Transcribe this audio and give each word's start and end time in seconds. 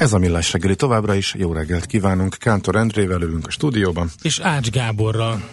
Ez 0.00 0.12
a 0.12 0.18
Millás 0.18 0.52
reggeli 0.52 0.76
továbbra 0.76 1.14
is. 1.14 1.34
Jó 1.38 1.52
reggelt 1.52 1.86
kívánunk. 1.86 2.36
Kántor 2.38 2.76
Endrével 2.76 3.22
ülünk 3.22 3.46
a 3.46 3.50
stúdióban. 3.50 4.10
És 4.22 4.38
Ács 4.38 4.70
Gáborral. 4.70 5.48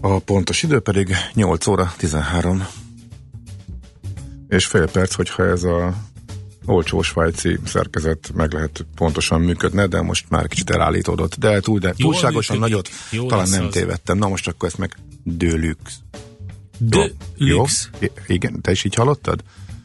A 0.00 0.18
pontos 0.18 0.62
idő 0.62 0.80
pedig 0.80 1.16
8 1.34 1.66
óra 1.66 1.92
13. 1.96 2.66
És 4.48 4.66
fél 4.66 4.90
perc, 4.90 5.14
hogyha 5.14 5.46
ez 5.46 5.62
a 5.62 5.94
olcsó 6.64 7.02
svájci 7.02 7.58
szerkezet 7.64 8.30
meg 8.34 8.52
lehet 8.52 8.86
pontosan 8.94 9.40
működne, 9.40 9.86
de 9.86 10.02
most 10.02 10.26
már 10.28 10.46
kicsit 10.46 10.70
elállítódott. 10.70 11.34
De 11.38 11.60
túl, 11.60 11.78
de 11.78 11.92
túlságosan 11.96 12.56
működik. 12.56 12.76
nagyot 12.76 12.90
Jó 13.10 13.26
talán 13.26 13.48
nem 13.48 13.66
az. 13.66 13.72
tévedtem. 13.72 14.18
Na 14.18 14.28
most 14.28 14.48
akkor 14.48 14.68
ezt 14.68 14.78
meg 14.78 14.96
Dölux. 15.22 15.94
Dölux. 16.78 17.90
Igen, 18.26 18.60
te 18.60 18.70
is 18.70 18.84
így 18.84 18.94
hallottad? 18.94 19.42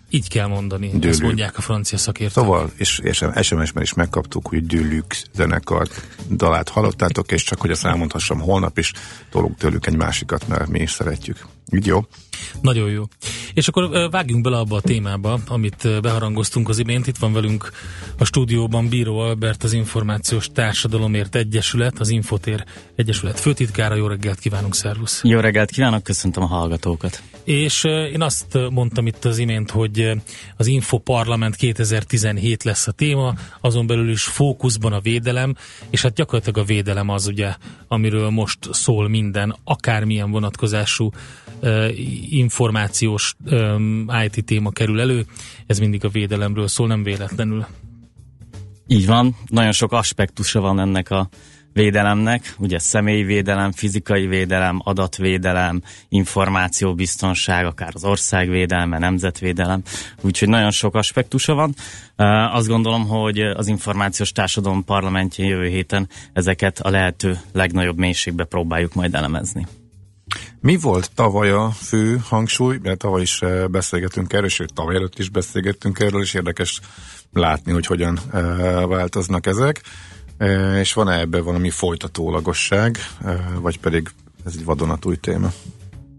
Így 0.10 0.30
kell 0.30 0.48
mondani, 0.48 0.88
Dülük. 0.88 1.06
ezt 1.06 1.22
mondják 1.22 1.58
a 1.58 1.62
francia 1.62 1.98
szakértők. 1.98 2.44
Szóval, 2.44 2.72
és, 2.76 3.00
és 3.04 3.24
SMS-ben 3.42 3.84
is 3.84 3.94
megkaptuk, 3.94 4.48
hogy 4.48 4.66
Dülük 4.66 5.16
zenekar 5.34 5.88
dalát 6.30 6.70
hallottátok, 6.70 7.32
és 7.32 7.44
csak 7.44 7.62
hogy 7.62 7.72
azt 7.72 7.86
elmondhassam, 7.86 8.40
holnap 8.40 8.78
is 8.78 8.92
tolunk 9.30 9.58
tőlük 9.58 9.86
egy 9.86 9.96
másikat, 9.96 10.48
mert 10.48 10.68
mi 10.68 10.80
is 10.80 10.92
szeretjük. 10.92 11.46
Így 11.72 11.86
jó? 11.86 12.00
Nagyon 12.62 12.90
jó. 12.90 13.04
És 13.54 13.68
akkor 13.68 14.10
vágjunk 14.10 14.44
bele 14.44 14.58
abba 14.58 14.76
a 14.76 14.82
témába, 14.82 15.40
amit 15.48 16.02
beharangoztunk 16.02 16.70
az 16.70 16.80
imént. 16.80 17.08
Itt 17.08 17.18
van 17.18 17.34
velünk 17.34 17.72
a 18.18 18.26
stúdióban 18.26 18.90
Bíró 18.90 19.20
Albert, 19.20 19.64
az 19.64 19.74
Információs 19.74 20.50
Társadalomért 20.54 21.36
Egyesület, 21.36 22.00
az 22.00 22.10
Infotér 22.10 22.64
Egyesület 22.96 23.40
főtitkára. 23.40 23.96
Jó 23.96 24.08
reggelt 24.08 24.40
kívánunk, 24.40 24.76
szervusz! 24.76 25.22
Jó 25.24 25.40
reggelt 25.40 25.72
kívánok, 25.72 26.04
köszöntöm 26.04 26.44
a 26.44 26.48
hallgatókat! 26.48 27.22
És 27.44 27.84
én 27.84 28.22
azt 28.22 28.58
mondtam 28.70 29.08
itt 29.08 29.26
az 29.26 29.38
imént, 29.38 29.72
hogy 29.72 30.12
az 30.58 30.68
Info 30.68 30.98
Parlament 30.98 31.56
2017 31.56 32.64
lesz 32.64 32.88
a 32.88 32.92
téma, 32.92 33.34
azon 33.62 33.88
belül 33.88 34.10
is 34.10 34.24
fókuszban 34.24 34.94
a 34.94 35.00
védelem, 35.00 35.56
és 35.90 36.02
hát 36.02 36.14
gyakorlatilag 36.14 36.58
a 36.58 36.64
védelem 36.64 37.10
az 37.10 37.28
ugye, 37.28 37.56
amiről 37.88 38.30
most 38.30 38.60
szól 38.72 39.10
minden, 39.10 39.56
akármilyen 39.64 40.32
vonatkozású 40.32 41.12
információs 42.30 43.36
IT 44.26 44.46
téma 44.46 44.70
kerül 44.70 45.02
elő, 45.02 45.26
ez 45.66 45.80
mindig 45.80 46.06
a 46.06 46.10
védelemről 46.10 46.68
szól, 46.68 46.88
nem 46.88 47.04
véletlenül. 47.04 47.66
Így 48.88 49.06
van, 49.06 49.36
nagyon 49.48 49.72
sok 49.72 49.92
aspektusa 49.92 50.60
van 50.60 50.80
ennek 50.80 51.10
a 51.10 51.30
védelemnek, 51.74 52.56
ugye 52.58 52.80
személyvédelem, 52.80 53.72
fizikai 53.72 54.28
védelem, 54.28 54.80
adatvédelem, 54.84 55.82
információbiztonság, 56.10 57.66
akár 57.66 57.92
az 57.94 58.04
országvédelme, 58.04 59.00
nemzetvédelem, 59.00 59.82
úgyhogy 60.22 60.48
nagyon 60.48 60.72
sok 60.72 60.96
aspektusa 60.96 61.54
van. 61.54 61.76
Azt 62.52 62.68
gondolom, 62.68 63.08
hogy 63.08 63.40
az 63.40 63.68
információs 63.68 64.32
társadalom 64.32 64.84
parlamentjén 64.84 65.48
jövő 65.48 65.68
héten 65.68 66.10
ezeket 66.34 66.80
a 66.80 66.90
lehető 66.90 67.40
legnagyobb 67.54 67.98
mélységbe 67.98 68.44
próbáljuk 68.44 68.94
majd 68.94 69.16
elemezni. 69.16 69.68
Mi 70.60 70.78
volt 70.78 71.12
tavaly 71.14 71.52
a 71.52 71.70
fő 71.70 72.22
hangsúly? 72.24 72.80
Mert 72.82 72.98
tavaly 72.98 73.22
is 73.22 73.42
eh, 73.42 73.68
beszélgetünk 73.68 74.34
erről, 74.34 74.50
sőt 74.50 74.74
tavaly 74.74 74.96
előtt 74.96 75.20
is 75.20 75.30
beszélgettünk 75.30 76.00
erről, 76.00 76.22
és 76.22 76.34
érdekes 76.34 76.80
látni, 77.34 77.72
hogy 77.72 77.86
hogyan 77.86 78.20
eh, 78.32 78.42
változnak 78.86 79.46
ezek. 79.46 79.82
Eh, 80.38 80.80
és 80.80 80.94
van-e 80.94 81.20
ebben 81.20 81.44
valami 81.44 81.70
folytatólagosság, 81.70 82.98
vagy 83.60 83.80
pedig 83.80 84.10
ez 84.46 84.54
egy 84.58 84.66
vadonatúj 84.66 85.16
téma? 85.16 85.52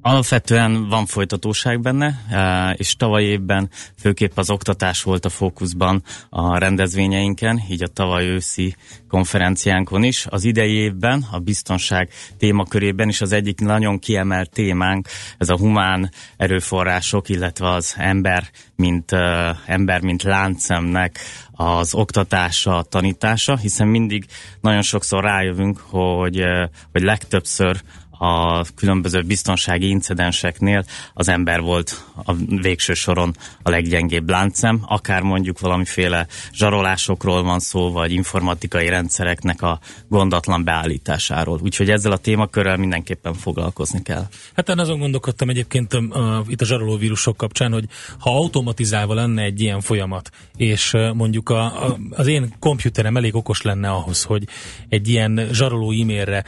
Alapvetően 0.06 0.88
van 0.88 1.06
folytatóság 1.06 1.80
benne, 1.80 2.20
e, 2.30 2.70
és 2.70 2.96
tavaly 2.96 3.22
évben 3.22 3.70
főképp 3.98 4.30
az 4.34 4.50
oktatás 4.50 5.02
volt 5.02 5.24
a 5.24 5.28
fókuszban 5.28 6.02
a 6.30 6.58
rendezvényeinken, 6.58 7.62
így 7.70 7.82
a 7.82 7.86
tavaly 7.88 8.26
őszi 8.26 8.76
konferenciánkon 9.08 10.02
is. 10.02 10.26
Az 10.26 10.44
idei 10.44 10.72
évben 10.72 11.26
a 11.30 11.38
biztonság 11.38 12.10
témakörében 12.38 13.08
is 13.08 13.20
az 13.20 13.32
egyik 13.32 13.60
nagyon 13.60 13.98
kiemelt 13.98 14.50
témánk, 14.50 15.08
ez 15.38 15.48
a 15.48 15.58
humán 15.58 16.10
erőforrások, 16.36 17.28
illetve 17.28 17.68
az 17.68 17.94
ember, 17.98 18.50
mint, 18.76 19.12
uh, 19.12 19.20
ember, 19.66 20.00
mint 20.00 20.22
láncemnek 20.22 21.18
az 21.52 21.94
oktatása, 21.94 22.82
tanítása, 22.82 23.56
hiszen 23.56 23.86
mindig 23.86 24.26
nagyon 24.60 24.82
sokszor 24.82 25.24
rájövünk, 25.24 25.78
hogy, 25.78 26.40
uh, 26.40 26.62
hogy 26.92 27.02
legtöbbször 27.02 27.80
a 28.18 28.64
különböző 28.74 29.22
biztonsági 29.22 29.88
incidenseknél 29.88 30.84
az 31.14 31.28
ember 31.28 31.60
volt 31.60 32.04
a 32.24 32.32
végső 32.34 32.94
soron 32.94 33.36
a 33.62 33.70
leggyengébb 33.70 34.30
láncem, 34.30 34.80
akár 34.86 35.22
mondjuk 35.22 35.60
valamiféle 35.60 36.26
zsarolásokról 36.52 37.42
van 37.42 37.58
szó, 37.58 37.92
vagy 37.92 38.12
informatikai 38.12 38.88
rendszereknek 38.88 39.62
a 39.62 39.78
gondatlan 40.08 40.64
beállításáról. 40.64 41.60
Úgyhogy 41.62 41.90
ezzel 41.90 42.12
a 42.12 42.16
témakörrel 42.16 42.76
mindenképpen 42.76 43.34
foglalkozni 43.34 44.02
kell. 44.02 44.26
Hát 44.54 44.68
én 44.68 44.78
azon 44.78 44.98
gondolkodtam 44.98 45.48
egyébként 45.48 45.92
a, 45.92 46.44
itt 46.48 46.60
a 46.60 46.64
zsarolóvírusok 46.64 47.36
kapcsán, 47.36 47.72
hogy 47.72 47.84
ha 48.18 48.36
automatizálva 48.36 49.14
lenne 49.14 49.42
egy 49.42 49.60
ilyen 49.60 49.80
folyamat, 49.80 50.30
és 50.56 50.92
mondjuk 51.14 51.48
a, 51.48 51.86
a, 51.86 51.98
az 52.10 52.26
én 52.26 52.54
komputerem 52.58 53.16
elég 53.16 53.34
okos 53.34 53.62
lenne 53.62 53.90
ahhoz, 53.90 54.22
hogy 54.22 54.44
egy 54.88 55.08
ilyen 55.08 55.48
zsaroló 55.52 55.90
e-mailre 55.90 56.44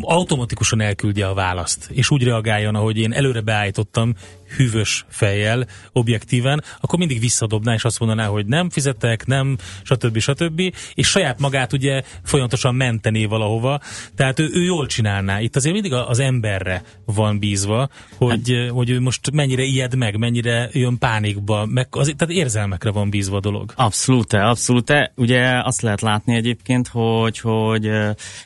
automatikusan 0.00 0.80
el 0.80 0.93
elküldje 0.94 1.28
a 1.28 1.34
választ, 1.34 1.90
és 1.90 2.10
úgy 2.10 2.22
reagáljon, 2.22 2.74
ahogy 2.74 2.98
én 2.98 3.12
előre 3.12 3.40
beállítottam, 3.40 4.14
hűvös 4.56 5.04
fejjel, 5.08 5.66
objektíven, 5.92 6.62
akkor 6.80 6.98
mindig 6.98 7.20
visszadobná, 7.20 7.74
és 7.74 7.84
azt 7.84 7.98
mondaná, 7.98 8.26
hogy 8.26 8.46
nem 8.46 8.70
fizetek, 8.70 9.26
nem, 9.26 9.56
stb. 9.82 10.18
stb. 10.18 10.60
És 10.94 11.08
saját 11.08 11.38
magát 11.38 11.72
ugye 11.72 12.02
folyamatosan 12.24 12.74
mentené 12.74 13.24
valahova, 13.24 13.80
tehát 14.16 14.38
ő, 14.38 14.50
ő 14.52 14.62
jól 14.62 14.86
csinálná. 14.86 15.40
Itt 15.40 15.56
azért 15.56 15.74
mindig 15.74 15.92
az 15.92 16.18
emberre 16.18 16.82
van 17.04 17.38
bízva, 17.38 17.88
hogy, 18.16 18.50
hát, 18.50 18.70
hogy 18.70 18.90
ő 18.90 19.00
most 19.00 19.30
mennyire 19.30 19.62
ijed 19.62 19.96
meg, 19.96 20.16
mennyire 20.16 20.68
jön 20.72 20.98
pánikba, 20.98 21.66
meg 21.66 21.86
az, 21.90 22.12
tehát 22.16 22.34
érzelmekre 22.34 22.90
van 22.90 23.10
bízva 23.10 23.36
a 23.36 23.40
dolog. 23.40 23.72
Abszolút, 23.76 24.32
abszolút. 24.32 24.92
Ugye 25.14 25.60
azt 25.62 25.80
lehet 25.80 26.00
látni 26.00 26.34
egyébként, 26.34 26.88
hogy, 26.88 27.38
hogy 27.38 27.90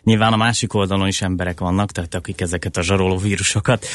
nyilván 0.02 0.32
a 0.32 0.36
másik 0.36 0.74
oldalon 0.74 1.06
is 1.08 1.22
emberek 1.22 1.60
vannak, 1.60 1.92
tehát 1.92 2.14
akik 2.14 2.40
ezeket 2.40 2.76
a 2.76 2.82
zsaroló 2.82 3.16
vírusokat 3.16 3.86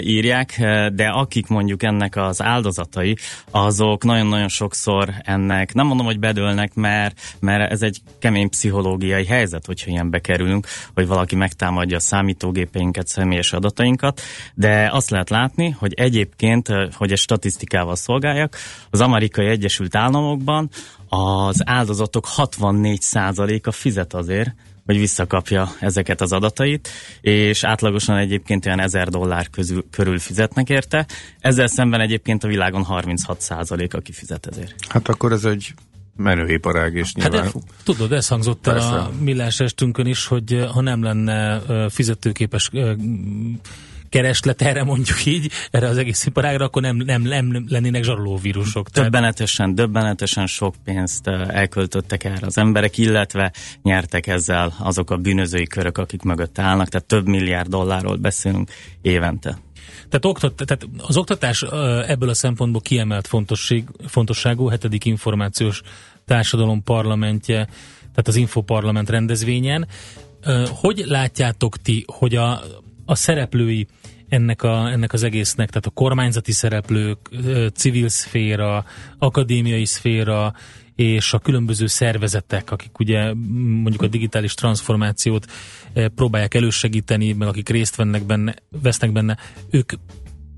írják, 0.00 0.56
de 0.94 1.06
akik 1.08 1.43
akik 1.44 1.56
mondjuk 1.56 1.82
ennek 1.82 2.16
az 2.16 2.42
áldozatai, 2.42 3.16
azok 3.50 4.04
nagyon-nagyon 4.04 4.48
sokszor 4.48 5.14
ennek, 5.22 5.74
nem 5.74 5.86
mondom, 5.86 6.06
hogy 6.06 6.18
bedőlnek, 6.18 6.74
mert, 6.74 7.20
mert 7.40 7.72
ez 7.72 7.82
egy 7.82 8.00
kemény 8.18 8.48
pszichológiai 8.48 9.24
helyzet, 9.24 9.66
hogyha 9.66 9.90
ilyen 9.90 10.10
bekerülünk, 10.10 10.66
hogy 10.94 11.06
valaki 11.06 11.36
megtámadja 11.36 11.96
a 11.96 12.00
számítógépeinket, 12.00 13.06
személyes 13.06 13.52
adatainkat, 13.52 14.20
de 14.54 14.88
azt 14.92 15.10
lehet 15.10 15.30
látni, 15.30 15.70
hogy 15.70 15.92
egyébként, 15.94 16.68
hogy 16.92 17.12
egy 17.12 17.18
statisztikával 17.18 17.96
szolgáljak, 17.96 18.56
az 18.90 19.00
amerikai 19.00 19.46
Egyesült 19.46 19.96
Államokban 19.96 20.70
az 21.08 21.62
áldozatok 21.64 22.26
64%-a 22.36 23.70
fizet 23.70 24.14
azért, 24.14 24.54
hogy 24.84 24.98
visszakapja 24.98 25.68
ezeket 25.80 26.20
az 26.20 26.32
adatait, 26.32 26.88
és 27.20 27.64
átlagosan 27.64 28.16
egyébként 28.16 28.66
olyan 28.66 28.80
1000 28.80 29.08
dollár 29.08 29.50
közül, 29.50 29.84
körül 29.90 30.18
fizetnek 30.18 30.68
érte. 30.68 31.06
Ezzel 31.40 31.66
szemben 31.66 32.00
egyébként 32.00 32.44
a 32.44 32.48
világon 32.48 32.82
36 32.82 33.40
százalék, 33.40 33.94
aki 33.94 34.12
fizet 34.12 34.46
ezért. 34.46 34.74
Hát 34.88 35.08
akkor 35.08 35.32
ez 35.32 35.44
egy 35.44 35.74
menőiparág, 36.16 36.94
és 36.94 37.12
hát 37.20 37.30
nyilván... 37.30 37.52
Hát 37.52 37.62
tudod, 37.84 38.12
ez 38.12 38.28
hangzott 38.28 38.66
el 38.66 38.78
a 38.78 39.10
millás 39.20 39.60
estünkön 39.60 40.06
is, 40.06 40.26
hogy 40.26 40.66
ha 40.72 40.80
nem 40.80 41.02
lenne 41.02 41.60
fizetőképes 41.90 42.70
kereslet 44.14 44.62
erre 44.62 44.84
mondjuk 44.84 45.24
így, 45.24 45.50
erre 45.70 45.88
az 45.88 45.96
egész 45.96 46.26
iparágra, 46.26 46.64
akkor 46.64 46.82
nem, 46.82 46.96
nem, 46.96 47.22
nem 47.22 47.64
lennének 47.68 48.04
zsarolóvírusok. 48.04 48.88
Döbbenetesen, 48.88 49.74
döbbenetesen 49.74 50.46
sok 50.46 50.74
pénzt 50.84 51.26
elköltöttek 51.26 52.24
erre 52.24 52.46
az 52.46 52.58
emberek, 52.58 52.98
illetve 52.98 53.52
nyertek 53.82 54.26
ezzel 54.26 54.74
azok 54.78 55.10
a 55.10 55.16
bűnözői 55.16 55.66
körök, 55.66 55.98
akik 55.98 56.22
mögött 56.22 56.58
állnak, 56.58 56.88
tehát 56.88 57.06
több 57.06 57.26
milliárd 57.26 57.68
dollárról 57.68 58.16
beszélünk 58.16 58.70
évente. 59.02 59.58
Tehát, 60.08 60.24
oktat, 60.24 60.54
tehát 60.54 60.88
az 60.96 61.16
oktatás 61.16 61.62
ebből 62.06 62.28
a 62.28 62.34
szempontból 62.34 62.80
kiemelt 62.80 63.30
fontosságú, 64.06 64.66
hetedik 64.68 65.04
információs 65.04 65.82
társadalom 66.24 66.82
parlamentje, 66.82 67.64
tehát 67.98 68.28
az 68.28 68.36
Infoparlament 68.36 69.10
rendezvényen 69.10 69.86
hogy 70.80 71.02
látjátok 71.06 71.76
ti, 71.76 72.04
hogy 72.06 72.34
a, 72.34 72.60
a 73.04 73.14
szereplői 73.14 73.86
ennek, 74.28 74.62
a, 74.62 74.90
ennek 74.90 75.12
az 75.12 75.22
egésznek, 75.22 75.68
tehát 75.68 75.86
a 75.86 75.90
kormányzati 75.90 76.52
szereplők, 76.52 77.18
civil 77.74 78.08
szféra, 78.08 78.84
akadémiai 79.18 79.84
szféra, 79.84 80.54
és 80.94 81.32
a 81.32 81.38
különböző 81.38 81.86
szervezetek, 81.86 82.70
akik 82.70 82.98
ugye 82.98 83.34
mondjuk 83.82 84.02
a 84.02 84.06
digitális 84.06 84.54
transformációt 84.54 85.46
próbálják 86.14 86.54
elősegíteni, 86.54 87.32
meg 87.32 87.48
akik 87.48 87.68
részt 87.68 87.96
vennek 87.96 88.26
benne, 88.26 88.54
vesznek 88.82 89.12
benne, 89.12 89.36
ők 89.70 89.92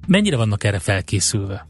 mennyire 0.06 0.36
vannak 0.36 0.64
erre 0.64 0.78
felkészülve? 0.78 1.68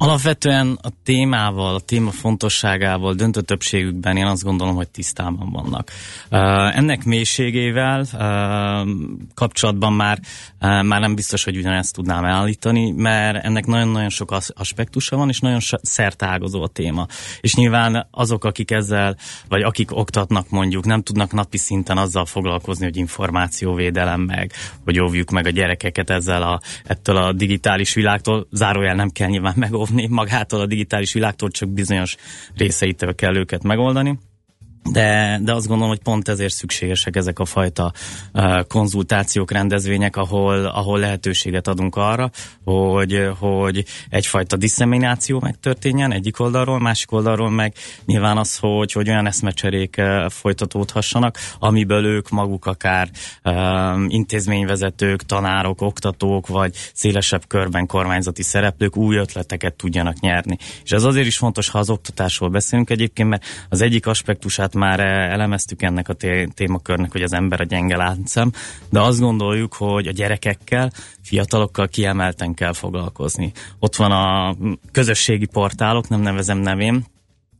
Alapvetően 0.00 0.78
a 0.82 0.88
témával, 1.04 1.74
a 1.74 1.80
téma 1.80 2.10
fontosságával 2.10 3.14
döntő 3.14 3.40
többségükben 3.40 4.16
én 4.16 4.26
azt 4.26 4.42
gondolom, 4.42 4.74
hogy 4.74 4.88
tisztában 4.88 5.50
vannak. 5.52 5.90
Ennek 6.74 7.04
mélységével 7.04 8.04
kapcsolatban 9.34 9.92
már, 9.92 10.20
már 10.60 11.00
nem 11.00 11.14
biztos, 11.14 11.44
hogy 11.44 11.56
ugyanezt 11.56 11.94
tudnám 11.94 12.24
állítani, 12.24 12.90
mert 12.90 13.44
ennek 13.44 13.66
nagyon-nagyon 13.66 14.08
sok 14.08 14.36
aspektusa 14.48 15.16
van, 15.16 15.28
és 15.28 15.40
nagyon 15.40 15.58
szertágozó 15.82 16.62
a 16.62 16.68
téma. 16.68 17.06
És 17.40 17.54
nyilván 17.54 18.06
azok, 18.10 18.44
akik 18.44 18.70
ezzel, 18.70 19.16
vagy 19.48 19.62
akik 19.62 19.96
oktatnak 19.96 20.50
mondjuk, 20.50 20.84
nem 20.84 21.02
tudnak 21.02 21.32
napi 21.32 21.56
szinten 21.56 21.98
azzal 21.98 22.26
foglalkozni, 22.26 22.84
hogy 22.84 22.96
információvédelem 22.96 24.20
meg, 24.20 24.52
hogy 24.84 25.00
óvjuk 25.00 25.30
meg 25.30 25.46
a 25.46 25.50
gyerekeket 25.50 26.10
ezzel 26.10 26.42
a, 26.42 26.60
ettől 26.84 27.16
a 27.16 27.32
digitális 27.32 27.94
világtól, 27.94 28.46
zárójel 28.50 28.94
nem 28.94 29.10
kell 29.10 29.28
nyilván 29.28 29.54
megóvni, 29.88 30.06
óvni 30.06 30.14
magától 30.14 30.60
a 30.60 30.66
digitális 30.66 31.12
világtól, 31.12 31.50
csak 31.50 31.68
bizonyos 31.68 32.16
részeitől 32.56 33.14
kell 33.14 33.36
őket 33.36 33.62
megoldani 33.62 34.18
de, 34.82 35.38
de 35.42 35.52
azt 35.52 35.66
gondolom, 35.66 35.90
hogy 35.90 36.02
pont 36.02 36.28
ezért 36.28 36.52
szükségesek 36.52 37.16
ezek 37.16 37.38
a 37.38 37.44
fajta 37.44 37.92
uh, 38.32 38.66
konzultációk, 38.66 39.50
rendezvények, 39.50 40.16
ahol, 40.16 40.64
ahol 40.64 40.98
lehetőséget 40.98 41.68
adunk 41.68 41.96
arra, 41.96 42.30
hogy, 42.64 43.28
hogy 43.38 43.84
egyfajta 44.08 44.56
disszemináció 44.56 45.40
megtörténjen 45.40 46.12
egyik 46.12 46.40
oldalról, 46.40 46.78
másik 46.78 47.12
oldalról 47.12 47.50
meg 47.50 47.74
nyilván 48.04 48.36
az, 48.36 48.56
hogy, 48.56 48.92
hogy 48.92 49.08
olyan 49.08 49.26
eszmecserék 49.26 49.94
uh, 49.98 50.30
folytatódhassanak, 50.30 51.38
amiből 51.58 52.04
ők 52.04 52.28
maguk 52.28 52.66
akár 52.66 53.10
uh, 53.44 53.52
intézményvezetők, 54.06 55.22
tanárok, 55.22 55.80
oktatók, 55.80 56.46
vagy 56.46 56.74
szélesebb 56.94 57.46
körben 57.46 57.86
kormányzati 57.86 58.42
szereplők 58.42 58.96
új 58.96 59.16
ötleteket 59.16 59.74
tudjanak 59.74 60.20
nyerni. 60.20 60.58
És 60.84 60.90
ez 60.90 61.04
azért 61.04 61.26
is 61.26 61.36
fontos, 61.36 61.68
ha 61.68 61.78
az 61.78 61.90
oktatásról 61.90 62.48
beszélünk 62.48 62.90
egyébként, 62.90 63.28
mert 63.28 63.44
az 63.68 63.80
egyik 63.80 64.06
aspektusát 64.06 64.67
már 64.74 65.00
elemeztük 65.30 65.82
ennek 65.82 66.08
a 66.08 66.14
témakörnek, 66.54 67.12
hogy 67.12 67.22
az 67.22 67.32
ember 67.32 67.60
a 67.60 67.64
gyenge 67.64 67.96
láncem, 67.96 68.52
de 68.90 69.00
azt 69.00 69.20
gondoljuk, 69.20 69.74
hogy 69.74 70.06
a 70.06 70.12
gyerekekkel, 70.12 70.92
fiatalokkal 71.22 71.88
kiemelten 71.88 72.54
kell 72.54 72.72
foglalkozni. 72.72 73.52
Ott 73.78 73.96
van 73.96 74.10
a 74.10 74.56
közösségi 74.92 75.46
portálok, 75.46 76.08
nem 76.08 76.20
nevezem 76.20 76.58
nevén, 76.58 77.04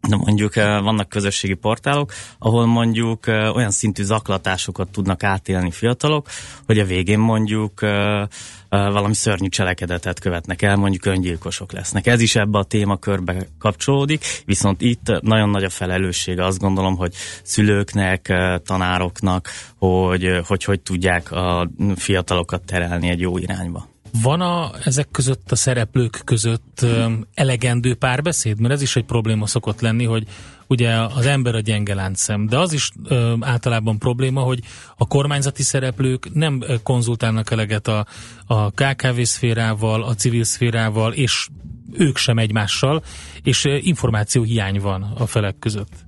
de 0.09 0.17
mondjuk 0.17 0.57
eh, 0.57 0.83
vannak 0.83 1.09
közösségi 1.09 1.55
portálok, 1.55 2.13
ahol 2.39 2.67
mondjuk 2.67 3.27
eh, 3.27 3.57
olyan 3.57 3.71
szintű 3.71 4.03
zaklatásokat 4.03 4.91
tudnak 4.91 5.23
átélni 5.23 5.71
fiatalok, 5.71 6.27
hogy 6.67 6.79
a 6.79 6.85
végén 6.85 7.19
mondjuk 7.19 7.83
eh, 7.83 8.27
valami 8.69 9.15
szörnyű 9.15 9.49
cselekedetet 9.49 10.21
követnek 10.21 10.63
el, 10.63 10.77
mondjuk 10.77 11.05
öngyilkosok 11.05 11.73
lesznek. 11.73 12.07
Ez 12.07 12.21
is 12.21 12.37
ebbe 12.37 12.59
a 12.59 12.65
témakörbe 12.65 13.47
kapcsolódik, 13.59 14.25
viszont 14.45 14.81
itt 14.81 15.21
nagyon 15.21 15.51
nagy 15.51 15.65
a 15.65 15.71
felelőssége, 15.71 16.45
azt 16.45 16.59
gondolom, 16.59 16.97
hogy 16.97 17.15
szülőknek, 17.43 18.33
tanároknak, 18.65 19.49
hogy 19.79 20.41
hogy, 20.47 20.65
hogy 20.65 20.81
tudják 20.81 21.33
a 21.33 21.71
fiatalokat 21.97 22.63
terelni 22.63 23.09
egy 23.09 23.21
jó 23.21 23.39
irányba. 23.39 23.89
Van 24.23 24.41
a, 24.41 24.71
ezek 24.85 25.09
között 25.11 25.53
a 25.53 25.57
szereplők 25.57 26.21
között 26.25 26.87
elegendő 27.35 27.95
párbeszéd? 27.95 28.61
Mert 28.61 28.75
ez 28.75 28.83
is 28.83 28.97
egy 28.97 29.05
probléma 29.05 29.47
szokott 29.47 29.81
lenni, 29.81 30.05
hogy 30.05 30.27
ugye 30.69 30.91
az 30.91 31.27
ember 31.27 31.55
a 31.55 31.61
gyenge 31.61 31.95
láncszem, 31.95 32.47
de 32.47 32.59
az 32.59 32.73
is 32.73 32.91
um, 33.11 33.45
általában 33.45 33.99
probléma, 33.99 34.41
hogy 34.41 34.61
a 34.97 35.07
kormányzati 35.07 35.63
szereplők 35.63 36.35
nem 36.35 36.63
konzultálnak 36.83 37.51
eleget 37.51 37.89
a, 37.89 38.07
a 38.47 38.71
KKV 38.71 39.21
szférával, 39.23 40.03
a 40.03 40.15
civil 40.15 40.45
szférával, 40.45 41.13
és 41.13 41.49
ők 41.93 42.17
sem 42.17 42.39
egymással, 42.39 43.03
és 43.43 43.65
információ 43.81 44.43
hiány 44.43 44.81
van 44.81 45.03
a 45.03 45.27
felek 45.27 45.59
között 45.59 46.08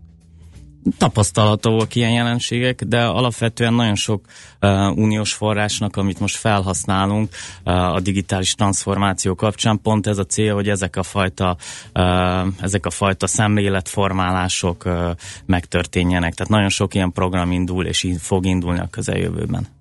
tapasztalhatóak 0.98 1.94
ilyen 1.94 2.10
jelenségek, 2.10 2.82
de 2.84 3.04
alapvetően 3.04 3.74
nagyon 3.74 3.94
sok 3.94 4.24
uh, 4.60 4.96
uniós 4.96 5.32
forrásnak, 5.32 5.96
amit 5.96 6.20
most 6.20 6.36
felhasználunk 6.36 7.28
uh, 7.64 7.94
a 7.94 8.00
digitális 8.00 8.54
transformáció 8.54 9.34
kapcsán, 9.34 9.80
pont 9.82 10.06
ez 10.06 10.18
a 10.18 10.24
cél, 10.24 10.54
hogy 10.54 10.68
ezek 10.68 10.96
a 10.96 11.02
fajta, 11.02 11.56
uh, 11.94 12.46
ezek 12.60 12.86
a 12.86 12.90
fajta 12.90 13.26
szemléletformálások 13.26 14.84
uh, 14.84 15.10
megtörténjenek. 15.46 16.34
Tehát 16.34 16.52
nagyon 16.52 16.68
sok 16.68 16.94
ilyen 16.94 17.12
program 17.12 17.52
indul, 17.52 17.86
és 17.86 18.06
fog 18.18 18.46
indulni 18.46 18.78
a 18.78 18.88
közeljövőben. 18.90 19.79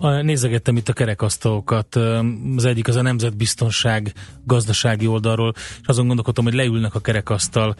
Nézegettem 0.00 0.76
itt 0.76 0.88
a 0.88 0.92
kerekasztalokat, 0.92 1.96
az 2.56 2.64
egyik 2.64 2.88
az 2.88 2.96
a 2.96 3.02
nemzetbiztonság 3.02 4.12
gazdasági 4.44 5.06
oldalról, 5.06 5.52
és 5.56 5.86
azon 5.86 6.06
gondolkodtam, 6.06 6.44
hogy 6.44 6.54
leülnek 6.54 6.94
a 6.94 7.00
kerekasztal 7.00 7.76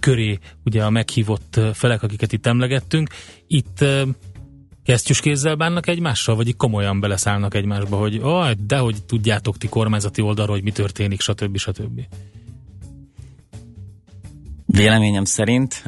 köré 0.00 0.38
ugye 0.64 0.84
a 0.84 0.90
meghívott 0.90 1.60
felek, 1.72 2.02
akiket 2.02 2.32
itt 2.32 2.46
emlegettünk. 2.46 3.08
Itt 3.46 3.84
kesztyűs 4.84 5.20
kézzel 5.20 5.54
bánnak 5.54 5.86
egymással, 5.86 6.36
vagy 6.36 6.56
komolyan 6.56 7.00
beleszállnak 7.00 7.54
egymásba, 7.54 7.96
hogy 7.96 8.18
oh, 8.22 8.50
de 8.50 8.78
hogy 8.78 8.96
tudjátok 9.06 9.56
ti 9.56 9.68
kormányzati 9.68 10.22
oldalról, 10.22 10.54
hogy 10.54 10.64
mi 10.64 10.72
történik, 10.72 11.20
stb. 11.20 11.56
stb. 11.56 12.00
Véleményem 14.66 15.24
szerint 15.24 15.82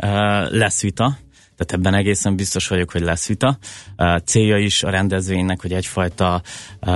lesz 0.51 0.83
vita, 0.83 1.19
tehát 1.57 1.73
ebben 1.73 1.95
egészen 1.95 2.37
biztos 2.37 2.69
vagyok, 2.69 2.91
hogy 2.91 3.01
lesz 3.01 3.27
vita. 3.27 3.59
Uh, 3.97 4.19
célja 4.19 4.57
is 4.57 4.83
a 4.83 4.91
rendezvénynek, 4.91 5.61
hogy 5.61 5.73
egyfajta 5.73 6.43
uh, 6.81 6.93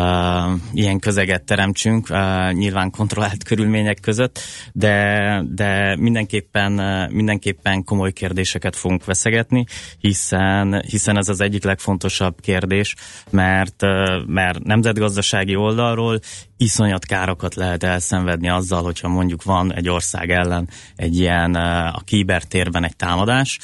ilyen 0.73 0.99
közeget 0.99 1.43
teremtsünk, 1.43 2.09
uh, 2.11 2.53
nyilván 2.53 2.91
kontrollált 2.91 3.45
körülmények 3.45 3.99
között, 4.01 4.41
de, 4.73 5.43
de 5.49 5.97
mindenképpen, 5.97 6.73
mindenképpen 7.11 7.85
komoly 7.85 8.13
kérdéseket 8.13 8.77
fogunk 8.77 9.05
veszegetni, 9.05 9.65
hiszen, 9.99 10.83
hiszen 10.87 11.17
ez 11.17 11.29
az 11.29 11.41
egyik 11.41 11.65
legfontosabb 11.65 12.41
kérdés, 12.41 12.95
mert, 13.31 13.83
mert 14.27 14.63
nemzetgazdasági 14.63 15.57
oldalról 15.57 16.21
iszonyat 16.61 17.05
károkat 17.05 17.55
lehet 17.55 17.83
elszenvedni 17.83 18.49
azzal, 18.49 18.83
hogyha 18.83 19.09
mondjuk 19.09 19.43
van 19.43 19.75
egy 19.75 19.89
ország 19.89 20.31
ellen 20.31 20.69
egy 20.97 21.19
ilyen 21.19 21.55
a 21.95 22.01
kibertérben 22.05 22.85
egy 22.85 22.97
támadás, 22.97 23.59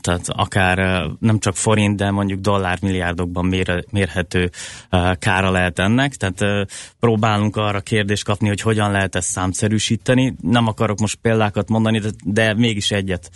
tehát 0.00 0.22
akár 0.26 1.06
nem 1.20 1.38
csak 1.38 1.56
forint, 1.56 1.96
de 1.96 2.10
mondjuk 2.10 2.40
dollármilliárdokban 2.40 3.46
mér, 3.46 3.84
mérhető 3.90 4.50
kára 5.18 5.50
lehet 5.50 5.78
ennek, 5.78 6.14
tehát 6.14 6.66
próbálunk 7.00 7.56
arra 7.56 7.80
kérdést 7.80 8.24
kapni, 8.24 8.48
hogy 8.48 8.60
hogyan 8.60 8.90
lehet 8.90 9.14
ezt 9.14 9.30
számszerűsíteni. 9.30 10.34
Nem 10.42 10.66
akarok 10.66 10.98
most 10.98 11.18
példákat 11.22 11.68
mondani, 11.68 11.98
de, 11.98 12.08
de 12.24 12.54
mégis 12.54 12.90
egyet 12.90 13.30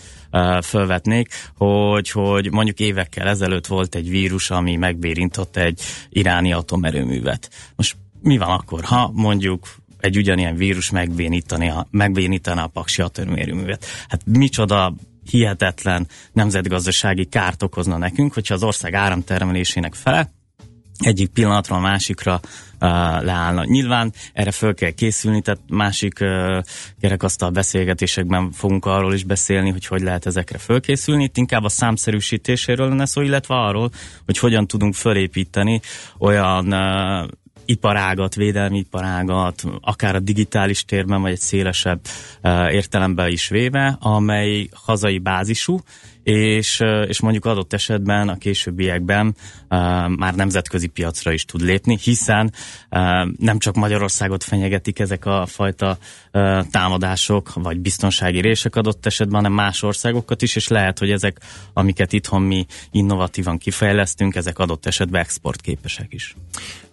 fölvetnék, 0.63 1.29
hogy, 1.57 2.11
hogy 2.11 2.51
mondjuk 2.51 2.79
évekkel 2.79 3.29
ezelőtt 3.29 3.67
volt 3.67 3.95
egy 3.95 4.09
vírus, 4.09 4.51
ami 4.51 4.77
megbérintott 4.77 5.57
egy 5.57 5.81
iráni 6.09 6.53
atomerőművet. 6.53 7.51
Most 7.77 7.97
mi 8.23 8.39
van 8.39 8.49
akkor, 8.49 8.85
ha 8.85 9.11
mondjuk 9.15 9.69
egy 9.99 10.17
ugyanilyen 10.17 10.57
vírus 10.57 10.91
megbénítaná, 10.91 11.87
megbénítaná 11.91 12.65
a 12.65 12.67
paksi 12.67 13.03
atomerőművet? 13.03 13.85
Hát 14.09 14.23
micsoda 14.25 14.95
hihetetlen 15.31 16.07
nemzetgazdasági 16.33 17.25
kárt 17.25 17.63
okozna 17.63 17.97
nekünk, 17.97 18.33
hogyha 18.33 18.55
az 18.55 18.63
ország 18.63 18.95
áramtermelésének 18.95 19.95
fele 19.95 20.31
egyik 21.01 21.29
pillanatra 21.29 21.77
a 21.77 21.81
másikra 21.81 22.41
uh, 22.43 22.89
leállna. 23.23 23.65
Nyilván 23.65 24.13
erre 24.33 24.51
föl 24.51 24.75
kell 24.75 24.91
készülni, 24.91 25.41
tehát 25.43 25.61
másik 25.69 26.21
uh, 26.21 26.63
kerekasztal 27.01 27.51
beszélgetésekben 27.51 28.53
fogunk 28.53 28.85
arról 28.85 29.15
is 29.15 29.25
beszélni, 29.25 29.71
hogy 29.71 29.87
hogy 29.87 30.03
lehet 30.03 30.27
ezekre 30.27 30.59
fölkészülni. 30.59 31.25
Itt 31.25 31.37
inkább 31.37 31.65
a 31.65 31.69
számszerűsítéséről 31.69 32.89
lenne 32.89 33.07
szó, 33.07 33.21
illetve 33.21 33.55
arról, 33.55 33.91
hogy 34.25 34.39
hogyan 34.39 34.67
tudunk 34.67 34.95
fölépíteni 34.95 35.81
olyan 36.19 36.73
uh, 36.73 37.29
iparágat, 37.71 38.35
védelmi 38.35 38.79
iparágat, 38.79 39.63
akár 39.81 40.15
a 40.15 40.21
digitális 40.21 40.85
térben, 40.85 41.21
vagy 41.21 41.33
egy 41.33 41.41
szélesebb 41.41 42.01
uh, 42.43 42.73
értelemben 42.73 43.31
is 43.31 43.49
véve, 43.49 43.97
amely 44.01 44.69
hazai 44.73 45.19
bázisú, 45.19 45.81
és, 46.23 46.83
és 47.07 47.21
mondjuk 47.21 47.45
adott 47.45 47.73
esetben 47.73 48.29
a 48.29 48.39
későbbiekben 48.39 49.27
uh, 49.27 49.37
már 50.09 50.35
nemzetközi 50.35 50.87
piacra 50.87 51.33
is 51.33 51.45
tud 51.45 51.61
lépni, 51.61 51.99
hiszen 52.03 52.53
uh, 52.91 53.01
nem 53.39 53.59
csak 53.59 53.75
Magyarországot 53.75 54.45
fenyegetik 54.45 54.99
ezek 54.99 55.27
a 55.27 55.47
fajta 55.47 55.99
uh, 56.33 56.67
támadások, 56.71 57.53
vagy 57.55 57.81
biztonsági 57.81 58.41
rések 58.41 58.77
adott 58.77 59.07
esetben, 59.07 59.37
hanem 59.37 59.53
más 59.53 59.83
országokat 59.83 60.43
is, 60.43 60.57
és 60.57 60.69
lehet, 60.69 60.99
hogy 60.99 61.11
ezek, 61.11 61.41
amiket 61.73 62.13
itthon 62.13 62.43
mi 62.43 62.67
innovatívan 62.91 63.59
kifejlesztünk, 63.59 64.35
ezek 64.35 64.59
adott 64.59 64.87
esetben 64.87 65.21
exportképesek 65.21 66.13
is. 66.13 66.35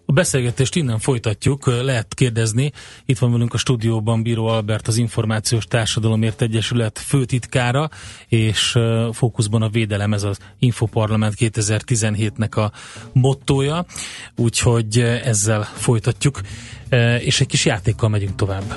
A 0.09 0.13
beszélgetést 0.13 0.75
innen 0.75 0.99
folytatjuk, 0.99 1.65
lehet 1.65 2.13
kérdezni. 2.13 2.71
Itt 3.05 3.17
van 3.17 3.31
velünk 3.31 3.53
a 3.53 3.57
stúdióban 3.57 4.21
Bíró 4.21 4.45
Albert, 4.45 4.87
az 4.87 4.97
Információs 4.97 5.65
Társadalomért 5.65 6.41
Egyesület 6.41 6.99
főtitkára, 6.99 7.89
és 8.27 8.77
fókuszban 9.11 9.61
a 9.61 9.69
védelem, 9.69 10.13
ez 10.13 10.23
az 10.23 10.37
Infoparlament 10.59 11.33
2017-nek 11.37 12.57
a 12.57 12.71
mottója, 13.13 13.85
úgyhogy 14.35 14.99
ezzel 14.99 15.63
folytatjuk, 15.63 16.39
és 17.19 17.41
egy 17.41 17.47
kis 17.47 17.65
játékkal 17.65 18.09
megyünk 18.09 18.35
tovább. 18.35 18.75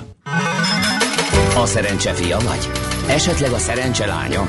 A 1.56 1.66
szerencse 1.66 2.12
fia 2.12 2.38
vagy? 2.38 2.70
Esetleg 3.08 3.52
a 3.52 3.58
szerencse 3.58 4.06
lánya? 4.06 4.46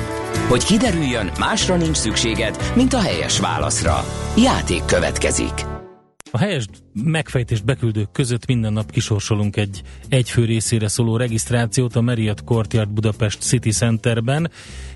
Hogy 0.48 0.64
kiderüljön, 0.64 1.30
másra 1.38 1.76
nincs 1.76 1.96
szükséged, 1.96 2.72
mint 2.74 2.92
a 2.92 3.00
helyes 3.00 3.38
válaszra. 3.38 4.04
Játék 4.36 4.84
következik. 4.84 5.70
A 6.34 6.38
helyes 6.38 6.66
megfejtést 6.92 7.64
beküldők 7.64 8.12
között 8.12 8.46
minden 8.46 8.72
nap 8.72 8.90
kisorsolunk 8.90 9.56
egy 9.56 9.82
egyfő 10.08 10.44
részére 10.44 10.88
szóló 10.88 11.16
regisztrációt 11.16 11.96
a 11.96 12.00
Marriott 12.00 12.44
Courtyard 12.44 12.90
Budapest 12.90 13.40
City 13.40 13.70
Centerben. 13.70 14.50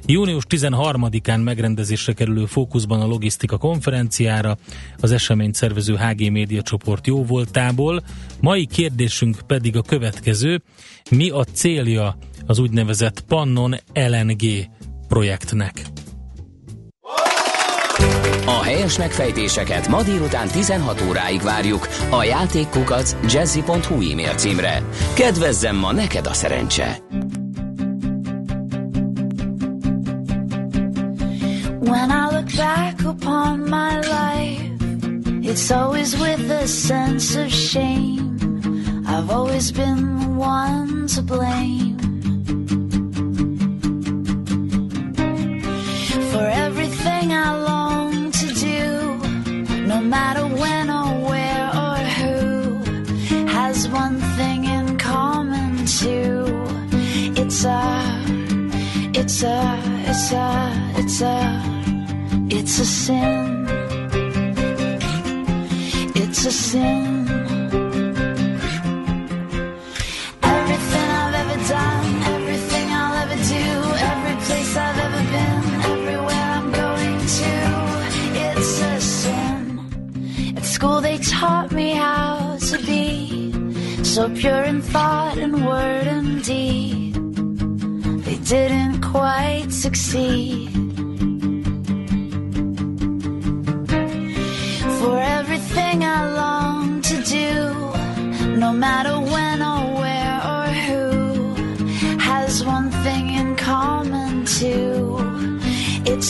Június 0.06 0.44
13-án 0.48 1.44
megrendezésre 1.44 2.12
kerülő 2.12 2.46
fókuszban 2.46 3.00
a 3.00 3.06
logisztika 3.06 3.56
konferenciára, 3.58 4.56
az 5.00 5.12
eseményt 5.12 5.54
szervező 5.54 5.96
HG 5.96 6.30
Média 6.30 6.62
csoport 6.62 7.06
jóvoltából. 7.06 8.02
Mai 8.40 8.66
kérdésünk 8.66 9.40
pedig 9.46 9.76
a 9.76 9.82
következő. 9.82 10.62
Mi 11.10 11.30
a 11.30 11.44
célja 11.44 12.18
az 12.46 12.58
úgynevezett 12.58 13.20
Pannon 13.20 13.74
LNG 13.94 14.42
projektnek? 15.08 15.86
A 18.46 18.62
helyes 18.62 18.98
megfejtéseket 18.98 19.88
ma 19.88 20.02
délután 20.02 20.48
16 20.48 21.02
óráig 21.08 21.42
várjuk 21.42 21.88
a 22.10 22.22
játékkukac 22.22 23.16
jazzy.hu 23.28 24.00
e-mail 24.00 24.34
címre. 24.34 24.82
Kedvezzem 25.14 25.76
ma 25.76 25.92
neked 25.92 26.26
a 26.26 26.32
szerencse! 26.32 27.00
When 31.80 32.10
I 32.10 32.28
look 32.30 32.56
back 32.56 33.00
upon 33.04 33.58
my 33.58 33.94
life 34.00 34.66
It's 35.40 35.70
always 35.70 36.16
with 36.18 36.50
a 36.50 36.66
sense 36.66 37.40
of 37.44 37.52
shame 37.52 38.36
I've 39.06 39.30
always 39.30 39.70
been 39.72 40.18
the 40.18 40.28
one 40.38 41.06
to 41.14 41.22
blame 41.22 41.85
It's 62.78 62.82
a 62.82 62.92
sin. 62.92 63.66
It's 66.14 66.44
a 66.44 66.52
sin. 66.52 67.26
Everything 70.42 71.08
I've 71.22 71.34
ever 71.42 71.58
done, 71.68 72.22
everything 72.34 72.88
I'll 72.92 73.16
ever 73.22 73.38
do, 73.54 73.66
every 74.12 74.36
place 74.44 74.76
I've 74.76 74.98
ever 75.06 75.22
been, 75.36 75.64
everywhere 75.94 76.46
I'm 76.56 76.70
going 76.70 77.18
to. 77.38 77.52
It's 78.44 78.82
a 78.82 79.00
sin. 79.00 80.54
At 80.58 80.64
school 80.66 81.00
they 81.00 81.16
taught 81.16 81.72
me 81.72 81.92
how 81.92 82.58
to 82.58 82.76
be 82.84 84.04
so 84.04 84.28
pure 84.34 84.64
in 84.64 84.82
thought 84.82 85.38
and 85.38 85.66
word 85.66 86.06
and 86.08 86.44
deed. 86.44 87.14
They 88.26 88.36
didn't 88.36 89.00
quite 89.00 89.68
succeed. 89.70 90.75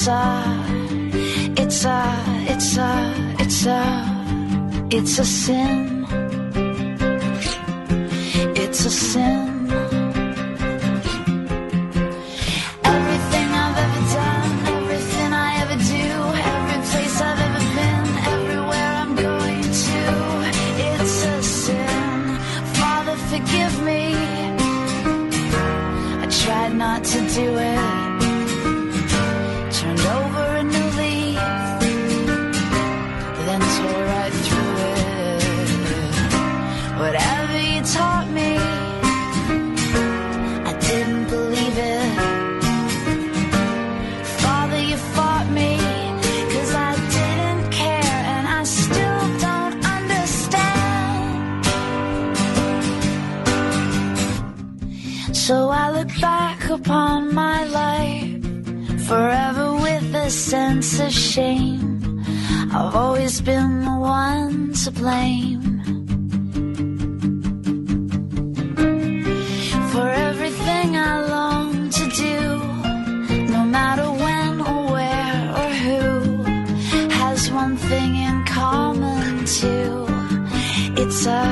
It's 0.07 0.15
a, 0.15 1.53
it's 1.57 1.85
a, 1.85 2.15
it's 2.47 2.77
a, 2.77 3.35
it's 3.41 3.67
a 3.67 4.17
it's 4.89 5.19
a 5.19 5.25
sin. 5.25 6.07
It's 8.55 8.85
a 8.87 8.91
sin. 8.91 9.56
I've 62.79 62.95
always 62.95 63.41
been 63.41 63.85
the 63.85 63.97
one 63.99 64.73
to 64.85 64.91
blame. 64.91 65.63
For 69.93 70.09
everything 70.29 70.89
I 70.95 71.15
long 71.37 71.89
to 71.89 72.05
do, 72.27 72.39
no 73.55 73.65
matter 73.65 74.09
when 74.25 74.61
or 74.61 74.93
where 74.93 75.43
or 75.61 75.71
who, 75.85 76.43
has 77.21 77.51
one 77.51 77.77
thing 77.89 78.11
in 78.29 78.45
common 78.45 79.47
too. 79.47 80.07
It's 81.03 81.25
a, 81.27 81.43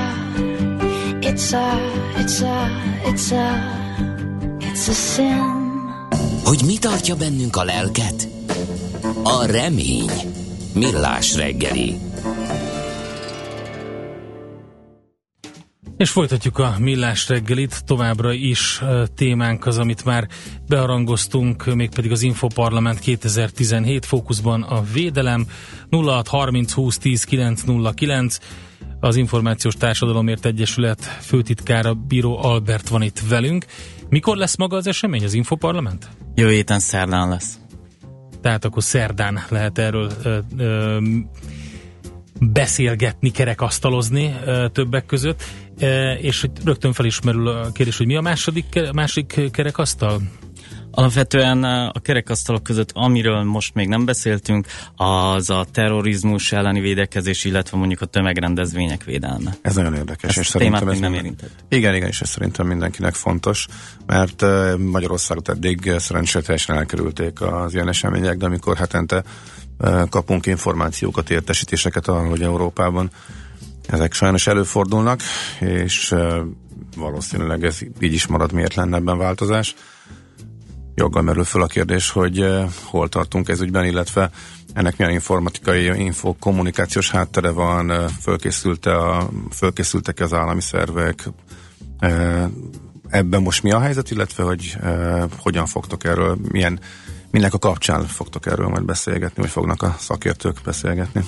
it's 1.28 1.52
a, 1.54 1.68
it's 2.20 2.42
a, 2.42 2.56
it's 3.08 3.32
a 3.32 3.74
It's 4.60 4.88
a 4.88 4.92
sin. 4.92 5.62
Hogy 6.44 6.62
mi 6.64 6.78
tartja 6.78 7.14
bennünk 7.16 7.56
a 7.56 7.64
lelket? 7.64 8.28
A 9.22 9.46
remény. 9.46 10.33
Millás 10.74 11.34
reggeli. 11.34 11.94
És 15.96 16.10
folytatjuk 16.10 16.58
a 16.58 16.74
millás 16.78 17.28
reggelit, 17.28 17.84
továbbra 17.84 18.32
is 18.32 18.82
témánk 19.14 19.66
az, 19.66 19.78
amit 19.78 20.04
már 20.04 20.28
bearangoztunk, 20.68 21.74
mégpedig 21.74 22.10
az 22.10 22.22
Infoparlament 22.22 22.98
2017 22.98 24.04
fókuszban 24.04 24.62
a 24.62 24.82
védelem 24.92 25.46
0630 25.90 26.72
20 26.72 26.98
10 26.98 27.24
909 27.24 28.38
az 29.00 29.16
Információs 29.16 29.74
Társadalomért 29.74 30.44
Egyesület 30.44 31.00
főtitkára 31.04 31.94
Bíró 31.94 32.38
Albert 32.42 32.88
van 32.88 33.02
itt 33.02 33.20
velünk. 33.28 33.64
Mikor 34.08 34.36
lesz 34.36 34.56
maga 34.56 34.76
az 34.76 34.86
esemény, 34.86 35.24
az 35.24 35.34
Infoparlament? 35.34 36.08
Jövő 36.34 36.52
héten 36.52 36.78
szerdán 36.78 37.28
lesz. 37.28 37.58
Tehát 38.44 38.64
akkor 38.64 38.82
szerdán 38.82 39.44
lehet 39.48 39.78
erről 39.78 40.10
ö, 40.22 40.38
ö, 40.56 40.98
beszélgetni, 42.40 43.30
kerekasztalozni 43.30 44.34
többek 44.72 45.06
között, 45.06 45.42
és 46.20 46.46
rögtön 46.64 46.92
felismerül 46.92 47.48
a 47.48 47.72
kérdés, 47.72 47.96
hogy 47.96 48.06
mi 48.06 48.16
a 48.16 48.20
második, 48.20 48.92
másik 48.92 49.50
kerekasztal? 49.50 50.20
Alapvetően 50.94 51.64
a 51.64 52.00
kerekasztalok 52.02 52.62
között, 52.62 52.90
amiről 52.92 53.42
most 53.42 53.74
még 53.74 53.88
nem 53.88 54.04
beszéltünk, 54.04 54.66
az 54.96 55.50
a 55.50 55.66
terrorizmus 55.72 56.52
elleni 56.52 56.80
védekezés, 56.80 57.44
illetve 57.44 57.78
mondjuk 57.78 58.00
a 58.00 58.06
tömegrendezvények 58.06 59.04
védelme. 59.04 59.56
Ez 59.62 59.74
nagyon 59.74 59.94
érdekes. 59.94 60.30
Ezt 60.30 60.38
és 60.38 60.46
szerintem 60.46 60.88
ez 60.88 60.98
nem 60.98 61.14
érintett. 61.14 61.64
Igen, 61.68 61.94
igen, 61.94 62.08
és 62.08 62.20
ez 62.20 62.28
szerintem 62.28 62.66
mindenkinek 62.66 63.14
fontos, 63.14 63.66
mert 64.06 64.44
Magyarországot 64.78 65.48
eddig 65.48 65.92
szerencsétesen 65.98 66.76
elkerülték 66.76 67.40
az 67.40 67.74
ilyen 67.74 67.88
események, 67.88 68.36
de 68.36 68.46
amikor 68.46 68.76
hetente 68.76 69.22
kapunk 70.08 70.46
információkat, 70.46 71.30
értesítéseket 71.30 72.08
arról, 72.08 72.28
hogy 72.28 72.42
Európában 72.42 73.10
ezek 73.86 74.12
sajnos 74.12 74.46
előfordulnak, 74.46 75.20
és 75.60 76.14
valószínűleg 76.96 77.64
ez 77.64 77.78
így 78.00 78.12
is 78.12 78.26
marad, 78.26 78.52
miért 78.52 78.74
lenne 78.74 78.96
ebben 78.96 79.18
változás 79.18 79.74
joggal 80.94 81.22
merül 81.22 81.44
föl 81.44 81.62
a 81.62 81.66
kérdés, 81.66 82.10
hogy 82.10 82.40
uh, 82.40 82.70
hol 82.84 83.08
tartunk 83.08 83.48
ez 83.48 83.60
ügyben, 83.60 83.84
illetve 83.84 84.30
ennek 84.72 84.96
milyen 84.96 85.12
informatikai, 85.12 86.00
info, 86.00 86.34
kommunikációs 86.38 87.10
háttere 87.10 87.50
van, 87.50 87.90
uh, 87.90 88.04
fölkészülte 88.20 88.96
a, 88.96 89.28
fölkészültek 89.50 90.20
az 90.20 90.32
állami 90.32 90.60
szervek, 90.60 91.28
uh, 92.00 92.44
ebben 93.08 93.42
most 93.42 93.62
mi 93.62 93.70
a 93.70 93.80
helyzet, 93.80 94.10
illetve 94.10 94.42
hogy 94.42 94.76
hogyan 95.38 95.66
fogtok 95.66 96.04
erről, 96.04 96.38
milyen, 96.52 96.80
minek 97.30 97.54
a 97.54 97.58
kapcsán 97.58 98.06
fogtok 98.06 98.46
erről 98.46 98.68
majd 98.68 98.84
beszélgetni, 98.84 99.42
vagy 99.42 99.50
fognak 99.50 99.82
a 99.82 99.94
szakértők 99.98 100.60
beszélgetni? 100.64 101.24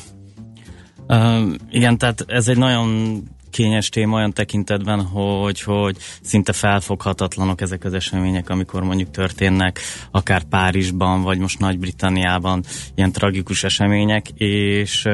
Uh, 1.08 1.54
igen, 1.70 1.98
tehát 1.98 2.24
ez 2.26 2.48
egy 2.48 2.58
nagyon 2.58 3.22
kényes 3.56 3.88
téma 3.88 4.16
olyan 4.16 4.32
tekintetben, 4.32 5.02
hogy, 5.02 5.60
hogy 5.60 5.96
szinte 6.22 6.52
felfoghatatlanok 6.52 7.60
ezek 7.60 7.84
az 7.84 7.92
események, 7.92 8.50
amikor 8.50 8.82
mondjuk 8.82 9.10
történnek, 9.10 9.80
akár 10.10 10.42
Párizsban, 10.42 11.22
vagy 11.22 11.38
most 11.38 11.58
Nagy-Britanniában 11.58 12.64
ilyen 12.94 13.12
tragikus 13.12 13.64
események, 13.64 14.28
és, 14.34 15.04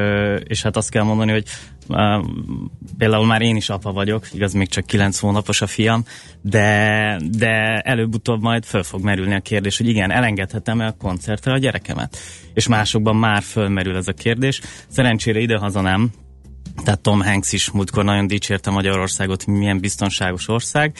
és 0.45 0.63
hát 0.63 0.77
azt 0.77 0.91
kell 0.91 1.03
mondani, 1.03 1.33
hogy 1.33 1.45
például 2.99 3.27
már 3.27 3.43
én 3.43 3.57
is 3.57 3.69
apa 3.69 3.93
vagyok, 3.93 4.27
igaz, 4.33 4.53
még 4.53 4.69
csak 4.69 4.87
9 4.87 5.19
hónapos 5.19 5.61
a 5.61 5.67
fiam, 5.67 6.05
de, 6.41 7.21
de 7.31 7.79
előbb-utóbb 7.85 8.41
majd 8.41 8.65
föl 8.65 8.83
fog 8.83 9.03
merülni 9.03 9.35
a 9.35 9.41
kérdés, 9.41 9.79
hogy 9.79 9.89
igen, 9.89 10.11
elengedhetem-e 10.11 10.87
a 10.87 10.97
koncertre 10.99 11.53
a 11.53 11.59
gyerekemet? 11.59 12.17
És 12.55 12.69
másokban 12.69 13.17
már 13.17 13.43
fölmerül 13.43 13.97
ez 13.97 14.09
a 14.09 14.13
kérdés. 14.13 14.61
Szerencsére 14.89 15.41
idehaza 15.41 15.81
nem, 15.81 16.11
tehát 16.85 17.01
Tom 17.01 17.21
Hanks 17.21 17.53
is 17.53 17.71
múltkor 17.71 18.05
nagyon 18.05 18.27
dicsérte 18.27 18.71
Magyarországot, 18.71 19.47
milyen 19.47 19.81
biztonságos 19.81 20.49
ország. 20.49 20.97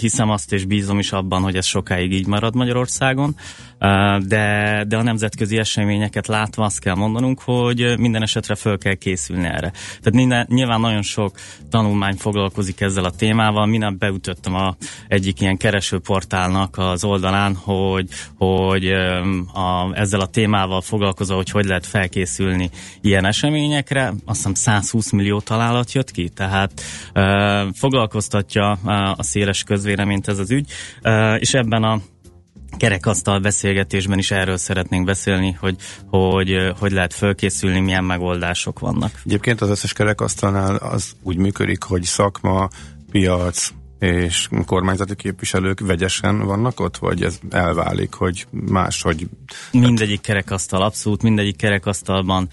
Hiszem 0.00 0.30
azt 0.30 0.52
és 0.52 0.64
bízom 0.64 0.98
is 0.98 1.12
abban, 1.12 1.42
hogy 1.42 1.56
ez 1.56 1.66
sokáig 1.66 2.12
így 2.12 2.26
marad 2.26 2.54
Magyarországon 2.54 3.36
de, 4.26 4.84
de 4.88 4.96
a 4.96 5.02
nemzetközi 5.02 5.58
eseményeket 5.58 6.26
látva 6.26 6.64
azt 6.64 6.80
kell 6.80 6.94
mondanunk, 6.94 7.40
hogy 7.40 7.98
minden 7.98 8.22
esetre 8.22 8.54
föl 8.54 8.78
kell 8.78 8.94
készülni 8.94 9.46
erre. 9.46 9.72
Tehát 10.02 10.48
nyilván 10.48 10.80
nagyon 10.80 11.02
sok 11.02 11.34
tanulmány 11.70 12.16
foglalkozik 12.16 12.80
ezzel 12.80 13.04
a 13.04 13.10
témával. 13.10 13.66
Minap 13.66 13.94
beütöttem 13.94 14.54
a 14.54 14.76
egyik 15.08 15.40
ilyen 15.40 15.56
keresőportálnak 15.56 16.78
az 16.78 17.04
oldalán, 17.04 17.54
hogy, 17.54 18.08
hogy 18.36 18.90
a, 19.52 19.90
ezzel 19.92 20.20
a 20.20 20.26
témával 20.26 20.80
foglalkozó, 20.80 21.36
hogy 21.36 21.50
hogy 21.50 21.64
lehet 21.64 21.86
felkészülni 21.86 22.70
ilyen 23.00 23.24
eseményekre. 23.24 24.12
Azt 24.24 24.36
hiszem 24.36 24.54
120 24.54 25.10
millió 25.10 25.40
találat 25.40 25.92
jött 25.92 26.10
ki, 26.10 26.28
tehát 26.28 26.80
foglalkoztatja 27.72 28.70
a 29.16 29.22
széles 29.22 29.62
közvéleményt 29.62 30.28
ez 30.28 30.38
az 30.38 30.50
ügy, 30.50 30.70
és 31.38 31.54
ebben 31.54 31.82
a 31.82 32.00
kerekasztal 32.76 33.40
beszélgetésben 33.40 34.18
is 34.18 34.30
erről 34.30 34.56
szeretnénk 34.56 35.04
beszélni, 35.04 35.56
hogy 35.60 35.76
hogy, 36.10 36.72
hogy 36.78 36.92
lehet 36.92 37.14
fölkészülni, 37.14 37.80
milyen 37.80 38.04
megoldások 38.04 38.78
vannak. 38.78 39.20
Egyébként 39.24 39.60
az 39.60 39.68
összes 39.68 39.92
kerekasztalnál 39.92 40.76
az 40.76 41.12
úgy 41.22 41.36
működik, 41.36 41.82
hogy 41.82 42.02
szakma, 42.02 42.68
piac, 43.10 43.72
és 43.98 44.48
kormányzati 44.66 45.14
képviselők 45.14 45.80
vegyesen 45.80 46.38
vannak 46.38 46.80
ott, 46.80 46.96
vagy 46.96 47.22
ez 47.22 47.38
elválik, 47.50 48.14
hogy 48.14 48.46
más, 48.50 49.02
hogy... 49.02 49.28
Mindegyik 49.72 50.20
kerekasztal, 50.20 50.82
abszolút 50.82 51.22
mindegyik 51.22 51.56
kerekasztalban 51.56 52.48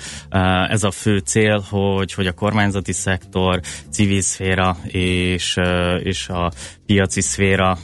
ez 0.70 0.84
a 0.84 0.92
fő 0.92 1.18
cél, 1.18 1.66
hogy, 1.70 2.14
hogy 2.14 2.28
a 2.28 2.32
kormányzati 2.32 2.94
szektor, 2.94 3.60
civil 3.90 4.22
szféra 4.22 4.78
és, 4.84 5.58
és 6.04 6.30
a 6.30 6.52
piaci 6.86 7.22
szféra 7.22 7.78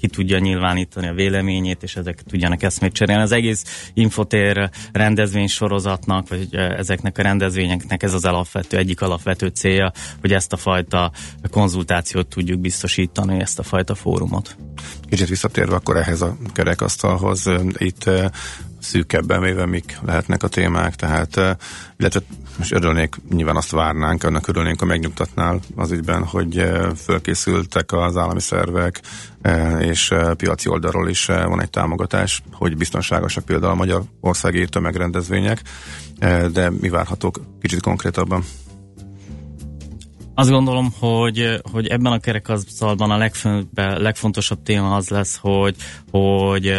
ki 0.00 0.06
tudja 0.06 0.38
nyilvánítani 0.38 1.06
a 1.06 1.12
véleményét, 1.12 1.82
és 1.82 1.96
ezek 1.96 2.22
tudjanak 2.22 2.62
eszmét 2.62 2.92
cserélni. 2.92 3.22
Az 3.22 3.32
egész 3.32 3.90
infotér 3.94 4.70
rendezvény 4.92 5.46
sorozatnak, 5.46 6.28
vagy 6.28 6.54
ezeknek 6.54 7.18
a 7.18 7.22
rendezvényeknek 7.22 8.02
ez 8.02 8.14
az 8.14 8.24
alapvető, 8.24 8.76
egyik 8.76 9.00
alapvető 9.00 9.46
célja, 9.46 9.92
hogy 10.20 10.32
ezt 10.32 10.52
a 10.52 10.56
fajta 10.56 11.12
konzultációt 11.50 12.26
tudjuk 12.26 12.60
biztosítani, 12.60 13.40
ezt 13.40 13.58
a 13.58 13.62
fajta 13.62 13.94
fórumot. 13.94 14.56
Kicsit 15.08 15.28
visszatérve 15.28 15.74
akkor 15.74 15.96
ehhez 15.96 16.20
a 16.20 16.36
kerekasztalhoz, 16.52 17.50
itt 17.78 18.10
szűkebben 18.80 19.40
véve 19.40 19.66
mik 19.66 19.98
lehetnek 20.02 20.42
a 20.42 20.48
témák, 20.48 20.94
tehát 20.94 21.58
illetve 21.96 22.20
most 22.58 22.72
örülnék, 22.72 23.16
nyilván 23.30 23.56
azt 23.56 23.70
várnánk, 23.70 24.24
annak 24.24 24.48
örülnénk, 24.48 24.80
ha 24.80 24.86
megnyugtatnál 24.86 25.60
az 25.76 25.90
ügyben, 25.90 26.24
hogy 26.24 26.70
fölkészültek 26.96 27.92
az 27.92 28.16
állami 28.16 28.40
szervek, 28.40 29.00
és 29.80 30.14
piaci 30.36 30.68
oldalról 30.68 31.08
is 31.08 31.26
van 31.26 31.60
egy 31.60 31.70
támogatás, 31.70 32.42
hogy 32.52 32.76
biztonságosak 32.76 33.44
például 33.44 33.72
a 33.72 33.76
magyar 33.76 34.02
országi 34.20 34.68
tömegrendezvények, 34.68 35.62
de 36.52 36.70
mi 36.80 36.88
várhatók 36.88 37.40
kicsit 37.60 37.82
konkrétabban? 37.82 38.44
Azt 40.34 40.50
gondolom, 40.50 40.94
hogy, 40.98 41.60
hogy 41.72 41.86
ebben 41.86 42.12
a 42.12 42.18
kerekasztalban 42.18 43.10
a 43.10 43.28
legfontosabb 43.74 44.62
téma 44.62 44.94
az 44.94 45.08
lesz, 45.08 45.36
hogy, 45.36 45.76
hogy 46.10 46.72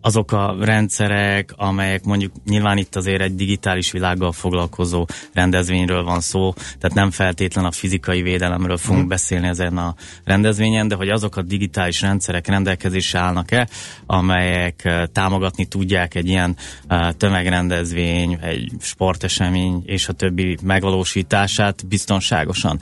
azok 0.00 0.32
a 0.32 0.56
rendszerek, 0.60 1.52
amelyek 1.56 2.04
mondjuk 2.04 2.32
nyilván 2.44 2.78
itt 2.78 2.96
azért 2.96 3.20
egy 3.20 3.34
digitális 3.34 3.90
világgal 3.90 4.32
foglalkozó 4.32 5.06
rendezvényről 5.32 6.04
van 6.04 6.20
szó, 6.20 6.52
tehát 6.54 6.96
nem 6.96 7.10
feltétlen 7.10 7.64
a 7.64 7.70
fizikai 7.70 8.22
védelemről 8.22 8.76
fogunk 8.76 9.00
hmm. 9.00 9.08
beszélni 9.08 9.46
ezen 9.46 9.78
a 9.78 9.94
rendezvényen, 10.24 10.88
de 10.88 10.94
hogy 10.94 11.08
azok 11.08 11.36
a 11.36 11.42
digitális 11.42 12.00
rendszerek 12.00 12.46
rendelkezésre 12.46 13.18
állnak-e, 13.18 13.68
amelyek 14.06 15.08
támogatni 15.12 15.64
tudják 15.64 16.14
egy 16.14 16.28
ilyen 16.28 16.56
tömegrendezvény, 17.16 18.38
egy 18.42 18.72
sportesemény 18.80 19.82
és 19.84 20.08
a 20.08 20.12
többi 20.12 20.58
megvalósítását 20.62 21.86
biztonságosan. 21.86 22.80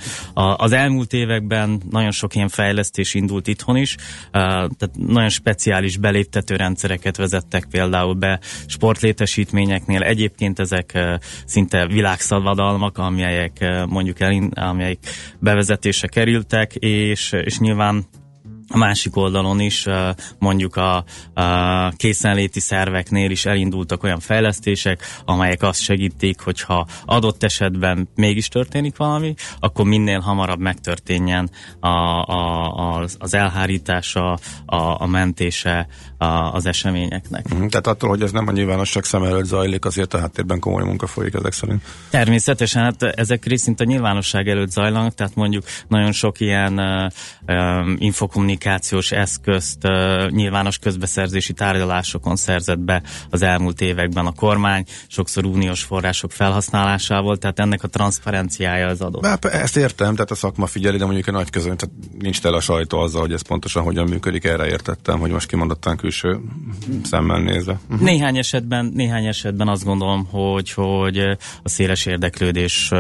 Az 0.57 0.73
elmúlt 0.73 1.13
években 1.13 1.81
nagyon 1.91 2.11
sok 2.11 2.35
ilyen 2.35 2.49
fejlesztés 2.49 3.15
indult 3.15 3.47
itthon 3.47 3.77
is, 3.77 3.97
eh, 3.97 4.41
tehát 4.41 4.91
nagyon 4.97 5.29
speciális 5.29 5.97
beléptető 5.97 6.57
rendszerek 6.57 7.05
rendszereket 7.09 7.17
vezettek 7.17 7.65
például 7.71 8.15
be 8.15 8.41
sportlétesítményeknél. 8.67 10.03
Egyébként 10.03 10.59
ezek 10.59 10.99
szinte 11.45 11.87
világszabadalmak, 11.87 12.99
amelyek 12.99 13.85
mondjuk 13.87 14.21
el, 14.21 14.49
amelyek 14.55 14.99
bevezetése 15.39 16.07
kerültek, 16.07 16.75
és, 16.75 17.33
és 17.33 17.59
nyilván 17.59 18.05
a 18.69 18.77
másik 18.77 19.17
oldalon 19.17 19.61
is 19.61 19.87
mondjuk 20.39 20.77
a, 20.77 21.05
a 21.35 21.91
készenléti 21.97 22.61
szerveknél 22.61 23.31
is 23.31 23.47
elindultak 23.47 24.03
olyan 24.03 24.21
fejlesztések, 24.21 25.03
amelyek 25.25 25.63
azt 25.63 25.81
segítik, 25.81 26.41
hogyha 26.41 26.87
adott 27.05 27.43
esetben 27.43 28.09
mégis 28.15 28.49
történik 28.49 28.97
valami, 28.97 29.35
akkor 29.61 29.85
minél 29.85 30.21
hamarabb 30.21 30.61
megtörténjen 30.61 31.51
a, 31.81 31.89
a, 31.89 32.99
az, 33.19 33.35
elhárítása, 33.35 34.33
a, 34.67 35.03
a 35.03 35.07
mentése 35.07 35.87
a, 36.19 36.25
az 36.27 36.67
eseményeknek. 36.67 37.55
Mm, 37.55 37.67
tehát 37.67 37.87
attól, 37.87 38.09
hogy 38.09 38.23
ez 38.23 38.33
nem 38.33 38.49
a 38.49 38.53
nyilvánosság 38.53 39.05
szem 39.05 39.23
előtt 39.23 39.45
zajlik, 39.45 39.85
azért 39.85 40.15
a 40.15 40.19
háttérben 40.19 40.59
komoly 40.59 40.85
munka 40.85 41.07
folyik 41.07 41.35
ezek 41.35 41.53
szerint. 41.53 41.83
Természetesen, 42.11 42.83
hát 42.83 43.03
ezek 43.03 43.45
részint 43.45 43.81
a 43.81 43.85
nyilvánosság 43.85 44.49
előtt 44.49 44.71
zajlanak, 44.71 45.15
tehát 45.15 45.35
mondjuk 45.35 45.65
nagyon 45.89 46.13
sok 46.13 46.41
ilyen 46.41 46.79
uh, 46.79 47.91
infokommunikáció 47.99 48.58
kommunikációs 48.59 49.13
eszközt 49.13 49.79
nyilvános 50.31 50.79
közbeszerzési 50.79 51.53
tárgyalásokon 51.53 52.37
szerzett 52.37 52.79
be 52.79 53.03
az 53.31 53.43
elmúlt 53.43 53.81
években 53.81 54.27
a 54.27 54.33
kormány, 54.33 54.85
sokszor 55.07 55.45
uniós 55.45 55.83
források 55.83 56.33
felhasználásával, 56.33 57.37
tehát 57.37 57.59
ennek 57.59 57.83
a 57.83 57.89
transzparenciája 57.89 58.87
az 58.87 59.01
adott. 59.01 59.23
Bár 59.23 59.39
ezt 59.43 59.77
értem, 59.77 60.13
tehát 60.13 60.31
a 60.31 60.35
szakma 60.35 60.67
figyeli, 60.67 60.99
de 60.99 61.05
mondjuk 61.05 61.27
a 61.27 61.31
nagy 61.31 61.51
közön, 61.51 61.77
tehát 61.77 61.95
nincs 62.19 62.41
tele 62.41 62.57
a 62.57 62.61
sajtó 62.61 62.99
azzal, 62.99 63.21
hogy 63.21 63.33
ez 63.33 63.43
pontosan 63.43 63.83
hogyan 63.83 64.09
működik, 64.09 64.45
erre 64.45 64.67
értettem, 64.67 65.19
hogy 65.19 65.31
most 65.31 65.49
kimondottan 65.49 65.97
külső 65.97 66.41
szemmel 67.05 67.41
nézve. 67.41 67.81
Uh-huh. 67.91 68.05
Néhány 68.07 68.37
esetben, 68.37 68.93
néhány 68.95 69.27
esetben 69.27 69.69
azt 69.69 69.85
gondolom, 69.85 70.27
hogy, 70.31 70.73
hogy 70.73 71.19
a 71.63 71.69
széles 71.69 72.07
érdeklődés 72.07 72.93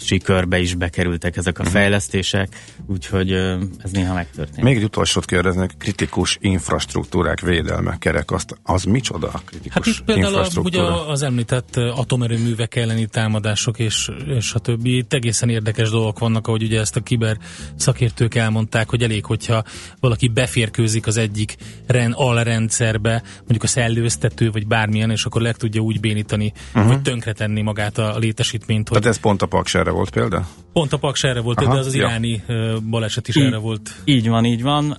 sikörbe 0.00 0.58
is 0.58 0.74
bekerültek 0.74 1.36
ezek 1.36 1.58
a 1.58 1.60
uh-huh. 1.60 1.76
fejlesztések, 1.76 2.64
úgyhogy 2.86 3.32
ez 3.32 3.90
néha 3.92 4.14
megtörtént. 4.14 4.62
Még 4.62 4.76
egy 4.76 4.84
utolsót 4.84 5.24
kérdeznek, 5.24 5.70
kritikus 5.78 6.38
infrastruktúrák 6.40 7.40
védelme, 7.40 7.96
kerek, 7.98 8.30
azt, 8.30 8.58
az 8.62 8.84
micsoda 8.84 9.42
kritikus 9.44 9.72
Hát 9.74 9.86
itt 9.86 10.04
például 10.04 10.46
ugye 10.56 10.82
az 10.82 11.22
említett 11.22 11.76
atomerőművek 11.76 12.76
elleni 12.76 13.06
támadások 13.06 13.78
és, 13.78 14.10
és 14.26 14.52
a 14.54 14.58
többi. 14.58 14.96
Itt 14.96 15.12
egészen 15.12 15.48
érdekes 15.48 15.90
dolgok 15.90 16.18
vannak, 16.18 16.46
ahogy 16.46 16.62
ugye 16.62 16.80
ezt 16.80 16.96
a 16.96 17.00
kiber 17.00 17.38
szakértők 17.76 18.34
elmondták, 18.34 18.88
hogy 18.88 19.02
elég, 19.02 19.24
hogyha 19.24 19.64
valaki 20.00 20.28
beférkőzik 20.28 21.06
az 21.06 21.16
egyik 21.16 21.56
ren, 21.86 22.12
alrendszerbe, 22.12 23.22
mondjuk 23.38 23.62
a 23.62 23.66
szellőztető, 23.66 24.50
vagy 24.50 24.66
bármilyen, 24.66 25.10
és 25.10 25.24
akkor 25.24 25.42
leg 25.42 25.56
tudja 25.56 25.80
úgy 25.80 26.00
bénítani, 26.00 26.52
uh-huh. 26.74 26.92
vagy 26.92 27.02
tönkretenni 27.02 27.62
magát 27.62 27.98
a 27.98 28.18
létesítményt. 28.18 28.88
Hogy... 28.88 28.98
Tehát 28.98 29.16
ez 29.16 29.22
pont 29.22 29.42
a 29.42 29.46
Paks 29.46 29.74
erre 29.90 29.98
volt 29.98 30.10
példa? 30.10 30.46
Pont 30.72 30.92
a 30.92 30.96
Paks 30.98 31.24
erre 31.24 31.40
volt, 31.40 31.60
Aha, 31.60 31.72
de 31.72 31.78
az 31.78 31.86
az 31.86 31.94
ja. 31.94 32.06
iráni 32.06 32.42
baleset 32.90 33.28
is 33.28 33.36
így, 33.36 33.44
erre 33.44 33.56
volt. 33.56 33.94
Így 34.04 34.28
van, 34.28 34.44
így 34.44 34.62
van. 34.62 34.96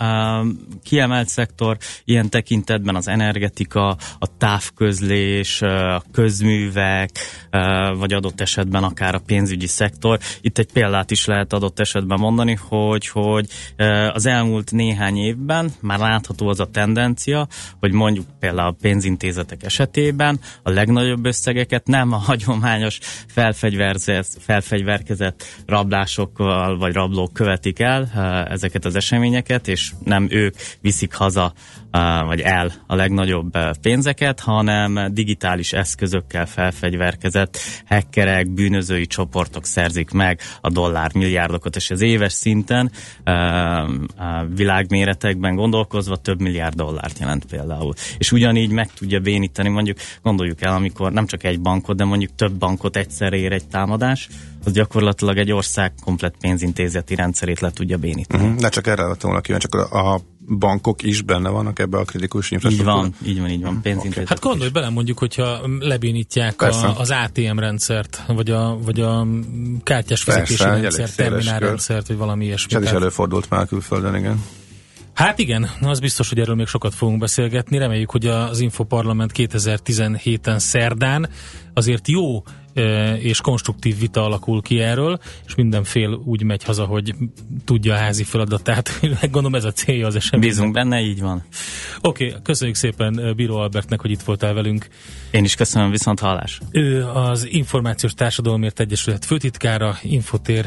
Kiemelt 0.84 1.28
szektor 1.28 1.78
ilyen 2.06 2.30
tekintetben 2.30 2.96
az 2.96 3.08
energetika, 3.08 3.88
a 4.20 4.38
távközlés, 4.38 5.62
a 5.62 6.04
közművek, 6.12 7.10
vagy 7.98 8.14
adott 8.14 8.42
esetben 8.42 8.84
akár 8.84 9.16
a 9.16 9.22
pénzügyi 9.26 9.68
szektor. 9.68 10.20
Itt 10.42 10.58
egy 10.58 10.72
példát 10.74 11.12
is 11.12 11.26
lehet 11.26 11.54
adott 11.54 11.80
esetben 11.80 12.20
mondani, 12.20 12.58
hogy, 12.68 13.08
hogy 13.08 13.48
az 14.14 14.26
elmúlt 14.26 14.72
néhány 14.72 15.18
évben 15.18 15.72
már 15.82 16.00
látható 16.00 16.48
az 16.48 16.60
a 16.60 16.66
tendencia, 16.66 17.48
hogy 17.80 17.92
mondjuk 17.92 18.26
például 18.40 18.68
a 18.68 18.76
pénzintézetek 18.82 19.64
esetében 19.64 20.40
a 20.64 20.70
legnagyobb 20.70 21.26
összegeket 21.26 21.88
nem 21.88 22.14
a 22.14 22.18
hagyományos 22.18 23.00
felfegyverkezett 24.40 25.44
rablásokkal 25.66 26.78
vagy 26.78 26.94
rablók 26.94 27.34
követik 27.34 27.80
el 27.80 28.10
ezeket 28.50 28.86
az 28.86 28.96
eseményeket, 28.96 29.68
és 29.68 29.92
nem 30.04 30.28
ők 30.30 30.56
viszik 30.82 31.14
haza 31.14 31.54
vagy 32.26 32.40
el 32.40 32.72
a 32.88 32.96
legnagyobb 32.96 33.58
pénzeket, 33.82 34.40
hanem 34.40 35.14
digitális 35.14 35.74
eszközökkel 35.74 36.46
felfegyverkezett 36.46 37.58
hackerek, 37.86 38.50
bűnözői 38.50 39.08
csoportok 39.08 39.66
szerzik 39.66 40.12
meg 40.12 40.40
a 40.62 40.70
dollár 40.70 41.12
milliárdokat, 41.14 41.76
és 41.76 41.92
az 41.92 42.02
éves 42.02 42.34
szinten 42.34 42.92
világméretekben 44.56 45.56
gondolkozva 45.56 46.16
több 46.16 46.42
milliárd 46.42 46.76
dollárt 46.76 47.20
jelent 47.20 47.46
például. 47.46 47.94
És 48.18 48.32
ugyanígy 48.32 48.72
meg 48.72 48.94
tudja 48.94 49.20
bénítani, 49.20 49.70
mondjuk 49.70 49.98
gondoljuk 50.22 50.62
el, 50.62 50.74
amikor 50.74 51.12
nem 51.12 51.26
csak 51.26 51.44
egy 51.44 51.62
bankot, 51.62 51.96
de 51.96 52.04
mondjuk 52.04 52.36
több 52.36 52.54
bankot 52.54 52.96
egyszerre 52.96 53.36
ér 53.36 53.52
egy 53.52 53.68
támadás, 53.68 54.28
az 54.64 54.72
gyakorlatilag 54.72 55.38
egy 55.38 55.52
ország 55.52 55.94
komplet 56.04 56.36
pénzintézeti 56.40 57.16
rendszerét 57.16 57.60
le 57.60 57.72
tudja 57.72 57.98
bénítani. 57.98 58.44
Uh-huh. 58.44 58.60
De 58.60 58.70
csak 58.70 58.88
erre 58.88 59.04
lettem 59.04 59.30
volna 59.30 59.42
kíváncsi, 59.42 59.68
csak 59.68 59.92
a 59.92 60.22
bankok 60.58 61.04
is 61.04 61.22
benne 61.22 61.50
vannak 61.50 61.80
ebbe 61.80 61.98
a 61.98 62.04
kritikus 62.04 62.52
infrastruktúra? 62.52 62.98
Így 62.98 63.02
van, 63.02 63.30
így 63.30 63.40
van, 63.40 63.50
így 63.50 63.62
van. 63.62 63.82
Pénzintézet. 63.82 64.24
Okay. 64.24 64.26
Hát 64.28 64.40
gondolj 64.40 64.70
bele 64.70 64.90
mondjuk, 64.90 65.18
hogyha 65.18 65.60
lebénítják 65.80 66.62
a, 66.62 67.00
az 67.00 67.12
ATM 67.12 67.58
rendszert, 67.58 68.24
vagy 68.28 68.52
a, 68.52 68.78
vagy 68.84 69.00
a 69.00 69.28
kártyás 69.84 70.24
fizetési 70.24 70.64
Persze, 70.64 70.82
rendszert, 70.82 71.16
terminálrendszert, 71.16 72.08
vagy 72.08 72.18
valami 72.18 72.46
ilyesmi. 72.46 72.76
Ez 72.76 72.84
is 72.84 72.90
előfordult 72.90 73.50
már 73.50 73.68
külföldön, 73.68 74.16
igen. 74.16 74.44
Hát 75.14 75.40
igen, 75.40 75.70
az 75.82 76.00
biztos, 76.00 76.30
hogy 76.30 76.40
erről 76.40 76.56
még 76.56 76.68
sokat 76.68 76.96
fogunk 76.96 77.20
beszélgetni. 77.20 77.78
Reméljük, 77.78 78.12
hogy 78.12 78.26
az 78.26 78.60
Infoparlament 78.60 79.32
2017-en 79.36 80.58
szerdán 80.58 81.30
azért 81.74 82.08
jó 82.08 82.44
és 83.20 83.42
konstruktív 83.42 84.00
vita 84.00 84.24
alakul 84.24 84.62
ki 84.62 84.80
erről, 84.80 85.20
és 85.46 85.56
mindenfél 85.56 86.22
úgy 86.26 86.44
megy 86.44 86.64
haza, 86.64 86.86
hogy 86.86 87.16
tudja 87.66 87.94
a 87.94 87.98
házi 87.98 88.24
feladatát. 88.24 89.00
Gondolom 89.22 89.56
ez 89.56 89.64
a 89.64 89.72
célja 89.72 90.08
az 90.08 90.16
esemény. 90.16 90.50
Bízunk 90.50 90.74
benne, 90.74 91.02
így 91.02 91.22
van. 91.22 91.44
Oké, 92.02 92.28
okay, 92.28 92.42
köszönjük 92.44 92.76
szépen 92.76 93.34
Bíró 93.36 93.56
Albertnek, 93.56 94.02
hogy 94.02 94.12
itt 94.12 94.22
voltál 94.22 94.54
velünk. 94.54 94.88
Én 95.32 95.44
is 95.44 95.56
köszönöm, 95.56 95.90
viszont 95.90 96.20
hallás. 96.20 96.60
Ő 96.72 97.06
az 97.06 97.48
Információs 97.50 98.14
Társadalomért 98.14 98.80
Egyesület 98.80 99.26
főtitkára, 99.26 99.98
Infotér, 100.02 100.66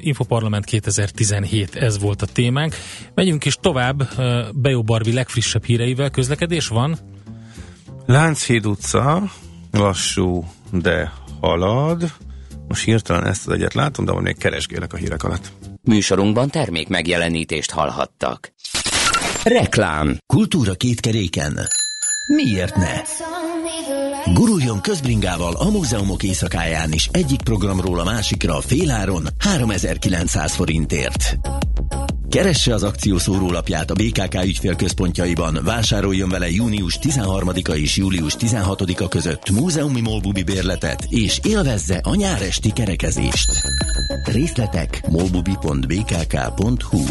Infoparlament 0.00 0.64
2017, 0.64 1.74
ez 1.74 1.98
volt 1.98 2.22
a 2.22 2.26
témánk. 2.26 2.74
Megyünk 3.14 3.44
is 3.44 3.56
tovább, 3.60 4.08
Bejó 4.52 4.82
Barbi 4.82 5.12
legfrissebb 5.12 5.64
híreivel, 5.64 6.10
közlekedés 6.10 6.68
van? 6.68 6.98
Lánchíd 8.06 8.66
utca, 8.66 9.22
lassú, 9.70 10.44
de 10.70 11.12
halad. 11.44 12.12
Most 12.68 12.84
hirtelen 12.84 13.26
ezt 13.26 13.46
az 13.46 13.52
egyet 13.52 13.74
látom, 13.74 14.04
de 14.04 14.12
van 14.12 14.22
még 14.22 14.38
keresgélek 14.38 14.92
a 14.92 14.96
hírek 14.96 15.22
alatt. 15.22 15.52
Műsorunkban 15.82 16.50
termék 16.50 16.88
megjelenítést 16.88 17.70
hallhattak. 17.70 18.52
Reklám. 19.44 20.16
Kultúra 20.26 20.74
két 20.74 21.00
keréken. 21.00 21.58
Miért 22.26 22.76
ne? 22.76 23.00
Guruljon 24.32 24.80
közbringával 24.80 25.54
a 25.54 25.70
múzeumok 25.70 26.22
éjszakáján 26.22 26.92
is 26.92 27.08
egyik 27.12 27.42
programról 27.42 27.98
a 27.98 28.04
másikra 28.04 28.60
féláron 28.60 29.26
3900 29.38 30.54
forintért. 30.54 31.38
Keresse 32.30 32.74
az 32.74 32.82
akció 32.82 33.18
szórólapját 33.18 33.90
a 33.90 33.94
BKK 33.94 34.44
ügyfélközpontjaiban, 34.44 35.58
vásároljon 35.64 36.28
vele 36.28 36.50
június 36.50 36.98
13-a 37.02 37.72
és 37.72 37.96
július 37.96 38.34
16-a 38.38 39.08
között 39.08 39.50
múzeumi 39.50 40.00
molbubi 40.00 40.42
bérletet, 40.42 41.06
és 41.08 41.40
élvezze 41.42 42.00
a 42.02 42.14
nyáresti 42.14 42.72
kerekezést. 42.72 43.50
Részletek 44.24 45.02
molbubi.bkk.hu 45.08 47.02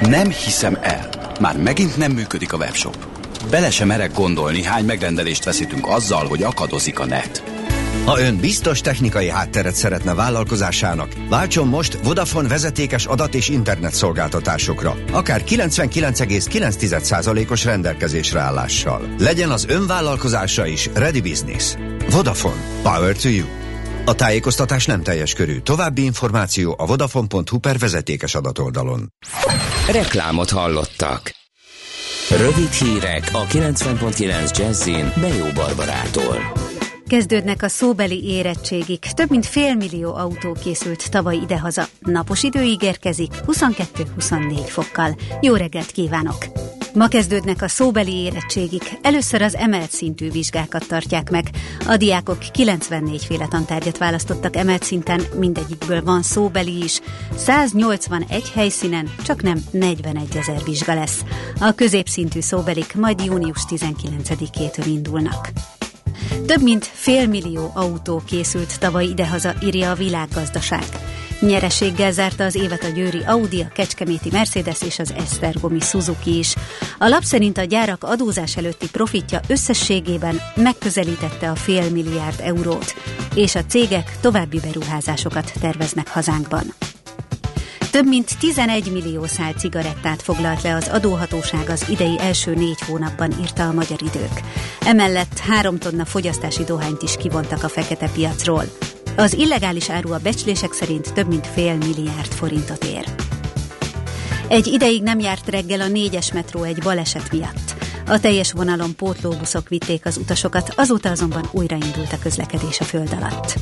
Nem 0.00 0.30
hiszem 0.30 0.78
el. 0.82 1.08
Már 1.40 1.56
megint 1.56 1.96
nem 1.96 2.12
működik 2.12 2.52
a 2.52 2.56
webshop. 2.56 3.06
Bele 3.50 3.70
sem 3.70 3.86
merek 3.86 4.14
gondolni, 4.14 4.62
hány 4.62 4.84
megrendelést 4.84 5.44
veszítünk 5.44 5.86
azzal, 5.86 6.26
hogy 6.26 6.42
akadozik 6.42 6.98
a 6.98 7.06
net. 7.06 7.53
Ha 8.04 8.20
ön 8.20 8.36
biztos 8.36 8.80
technikai 8.80 9.28
hátteret 9.28 9.74
szeretne 9.74 10.14
vállalkozásának, 10.14 11.12
váltson 11.28 11.68
most 11.68 11.98
Vodafone 12.02 12.48
vezetékes 12.48 13.06
adat 13.06 13.34
és 13.34 13.48
internet 13.48 13.94
szolgáltatásokra, 13.94 14.94
akár 15.12 15.42
99,9%-os 15.46 17.64
rendelkezésre 17.64 18.40
állással. 18.40 19.14
Legyen 19.18 19.50
az 19.50 19.66
ön 19.68 19.86
vállalkozása 19.86 20.66
is 20.66 20.90
Ready 20.94 21.20
Business. 21.20 21.74
Vodafone. 22.10 22.60
Power 22.82 23.16
to 23.16 23.28
you. 23.28 23.46
A 24.04 24.14
tájékoztatás 24.14 24.86
nem 24.86 25.02
teljes 25.02 25.32
körű. 25.32 25.58
További 25.58 26.04
információ 26.04 26.74
a 26.78 26.86
vodafone.hu 26.86 27.58
per 27.58 27.78
vezetékes 27.78 28.34
adatoldalon. 28.34 29.12
Reklámot 29.90 30.50
hallottak. 30.50 31.34
Rövid 32.30 32.72
hírek 32.72 33.28
a 33.32 33.46
90.9 33.46 34.58
Jazzin 34.58 35.12
Bejó 35.20 35.46
Barbarától. 35.54 36.52
Kezdődnek 37.06 37.62
a 37.62 37.68
szóbeli 37.68 38.24
érettségik. 38.24 39.06
Több 39.14 39.30
mint 39.30 39.46
fél 39.46 39.74
millió 39.74 40.14
autó 40.14 40.56
készült 40.62 41.10
tavaly 41.10 41.36
idehaza. 41.36 41.86
Napos 42.00 42.42
idő 42.42 42.62
ígérkezik 42.62 43.32
22-24 43.46 44.62
fokkal. 44.66 45.16
Jó 45.40 45.54
reggelt 45.54 45.90
kívánok! 45.90 46.46
Ma 46.94 47.08
kezdődnek 47.08 47.62
a 47.62 47.68
szóbeli 47.68 48.14
érettségik. 48.14 48.98
Először 49.02 49.42
az 49.42 49.54
emelt 49.54 49.90
szintű 49.90 50.30
vizsgákat 50.30 50.86
tartják 50.88 51.30
meg. 51.30 51.50
A 51.86 51.96
diákok 51.96 52.38
94 52.38 53.24
féle 53.24 53.46
tantárgyat 53.48 53.98
választottak 53.98 54.56
emelt 54.56 54.82
szinten, 54.82 55.22
mindegyikből 55.38 56.02
van 56.02 56.22
szóbeli 56.22 56.82
is. 56.82 57.00
181 57.36 58.50
helyszínen 58.54 59.10
csak 59.24 59.42
nem 59.42 59.64
41 59.70 60.36
ezer 60.36 60.62
vizsga 60.64 60.94
lesz. 60.94 61.24
A 61.60 61.72
középszintű 61.72 62.40
szóbelik 62.40 62.94
majd 62.94 63.24
június 63.24 63.60
19-től 63.68 64.84
indulnak. 64.86 65.50
Több 66.46 66.62
mint 66.62 66.84
félmillió 66.84 67.70
autó 67.74 68.22
készült 68.26 68.78
tavaly 68.78 69.04
idehaza, 69.04 69.54
írja 69.62 69.90
a 69.90 69.94
világgazdaság. 69.94 70.84
Nyereséggel 71.40 72.12
zárta 72.12 72.44
az 72.44 72.54
évet 72.54 72.84
a 72.84 72.88
győri 72.88 73.22
Audi, 73.26 73.60
a 73.60 73.68
kecskeméti 73.74 74.28
Mercedes 74.32 74.82
és 74.82 74.98
az 74.98 75.12
Esztergomi 75.12 75.80
Suzuki 75.80 76.38
is. 76.38 76.54
A 76.98 77.08
lap 77.08 77.22
szerint 77.22 77.58
a 77.58 77.64
gyárak 77.64 78.04
adózás 78.04 78.56
előtti 78.56 78.90
profitja 78.90 79.40
összességében 79.48 80.40
megközelítette 80.54 81.50
a 81.50 81.54
fél 81.54 81.90
milliárd 81.90 82.40
eurót, 82.40 82.94
és 83.34 83.54
a 83.54 83.64
cégek 83.64 84.16
további 84.20 84.60
beruházásokat 84.60 85.52
terveznek 85.60 86.08
hazánkban. 86.08 86.74
Több 87.94 88.06
mint 88.06 88.38
11 88.38 88.92
millió 88.92 89.26
szál 89.26 89.52
cigarettát 89.52 90.22
foglalt 90.22 90.62
le 90.62 90.74
az 90.74 90.88
adóhatóság 90.88 91.68
az 91.68 91.88
idei 91.88 92.18
első 92.18 92.54
négy 92.54 92.80
hónapban, 92.80 93.34
írta 93.40 93.68
a 93.68 93.72
Magyar 93.72 94.02
Idők. 94.02 94.40
Emellett 94.80 95.38
három 95.38 95.78
tonna 95.78 96.04
fogyasztási 96.04 96.64
dohányt 96.64 97.02
is 97.02 97.16
kivontak 97.16 97.62
a 97.62 97.68
fekete 97.68 98.08
piacról. 98.08 98.64
Az 99.16 99.34
illegális 99.34 99.90
áru 99.90 100.12
a 100.12 100.18
becslések 100.18 100.72
szerint 100.72 101.12
több 101.12 101.28
mint 101.28 101.46
fél 101.46 101.74
milliárd 101.76 102.32
forintot 102.32 102.84
ér. 102.84 103.04
Egy 104.48 104.66
ideig 104.66 105.02
nem 105.02 105.18
járt 105.18 105.48
reggel 105.48 105.80
a 105.80 105.88
négyes 105.88 106.32
metró 106.32 106.62
egy 106.62 106.78
baleset 106.82 107.32
miatt. 107.32 107.74
A 108.06 108.20
teljes 108.20 108.52
vonalon 108.52 108.96
pótlóbuszok 108.96 109.68
vitték 109.68 110.06
az 110.06 110.16
utasokat, 110.16 110.72
azóta 110.76 111.10
azonban 111.10 111.48
újraindult 111.52 112.12
a 112.12 112.18
közlekedés 112.22 112.80
a 112.80 112.84
föld 112.84 113.16
alatt. 113.20 113.54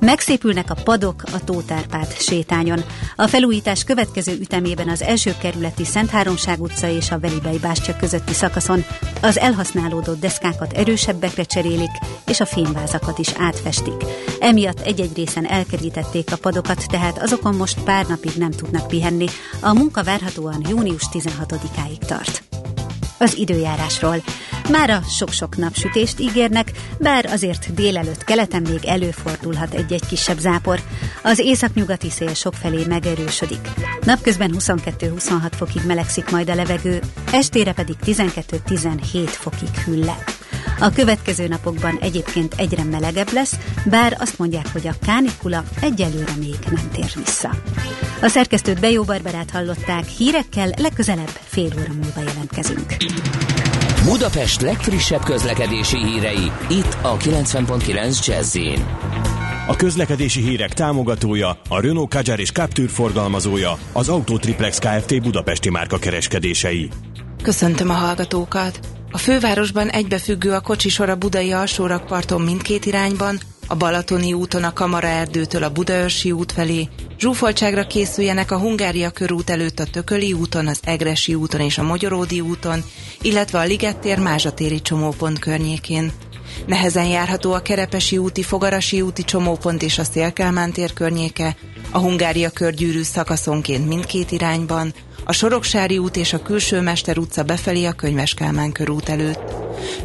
Megszépülnek 0.00 0.70
a 0.70 0.74
padok 0.84 1.22
a 1.32 1.44
Tótárpát 1.44 2.22
sétányon. 2.22 2.80
A 3.16 3.26
felújítás 3.26 3.84
következő 3.84 4.32
ütemében 4.40 4.88
az 4.88 5.02
első 5.02 5.34
kerületi 5.40 5.84
Szent 5.84 6.10
Háromság 6.10 6.60
utca 6.60 6.88
és 6.88 7.10
a 7.10 7.18
Velibei 7.18 7.58
bástya 7.58 7.96
közötti 7.96 8.32
szakaszon 8.32 8.84
az 9.22 9.38
elhasználódott 9.38 10.20
deszkákat 10.20 10.72
erősebbekre 10.72 11.42
cserélik, 11.42 11.90
és 12.26 12.40
a 12.40 12.46
fémvázakat 12.46 13.18
is 13.18 13.32
átfestik. 13.38 14.04
Emiatt 14.40 14.80
egy-egy 14.80 15.16
részen 15.16 15.46
elkerítették 15.46 16.32
a 16.32 16.36
padokat, 16.36 16.86
tehát 16.86 17.22
azokon 17.22 17.54
most 17.54 17.80
pár 17.82 18.06
napig 18.06 18.32
nem 18.36 18.50
tudnak 18.50 18.88
pihenni. 18.88 19.26
A 19.60 19.74
munka 19.74 20.02
várhatóan 20.02 20.64
június 20.68 21.04
16-áig 21.12 21.98
tart 22.06 22.49
az 23.20 23.36
időjárásról. 23.36 24.22
Mára 24.70 25.00
sok-sok 25.08 25.56
napsütést 25.56 26.20
ígérnek, 26.20 26.70
bár 26.98 27.26
azért 27.26 27.74
délelőtt 27.74 28.24
keleten 28.24 28.62
még 28.62 28.84
előfordulhat 28.84 29.74
egy-egy 29.74 30.06
kisebb 30.06 30.38
zápor. 30.38 30.80
Az 31.22 31.38
északnyugati 31.38 32.10
szél 32.10 32.34
sokfelé 32.34 32.84
megerősödik. 32.88 33.68
Napközben 34.04 34.54
22-26 34.58 35.52
fokig 35.56 35.82
melegszik 35.86 36.30
majd 36.30 36.50
a 36.50 36.54
levegő, 36.54 37.00
estére 37.32 37.72
pedig 37.72 37.96
12-17 38.04 39.26
fokig 39.26 39.74
hűl. 39.84 40.14
A 40.80 40.90
következő 40.90 41.48
napokban 41.48 41.98
egyébként 42.00 42.54
egyre 42.56 42.84
melegebb 42.84 43.32
lesz, 43.32 43.58
bár 43.84 44.16
azt 44.18 44.38
mondják, 44.38 44.72
hogy 44.72 44.86
a 44.86 44.94
kánikula 45.06 45.64
egyelőre 45.80 46.32
még 46.38 46.56
nem 46.70 46.90
tér 46.92 47.12
vissza. 47.24 47.50
A 48.22 48.28
szerkesztőt 48.28 48.80
Bejó 48.80 49.02
Barbarát 49.02 49.50
hallották, 49.50 50.06
hírekkel 50.06 50.70
legközelebb 50.76 51.38
fél 51.44 51.70
óra 51.78 51.92
múlva 51.92 52.30
jelentkezünk. 52.32 52.96
Budapest 54.04 54.60
legfrissebb 54.60 55.24
közlekedési 55.24 56.04
hírei, 56.04 56.52
itt 56.68 56.96
a 57.02 57.16
90.9 57.16 58.26
jazz 58.26 58.56
a 59.66 59.76
közlekedési 59.76 60.40
hírek 60.40 60.72
támogatója, 60.72 61.60
a 61.68 61.80
Renault 61.80 62.14
Kadjar 62.14 62.40
és 62.40 62.50
Captur 62.50 62.88
forgalmazója, 62.88 63.78
az 63.92 64.08
Autotriplex 64.08 64.78
Kft. 64.78 65.22
Budapesti 65.22 65.70
márka 65.70 65.98
kereskedései. 65.98 66.88
Köszöntöm 67.42 67.90
a 67.90 67.92
hallgatókat! 67.92 68.99
A 69.12 69.18
fővárosban 69.18 69.88
egybefüggő 69.88 70.52
a 70.52 70.60
kocsisor 70.60 71.08
a 71.08 71.16
budai 71.16 71.52
alsórakparton 71.52 72.40
mindkét 72.40 72.86
irányban, 72.86 73.40
a 73.66 73.76
Balatoni 73.76 74.32
úton 74.32 74.64
a 74.64 74.72
Kamara 74.72 75.06
erdőtől 75.06 75.62
a 75.62 75.70
Budaörsi 75.70 76.32
út 76.32 76.52
felé, 76.52 76.88
zsúfoltságra 77.18 77.86
készüljenek 77.86 78.50
a 78.50 78.58
Hungária 78.58 79.10
körút 79.10 79.50
előtt 79.50 79.78
a 79.78 79.84
Tököli 79.84 80.32
úton, 80.32 80.66
az 80.66 80.80
Egresi 80.84 81.34
úton 81.34 81.60
és 81.60 81.78
a 81.78 81.82
Magyaródi 81.82 82.40
úton, 82.40 82.84
illetve 83.22 83.58
a 83.58 83.64
Ligettér 83.64 84.18
Mázsatéri 84.18 84.82
csomópont 84.82 85.38
környékén. 85.38 86.12
Nehezen 86.66 87.06
járható 87.06 87.52
a 87.52 87.62
Kerepesi 87.62 88.18
úti, 88.18 88.42
Fogarasi 88.42 89.00
úti 89.00 89.24
csomópont 89.24 89.82
és 89.82 89.98
a 89.98 90.04
Szélkálmán 90.04 90.72
tér 90.72 90.92
környéke, 90.92 91.56
a 91.90 91.98
Hungária 91.98 92.50
körgyűrű 92.50 93.02
szakaszonként 93.02 93.88
mindkét 93.88 94.30
irányban, 94.30 94.94
a 95.30 95.32
Soroksári 95.32 95.98
út 95.98 96.16
és 96.16 96.32
a 96.32 96.42
Külső 96.42 96.80
Mester 96.80 97.18
utca 97.18 97.42
befelé 97.42 97.84
a 97.84 97.92
Könyves 97.92 98.34
Kálmán 98.34 98.72
körút 98.72 99.08
előtt. 99.08 99.52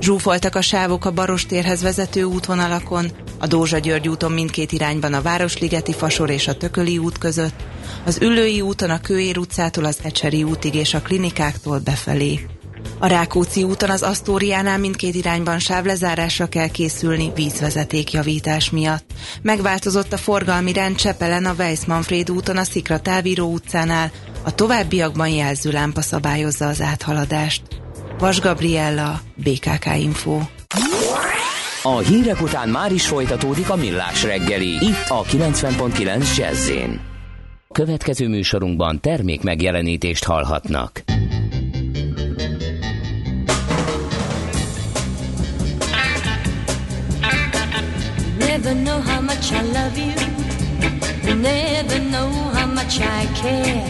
Zsúfoltak 0.01 0.55
a 0.55 0.61
sávok 0.61 1.05
a 1.05 1.11
Barostérhez 1.11 1.81
vezető 1.81 2.23
útvonalakon, 2.23 3.11
a 3.39 3.47
Dózsa 3.47 3.77
György 3.77 4.07
úton 4.07 4.31
mindkét 4.31 4.71
irányban 4.71 5.13
a 5.13 5.21
Városligeti 5.21 5.93
Fasor 5.93 6.29
és 6.29 6.47
a 6.47 6.57
Tököli 6.57 6.97
út 6.97 7.17
között, 7.17 7.63
az 8.05 8.21
Üllői 8.21 8.61
úton 8.61 8.89
a 8.89 9.01
Kőér 9.01 9.37
utcától 9.37 9.85
az 9.85 9.97
Ecseri 10.03 10.43
útig 10.43 10.75
és 10.75 10.93
a 10.93 11.01
klinikáktól 11.01 11.79
befelé. 11.79 12.54
A 12.99 13.07
Rákóczi 13.07 13.63
úton 13.63 13.89
az 13.89 14.01
Asztóriánál 14.01 14.77
mindkét 14.77 15.15
irányban 15.15 15.59
sávlezárásra 15.59 16.45
kell 16.45 16.67
készülni 16.67 17.31
vízvezeték 17.35 18.11
javítás 18.11 18.69
miatt. 18.69 19.05
Megváltozott 19.41 20.13
a 20.13 20.17
forgalmi 20.17 20.73
rend 20.73 20.95
Csepelen 20.95 21.45
a 21.45 21.53
Weiss-Manfred 21.57 22.31
úton 22.31 22.57
a 22.57 22.63
Szikra 22.63 22.99
Távíró 22.99 23.51
utcánál, 23.51 24.11
a 24.43 24.55
továbbiakban 24.55 25.29
jelzőlámpa 25.29 26.01
szabályozza 26.01 26.67
az 26.67 26.81
áthaladást. 26.81 27.61
Vas 28.19 28.39
Gabriella, 28.39 29.21
BKK 29.35 29.85
Info. 29.97 30.39
A 31.83 31.97
hírek 31.97 32.41
után 32.41 32.69
már 32.69 32.91
is 32.91 33.07
folytatódik 33.07 33.69
a 33.69 33.75
millás 33.75 34.23
reggeli, 34.23 34.69
itt 34.69 35.05
a 35.07 35.23
90.9 35.23 36.37
jazz 36.37 36.71
Következő 37.71 38.27
műsorunkban 38.27 39.01
termék 39.01 39.41
megjelenítést 39.41 40.23
hallhatnak. 40.23 41.03
Never 48.65 48.81
know 48.81 48.99
how 48.99 49.21
much 49.21 49.51
I 49.51 49.61
love 49.61 49.95
you 49.95 50.15
Never 51.35 51.99
know 51.99 52.29
how 52.57 52.65
much 52.65 52.99
I 52.99 53.27
care 53.35 53.85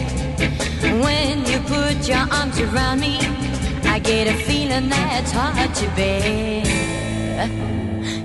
When 1.02 1.46
you 1.46 1.60
put 1.60 2.06
your 2.06 2.26
arms 2.30 2.60
around 2.60 3.00
me, 3.00 3.16
I 3.84 3.98
get 3.98 4.28
a 4.28 4.34
feeling 4.34 4.90
that's 4.90 5.32
hard 5.32 5.74
to 5.76 5.86
bear. 5.96 6.66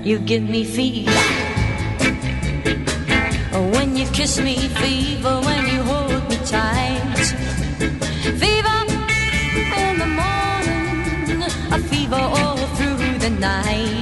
You 0.04 0.18
give 0.18 0.42
me 0.42 0.64
fever 0.64 1.10
when 3.72 3.96
you 3.96 4.06
kiss 4.08 4.38
me, 4.38 4.56
fever 4.56 5.40
when 5.40 5.66
you 5.68 5.82
hold 5.84 6.28
me 6.28 6.36
tight. 6.44 7.24
Fever 8.42 8.78
in 9.84 9.98
the 10.02 10.10
morning, 10.20 11.42
a 11.72 11.78
fever 11.78 12.16
all 12.16 12.58
through 12.76 13.18
the 13.20 13.30
night. 13.40 14.01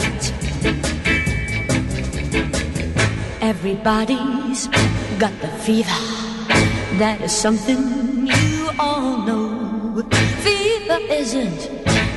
Everybody's 3.51 4.67
got 5.19 5.33
the 5.41 5.49
fever. 5.65 5.99
That 6.99 7.19
is 7.19 7.33
something 7.33 8.25
you 8.25 8.69
all 8.79 9.17
know. 9.27 10.01
Fever 10.39 10.99
isn't 11.09 11.59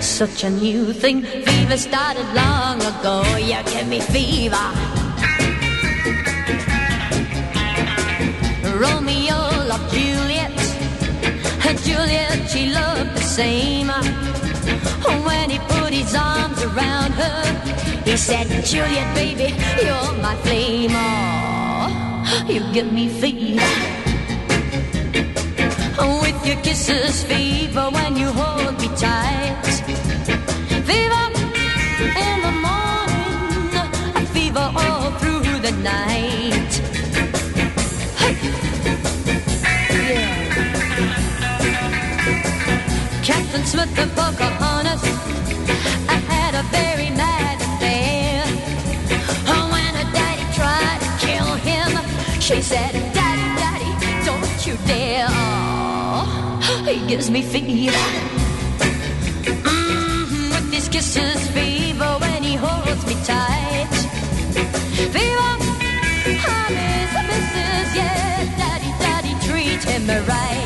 such 0.00 0.44
a 0.44 0.50
new 0.50 0.92
thing. 0.92 1.22
Fever 1.22 1.76
started 1.76 2.26
long 2.34 2.80
ago. 2.92 3.24
You 3.36 3.58
give 3.64 3.88
me 3.88 3.98
fever. 3.98 4.66
Romeo 8.78 9.40
loved 9.66 9.92
Juliet, 9.92 10.54
Juliet 11.82 12.48
she 12.48 12.70
loved 12.70 13.10
the 13.16 13.26
same. 13.38 13.88
When 15.26 15.50
he 15.50 15.58
put 15.58 15.92
his 15.92 16.14
arms 16.14 16.62
around 16.62 17.12
her, 17.14 17.42
he 18.04 18.16
said, 18.16 18.46
Juliet, 18.64 19.14
baby, 19.14 19.54
you're 19.84 20.12
my 20.22 20.34
flame. 20.44 20.90
Oh, 20.92 22.46
you 22.48 22.60
give 22.72 22.92
me 22.92 23.08
fever 23.08 23.94
with 26.22 26.46
your 26.46 26.56
kisses, 26.62 27.24
fever 27.24 27.88
when 27.90 28.16
you 28.16 28.28
hold 28.30 28.78
me 28.80 28.88
tight. 28.96 29.64
Fever 30.88 31.24
in 32.24 32.36
the 32.46 32.52
morning, 32.66 33.68
a 34.16 34.26
fever 34.34 34.70
all 34.76 35.10
through 35.20 35.58
the 35.60 35.72
night. 35.82 36.72
Hey. 38.20 38.34
Yeah. 40.10 40.34
Captain 43.22 43.64
Smith 43.64 43.98
and 43.98 44.10
Pocahontas, 44.12 44.63
She 52.44 52.60
said, 52.60 52.92
Daddy, 53.14 53.48
Daddy, 53.56 54.26
don't 54.26 54.66
you 54.66 54.76
dare. 54.86 55.28
He 56.84 57.06
gives 57.06 57.30
me 57.30 57.40
fever. 57.40 57.96
Mm 59.64 60.26
-hmm, 60.28 60.52
with 60.52 60.68
his 60.76 60.88
kisses, 60.90 61.40
fever 61.54 62.18
when 62.20 62.42
he 62.42 62.54
holds 62.64 63.02
me 63.08 63.16
tight. 63.24 63.94
Fever, 65.14 65.52
I'm 66.58 66.74
his 66.84 67.12
missus, 67.28 67.90
yeah. 67.96 68.58
Daddy, 68.60 68.90
Daddy, 69.04 69.34
treat 69.46 69.82
him 69.90 70.06
right. 70.28 70.63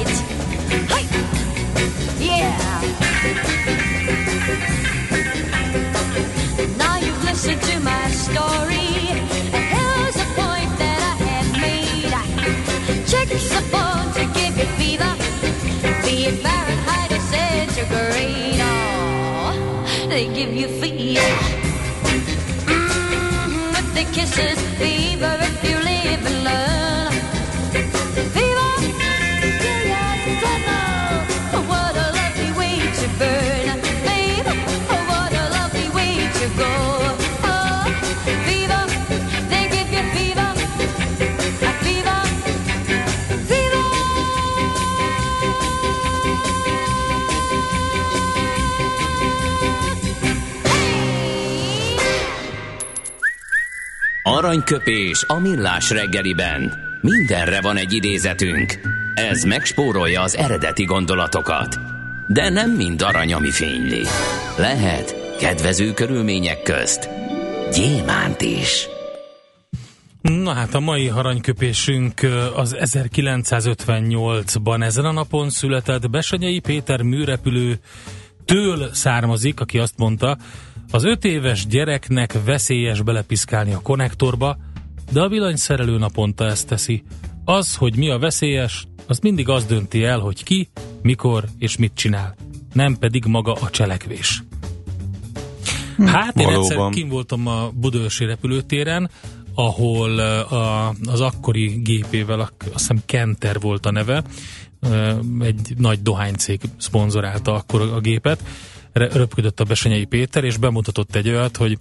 To 13.29 14.25
give 14.33 14.57
you 14.57 14.65
fever, 14.79 15.15
be 16.03 16.25
it 16.25 16.39
Fahrenheit 16.41 17.13
centigrade. 17.21 18.59
Oh, 18.59 20.07
they 20.09 20.25
give 20.33 20.57
you 20.57 20.67
fever. 20.81 21.21
With 22.05 22.65
mm-hmm, 22.65 23.95
the 23.95 24.05
kisses, 24.15 24.59
Aranyköpés 54.49 55.25
a 55.27 55.39
millás 55.39 55.91
reggeliben. 55.91 56.73
Mindenre 57.01 57.61
van 57.61 57.77
egy 57.77 57.93
idézetünk. 57.93 58.81
Ez 59.15 59.43
megspórolja 59.43 60.23
az 60.23 60.37
eredeti 60.37 60.85
gondolatokat. 60.85 61.79
De 62.29 62.49
nem 62.49 62.71
mind 62.71 63.03
arany, 63.03 63.33
ami 63.33 63.51
fényli. 63.51 64.03
Lehet 64.57 65.37
kedvező 65.39 65.93
körülmények 65.93 66.63
közt 66.63 67.09
gyémánt 67.73 68.41
is. 68.41 68.89
Na 70.21 70.53
hát 70.53 70.75
a 70.75 70.81
mai 70.81 71.09
aranyköpésünk 71.09 72.21
az 72.55 72.77
1958-ban 72.79 74.83
ezen 74.83 75.05
a 75.05 75.13
napon 75.13 75.51
született 75.51 76.11
Besenyei 76.11 76.61
Péter 76.61 77.03
műrepülő 77.03 77.79
től 78.45 78.89
származik, 78.93 79.61
aki 79.61 79.79
azt 79.79 79.99
mondta, 79.99 80.39
az 80.91 81.05
öt 81.05 81.25
éves 81.25 81.67
gyereknek 81.67 82.45
veszélyes 82.45 83.03
belepiszkálni 83.03 83.73
a 83.73 83.81
konnektorba, 83.81 84.57
de 85.13 85.21
a 85.21 85.29
villanyszerelő 85.29 85.99
naponta 85.99 86.45
ezt 86.45 86.67
teszi. 86.67 87.03
Az, 87.45 87.75
hogy 87.75 87.97
mi 87.97 88.11
a 88.11 88.19
veszélyes, 88.19 88.87
az 89.07 89.19
mindig 89.19 89.49
az 89.49 89.65
dönti 89.65 90.05
el, 90.05 90.19
hogy 90.19 90.43
ki, 90.43 90.69
mikor 91.03 91.45
és 91.59 91.77
mit 91.77 91.93
csinál. 91.95 92.35
Nem 92.73 92.97
pedig 92.97 93.25
maga 93.25 93.53
a 93.53 93.71
cselekvés. 93.71 94.43
Hát 96.05 96.39
én 96.39 96.47
valóban. 96.47 96.71
egyszer 96.71 96.89
kim 96.89 97.09
voltam 97.09 97.47
a 97.47 97.71
Budaörsi 97.75 98.25
repülőtéren, 98.25 99.11
ahol 99.55 100.19
a, 100.19 100.89
az 101.05 101.21
akkori 101.21 101.67
gépével, 101.67 102.41
azt 102.41 102.53
hiszem 102.73 103.03
Kenter 103.07 103.61
volt 103.61 103.87
a 103.87 103.91
neve, 103.91 104.23
egy 105.41 105.75
nagy 105.77 106.03
dohánycég 106.03 106.61
szponzorálta 106.77 107.55
akkor 107.55 107.81
a 107.81 108.01
gépet, 108.01 108.43
röpködött 108.93 109.61
a 109.61 109.65
Besenyei 109.65 110.05
Péter, 110.05 110.45
és 110.45 110.57
bemutatott 110.57 111.15
egy 111.15 111.29
olyat, 111.29 111.57
hogy 111.57 111.79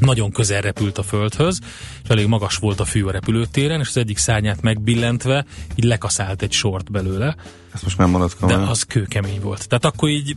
nagyon 0.00 0.30
közel 0.30 0.60
repült 0.60 0.98
a 0.98 1.02
földhöz, 1.02 1.58
és 2.02 2.08
elég 2.08 2.26
magas 2.26 2.56
volt 2.56 2.80
a 2.80 2.84
fű 2.84 3.04
a 3.04 3.10
repülőtéren, 3.10 3.80
és 3.80 3.88
az 3.88 3.96
egyik 3.96 4.18
szárnyát 4.18 4.62
megbillentve, 4.62 5.44
így 5.74 5.84
lekaszált 5.84 6.42
egy 6.42 6.52
sort 6.52 6.90
belőle, 6.90 7.36
Ezt 7.72 7.82
most 7.82 7.98
nem 7.98 8.12
de 8.12 8.26
komolyan. 8.40 8.68
az 8.68 8.82
kőkemény 8.82 9.40
volt. 9.40 9.68
Tehát 9.68 9.84
akkor 9.84 10.08
így 10.08 10.36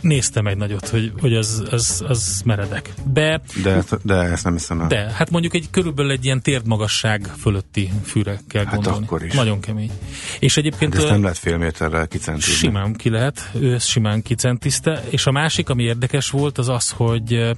néztem 0.00 0.46
egy 0.46 0.56
nagyot, 0.56 0.88
hogy, 0.88 1.12
hogy 1.20 1.34
az, 1.34 1.64
az, 1.70 2.04
az 2.08 2.42
meredek. 2.44 2.92
De, 3.12 3.40
De, 3.62 3.84
de 4.02 4.14
ezt 4.14 4.44
nem 4.44 4.52
hiszem 4.52 4.80
el. 4.80 4.86
de, 4.88 5.10
hát 5.12 5.30
mondjuk 5.30 5.54
egy 5.54 5.70
körülbelül 5.70 6.10
egy 6.10 6.24
ilyen 6.24 6.42
térdmagasság 6.42 7.26
fölötti 7.38 7.90
fűre 8.04 8.40
kell 8.48 8.64
Hát 8.64 8.74
gondolni. 8.74 9.04
akkor 9.04 9.24
is. 9.24 9.34
Nagyon 9.34 9.60
kemény. 9.60 9.90
És 10.38 10.56
egyébként 10.56 10.92
De 10.92 10.98
ezt 10.98 11.08
nem 11.08 11.22
lehet 11.22 11.38
fél 11.38 11.56
méterrel 11.56 12.06
kicentizni. 12.08 12.52
simán 12.54 12.92
ki 12.94 13.10
lehet, 13.10 13.50
ő 13.54 13.78
simán 13.78 14.22
kicentiszte, 14.22 15.02
és 15.08 15.26
a 15.26 15.30
másik, 15.30 15.68
ami 15.68 15.82
érdekes 15.82 16.30
volt, 16.30 16.58
az 16.58 16.68
az, 16.68 16.90
hogy 16.90 17.50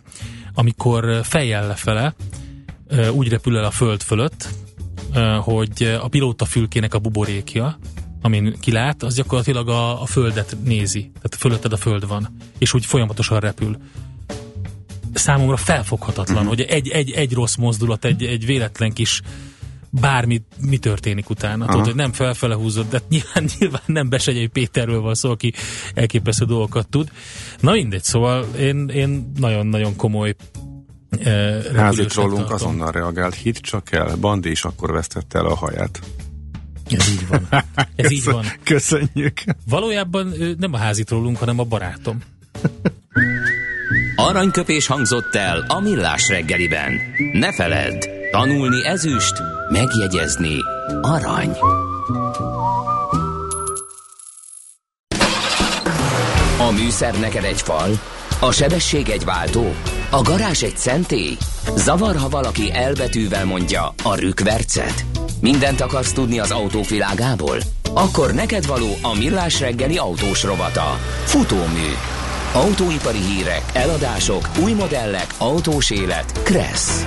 amikor 0.55 1.21
fejjel 1.23 1.67
lefele, 1.67 2.15
úgy 3.13 3.29
repül 3.29 3.57
el 3.59 3.65
a 3.65 3.71
föld 3.71 4.03
fölött, 4.03 4.49
hogy 5.41 5.99
a 6.03 6.09
pilóta 6.09 6.45
fülkének 6.45 6.95
a 6.95 6.99
buborékja, 6.99 7.79
amin 8.23 8.57
kilát, 8.61 9.03
az 9.03 9.15
gyakorlatilag 9.15 9.69
a, 9.69 10.03
a 10.03 10.07
földet 10.07 10.57
nézi. 10.65 11.01
Tehát 11.01 11.35
fölötted 11.39 11.73
a 11.73 11.77
föld 11.77 12.07
van, 12.09 12.37
és 12.59 12.75
úgy 12.75 12.85
folyamatosan 12.87 13.41
repül. 13.41 13.77
Számomra 15.15 15.57
felfoghatatlan, 15.57 16.39
Mhm. 16.39 16.47
hogy 16.47 16.61
egy, 16.61 16.89
egy, 16.89 17.11
egy 17.11 17.33
rossz 17.33 17.55
mozdulat, 17.57 18.05
egy, 18.05 18.23
egy 18.25 18.47
véletlen 18.47 18.93
kis 18.93 19.23
bármi 19.91 20.43
mi 20.61 20.77
történik 20.79 21.31
utána. 21.31 21.67
Tudod, 21.67 21.85
hogy 21.85 21.95
nem 21.95 22.13
felfele 22.13 22.55
húzod, 22.55 22.89
de 22.89 23.01
nyilván, 23.09 23.45
nyilván 23.59 23.83
nem 23.87 24.09
Besegyei 24.09 24.47
Péterről 24.47 25.01
van 25.01 25.15
szó, 25.15 25.31
aki 25.31 25.53
elképesztő 25.95 26.45
dolgokat 26.45 26.89
tud. 26.89 27.11
Na 27.61 27.73
mindegy, 27.73 28.03
szóval 28.05 28.45
én, 28.59 28.89
én 28.89 29.33
nagyon-nagyon 29.37 29.97
komoly 29.97 30.35
eh, 31.11 31.65
Házi 31.77 32.05
trollunk 32.05 32.51
azonnal 32.51 32.91
reagált, 32.93 33.35
hit 33.35 33.59
csak 33.59 33.93
el, 33.93 34.17
Bandi 34.17 34.51
is 34.51 34.65
akkor 34.65 34.93
vesztette 34.93 35.39
el 35.39 35.47
a 35.47 35.55
haját. 35.55 36.01
Ez 36.99 37.09
így 37.09 37.29
van. 37.29 37.49
Ez 37.97 38.11
így 38.11 38.25
van. 38.25 38.45
Köszönjük. 38.63 39.43
Valójában 39.69 40.35
nem 40.59 40.73
a 40.73 40.77
házi 40.77 41.05
trollunk, 41.05 41.37
hanem 41.37 41.59
a 41.59 41.65
barátom. 41.65 42.19
Aranyköpés 44.17 44.87
hangzott 44.87 45.35
el 45.35 45.65
a 45.69 45.81
millás 45.81 46.29
reggeliben. 46.29 46.93
Ne 47.33 47.53
feledd, 47.53 48.07
tanulni 48.31 48.87
ezüst, 48.87 49.43
megjegyezni 49.71 50.57
arany. 51.01 51.57
A 56.59 56.71
műszer 56.71 57.19
neked 57.21 57.45
egy 57.45 57.63
fal, 57.63 58.01
a 58.43 58.53
sebesség 58.53 59.09
egy 59.09 59.25
váltó, 59.25 59.75
a 60.11 60.23
garázs 60.23 60.63
egy 60.63 60.77
szentély. 60.77 61.37
Zavar, 61.77 62.17
ha 62.17 62.29
valaki 62.29 62.73
elbetűvel 62.73 63.45
mondja 63.45 63.95
a 64.03 64.15
rükvercet. 64.15 65.05
Mindent 65.41 65.81
akarsz 65.81 66.13
tudni 66.13 66.39
az 66.39 66.51
autók 66.51 66.89
világából? 66.89 67.57
Akkor 67.95 68.33
neked 68.33 68.67
való 68.67 68.97
a 69.03 69.19
millás 69.19 69.61
reggeli 69.61 69.97
autós 69.97 70.43
rovata. 70.43 70.99
Futómű. 71.25 71.89
Autóipari 72.53 73.19
hírek, 73.19 73.63
eladások, 73.73 74.49
új 74.63 74.73
modellek, 74.73 75.27
autós 75.39 75.91
élet. 75.91 76.43
Kressz. 76.43 77.07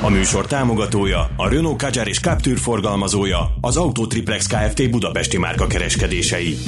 A 0.00 0.08
műsor 0.08 0.46
támogatója, 0.46 1.30
a 1.36 1.48
Renault 1.48 1.82
Kadjar 1.82 2.08
és 2.08 2.20
Captur 2.20 2.58
forgalmazója, 2.58 3.54
az 3.60 3.76
Autotriplex 3.76 4.46
Kft. 4.46 4.90
Budapesti 4.90 5.38
márka 5.38 5.66
kereskedései. 5.66 6.58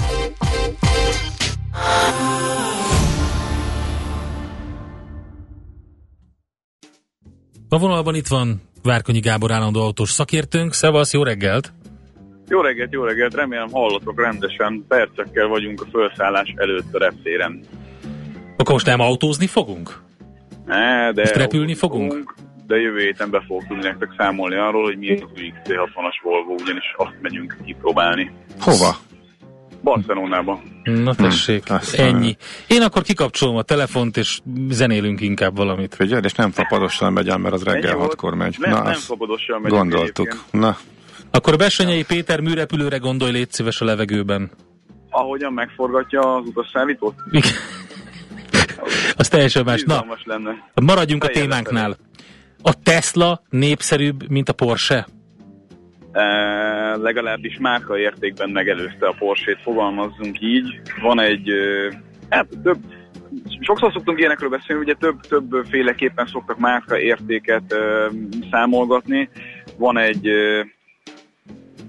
A 7.75 7.79
vonalban 7.79 8.15
itt 8.15 8.27
van 8.27 8.63
Várkonyi 8.83 9.21
Gábor 9.21 9.53
állandó 9.53 9.81
autós 9.83 10.11
szakértőnk. 10.11 10.73
Szevasz, 10.73 11.13
jó 11.13 11.23
reggelt! 11.23 11.73
Jó 12.49 12.61
reggelt, 12.61 12.93
jó 12.93 13.05
reggelt, 13.05 13.35
remélem 13.35 13.71
hallatok 13.73 14.21
rendesen, 14.21 14.85
percekkel 14.89 15.47
vagyunk 15.47 15.81
a 15.81 15.87
felszállás 15.93 16.55
előtt 16.57 16.95
a 16.95 16.99
reptéren. 16.99 17.65
Akkor 18.57 18.73
most 18.73 18.87
nem 18.87 19.01
autózni 19.01 19.47
fogunk? 19.47 20.03
Ne, 20.67 21.13
de 21.13 21.21
Most 21.21 21.37
repülni 21.37 21.75
fogunk? 21.75 22.35
De 22.67 22.77
jövő 22.77 22.99
héten 22.99 23.31
be 23.31 23.43
fogok 23.47 23.67
tudni 23.67 23.83
nektek 23.83 24.15
számolni 24.17 24.57
arról, 24.57 24.83
hogy 24.83 24.99
milyen 24.99 25.23
az 25.23 25.31
új 25.37 25.53
XC60-as 25.55 26.23
Volvo, 26.23 26.53
ugyanis 26.53 26.95
azt 26.97 27.17
megyünk 27.21 27.57
kipróbálni. 27.65 28.31
Hova? 28.61 28.97
Barcelonába. 29.85 30.61
Na 30.83 31.15
tessék, 31.15 31.67
Hm, 31.67 31.73
azt 31.75 31.95
ennyi. 31.95 32.37
Én 32.67 32.83
akkor 32.83 33.03
kikapcsolom 33.03 33.57
a 33.57 33.63
telefont, 33.63 34.17
és 34.17 34.39
zenélünk 34.69 35.21
inkább 35.21 35.57
valamit. 35.57 35.95
Figyelj, 35.95 36.21
és 36.25 36.33
nem 36.33 36.51
fapadosan 36.51 37.13
megy 37.13 37.29
el, 37.29 37.39
mert 37.39 37.55
az 37.55 37.63
reggel 37.63 37.97
hatkor 37.97 38.35
megy. 38.35 38.57
Nem, 38.59 38.71
nem 38.73 38.87
azt 38.87 39.05
fapadosan 39.05 39.61
megyünk 39.61 39.81
Gondoltuk. 39.81 40.27
egyébként. 40.29 40.53
Na, 40.53 40.77
Akkor 41.31 41.57
Besenyei 41.57 42.05
Péter 42.05 42.41
műrepülőre 42.41 42.97
gondolj, 42.97 43.33
légy 43.33 43.53
szíves 43.53 43.81
a 43.81 43.85
levegőben. 43.85 44.51
Ahogyan 45.11 45.53
megforgatja 45.53 46.35
az 46.35 46.47
utasszállítót, 46.47 47.15
Igen. 47.31 47.53
Az 49.17 49.29
teljesen 49.29 49.65
más. 49.65 49.83
Na, 49.83 50.05
lenne. 50.25 50.71
maradjunk 50.83 51.23
a 51.25 51.27
Fejjel 51.27 51.43
témánknál. 51.45 51.97
A 52.63 52.75
Tesla 52.83 53.43
népszerűbb, 53.51 54.31
mint 54.31 54.49
a 54.49 54.53
Porsche? 54.53 55.07
Uh, 56.17 57.03
legalábbis 57.03 57.59
márka 57.59 57.99
értékben 57.99 58.51
megelőzte 58.51 59.07
a 59.07 59.15
Porsche-t, 59.19 59.61
fogalmazzunk 59.63 60.41
így. 60.41 60.81
Van 61.03 61.21
egy, 61.21 61.51
uh, 61.51 61.93
hát 62.29 62.47
több, 62.63 62.79
sokszor 63.61 63.93
szoktunk 63.93 64.19
ilyenekről 64.19 64.49
beszélni, 64.49 64.83
ugye 64.83 64.95
több, 64.95 65.21
több 65.21 65.65
féleképpen 65.69 66.27
szoktak 66.27 66.59
márka 66.59 66.99
értéket 66.99 67.63
uh, 67.73 68.15
számolgatni. 68.51 69.29
Van 69.77 69.99
egy 69.99 70.29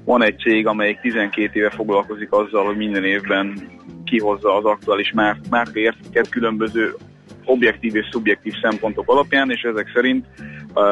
van 0.05 0.23
egy 0.23 0.37
cég, 0.37 0.67
amelyik 0.67 0.99
12 0.99 1.59
éve 1.59 1.69
foglalkozik 1.69 2.31
azzal, 2.31 2.65
hogy 2.65 2.77
minden 2.77 3.03
évben 3.03 3.69
kihozza 4.05 4.55
az 4.55 4.65
aktuális 4.65 5.11
már, 5.11 5.67
értéket 5.73 6.29
különböző 6.29 6.95
objektív 7.43 7.95
és 7.95 8.07
szubjektív 8.11 8.53
szempontok 8.61 9.09
alapján, 9.09 9.51
és 9.51 9.61
ezek 9.61 9.91
szerint, 9.93 10.25
uh, 10.73 10.83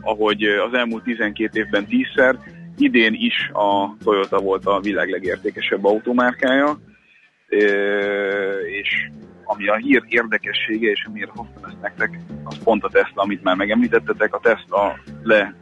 ahogy 0.00 0.42
az 0.42 0.74
elmúlt 0.74 1.02
12 1.02 1.58
évben 1.58 1.86
tízszer, 1.86 2.36
idén 2.78 3.14
is 3.14 3.50
a 3.52 3.96
Toyota 4.04 4.38
volt 4.38 4.66
a 4.66 4.80
világ 4.80 5.08
legértékesebb 5.08 5.84
automárkája, 5.84 6.78
és 8.80 9.08
ami 9.44 9.68
a 9.68 9.76
hír 9.76 10.02
érdekessége, 10.08 10.90
és 10.90 11.04
amiért 11.08 11.30
hoztam 11.30 11.64
ezt 11.64 11.80
nektek, 11.80 12.18
az 12.44 12.58
pont 12.64 12.84
a 12.84 12.88
Tesla, 12.88 13.22
amit 13.22 13.42
már 13.42 13.56
megemlítettetek, 13.56 14.34
a 14.34 14.40
Tesla 14.40 14.98
le, 15.22 15.54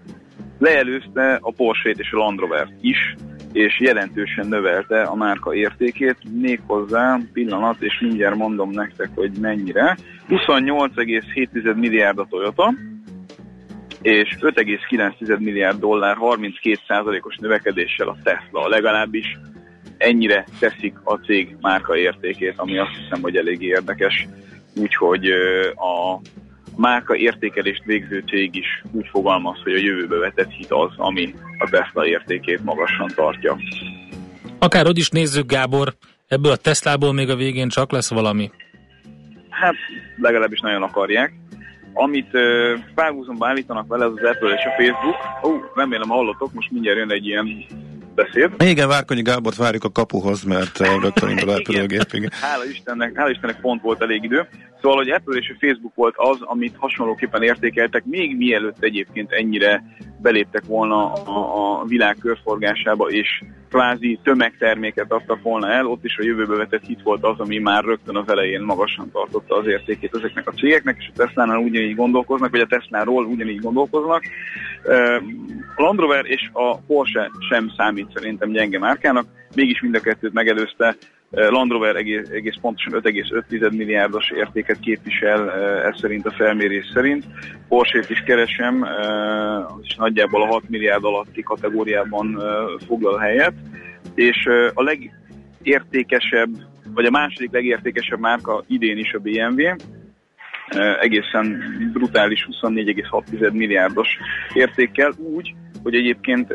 leelőzte 0.59 1.39
a 1.41 1.53
Porsche-t 1.53 1.99
és 1.99 2.13
a 2.13 2.17
Land 2.17 2.39
Rover-t 2.39 2.73
is, 2.81 3.15
és 3.53 3.81
jelentősen 3.81 4.47
növelte 4.49 5.03
a 5.03 5.15
márka 5.15 5.55
értékét, 5.55 6.17
méghozzá 6.41 7.19
pillanat, 7.33 7.83
és 7.83 8.01
mindjárt 8.01 8.37
mondom 8.37 8.71
nektek, 8.71 9.09
hogy 9.15 9.31
mennyire. 9.41 9.97
28,7 10.29 11.77
milliárd 11.77 12.19
a 12.19 12.27
Toyota, 12.31 12.75
és 14.03 14.37
5,9 14.41 15.39
milliárd 15.39 15.79
dollár 15.79 16.17
32%-os 16.21 17.37
növekedéssel 17.37 18.09
a 18.09 18.17
Tesla, 18.23 18.69
legalábbis 18.69 19.39
ennyire 19.97 20.45
teszik 20.59 20.95
a 21.05 21.15
cég 21.15 21.57
márka 21.61 21.97
értékét, 21.97 22.55
ami 22.57 22.79
azt 22.79 22.97
hiszem, 23.03 23.23
hogy 23.23 23.37
elég 23.37 23.63
érdekes. 23.63 24.27
Úgyhogy 24.77 25.31
a 25.75 26.21
márka 26.77 27.17
értékelést 27.17 27.85
végző 27.85 28.25
cég 28.27 28.57
is 28.57 28.83
úgy 28.93 29.09
fogalmaz, 29.11 29.63
hogy 29.63 29.73
a 29.73 29.79
jövőbe 29.79 30.17
vetett 30.17 30.51
hit 30.51 30.71
az, 30.71 30.91
ami 30.97 31.35
a 31.59 31.69
Tesla 31.71 32.07
értékét 32.07 32.65
magasan 32.65 33.11
tartja. 33.15 33.57
Akárhogy 34.59 34.99
is 34.99 35.09
nézzük, 35.09 35.47
Gábor, 35.47 35.95
ebből 36.27 36.53
a 36.53 36.57
Teslából 36.57 37.13
még 37.13 37.31
a 37.31 37.37
végén 37.37 37.69
csak 37.69 37.93
lesz 37.93 38.11
valami. 38.11 38.51
Hát 39.51 39.75
legalábbis 40.17 40.61
nagyon 40.61 40.83
akarják. 40.83 41.33
Amit 41.93 42.29
uh, 42.33 42.43
párhuzamba 42.95 43.49
állítanak 43.49 43.87
vele, 43.89 44.05
az 44.05 44.13
az 44.17 44.29
Apple 44.29 44.55
és 44.55 44.65
a 44.65 44.83
Facebook. 44.83 45.17
Ó, 45.43 45.49
uh, 45.49 45.63
remélem 45.75 46.09
hallottok, 46.09 46.53
most 46.53 46.71
mindjárt 46.71 46.99
jön 46.99 47.11
egy 47.11 47.27
ilyen 47.27 47.65
beszéd. 48.15 48.51
Igen, 48.59 48.89
Várkonyi 48.89 49.23
Gábort 49.23 49.57
várjuk 49.57 49.85
a 49.85 49.91
kapuhoz, 49.91 50.43
mert 50.43 50.79
rögtön 51.03 51.31
indul 51.31 51.49
a 51.49 51.57
repülőgép. 51.57 52.13
Igen. 52.13 52.31
Hála 52.41 52.65
Istennek, 52.65 53.17
hála 53.17 53.31
Istennek 53.31 53.61
pont 53.61 53.83
volt 53.83 54.03
elég 54.03 54.25
idő. 54.25 54.49
Szóval, 54.81 54.97
hogy 54.97 55.11
Apple 55.11 55.39
és 55.39 55.53
a 55.55 55.59
Facebook 55.61 55.95
volt 55.95 56.15
az, 56.17 56.39
amit 56.41 56.77
hasonlóképpen 56.77 57.43
értékeltek, 57.43 58.05
még 58.05 58.37
mielőtt 58.37 58.83
egyébként 58.83 59.33
ennyire 59.33 59.83
beléptek 60.23 60.65
volna 60.67 61.13
a, 61.13 61.81
a 61.81 61.85
világ 61.85 62.17
körforgásába, 62.21 63.11
és 63.11 63.43
kvázi 63.71 64.19
tömegterméket 64.23 65.13
adtak 65.13 65.43
volna 65.43 65.71
el, 65.71 65.87
ott 65.87 66.05
is 66.05 66.19
a 66.19 66.25
jövőbe 66.25 66.57
vetett 66.57 66.85
hit 66.85 67.03
volt 67.03 67.25
az, 67.25 67.39
ami 67.39 67.59
már 67.59 67.85
rögtön 67.85 68.17
az 68.17 68.29
elején 68.29 68.63
magasan 68.63 69.11
tartotta 69.11 69.57
az 69.57 69.67
értékét 69.67 70.15
ezeknek 70.15 70.49
a 70.49 70.53
cégeknek, 70.53 70.97
és 70.99 71.11
a 71.15 71.17
Tesla-nál 71.17 71.59
ugyanígy 71.59 71.97
gondolkoznak, 71.97 72.51
vagy 72.51 72.61
a 72.61 72.67
Tesla-ról 72.67 73.25
ugyanígy 73.25 73.61
gondolkoznak. 73.61 74.23
A 75.77 75.83
Land 75.83 75.99
Rover 75.99 76.25
és 76.27 76.51
a 76.53 76.79
Porsche 76.79 77.31
sem 77.49 77.73
számít 77.77 78.11
szerintem 78.15 78.51
gyenge 78.51 78.79
márkának, 78.79 79.27
mégis 79.55 79.81
mind 79.81 79.95
a 79.95 80.01
kettőt 80.01 80.33
megelőzte, 80.33 80.97
Land 81.31 81.71
Rover 81.71 81.97
egész, 81.97 82.29
egész 82.29 82.57
pontosan 82.61 83.01
5,5 83.03 83.77
milliárdos 83.77 84.31
értéket 84.31 84.79
képvisel, 84.79 85.53
ez 85.83 85.99
szerint 86.01 86.27
a 86.27 86.31
felmérés 86.31 86.91
szerint. 86.95 87.25
Porsche-t 87.69 88.11
is 88.11 88.23
keresem, 88.27 88.87
és 89.83 89.95
nagyjából 89.95 90.43
a 90.43 90.47
6 90.47 90.69
milliárd 90.69 91.05
alatti 91.05 91.43
kategóriában 91.43 92.43
foglal 92.87 93.19
helyet, 93.19 93.55
és 94.15 94.49
a 94.75 94.83
legértékesebb, 94.83 96.51
vagy 96.95 97.05
a 97.05 97.11
második 97.11 97.51
legértékesebb 97.53 98.19
márka 98.21 98.65
idén 98.67 98.99
is 98.99 99.13
a 99.13 99.19
BMW, 99.19 99.63
egészen 101.01 101.63
brutális 101.93 102.49
24,6 102.63 103.53
milliárdos 103.53 104.09
értékkel, 104.55 105.13
úgy, 105.19 105.55
hogy 105.83 105.95
egyébként 105.95 106.51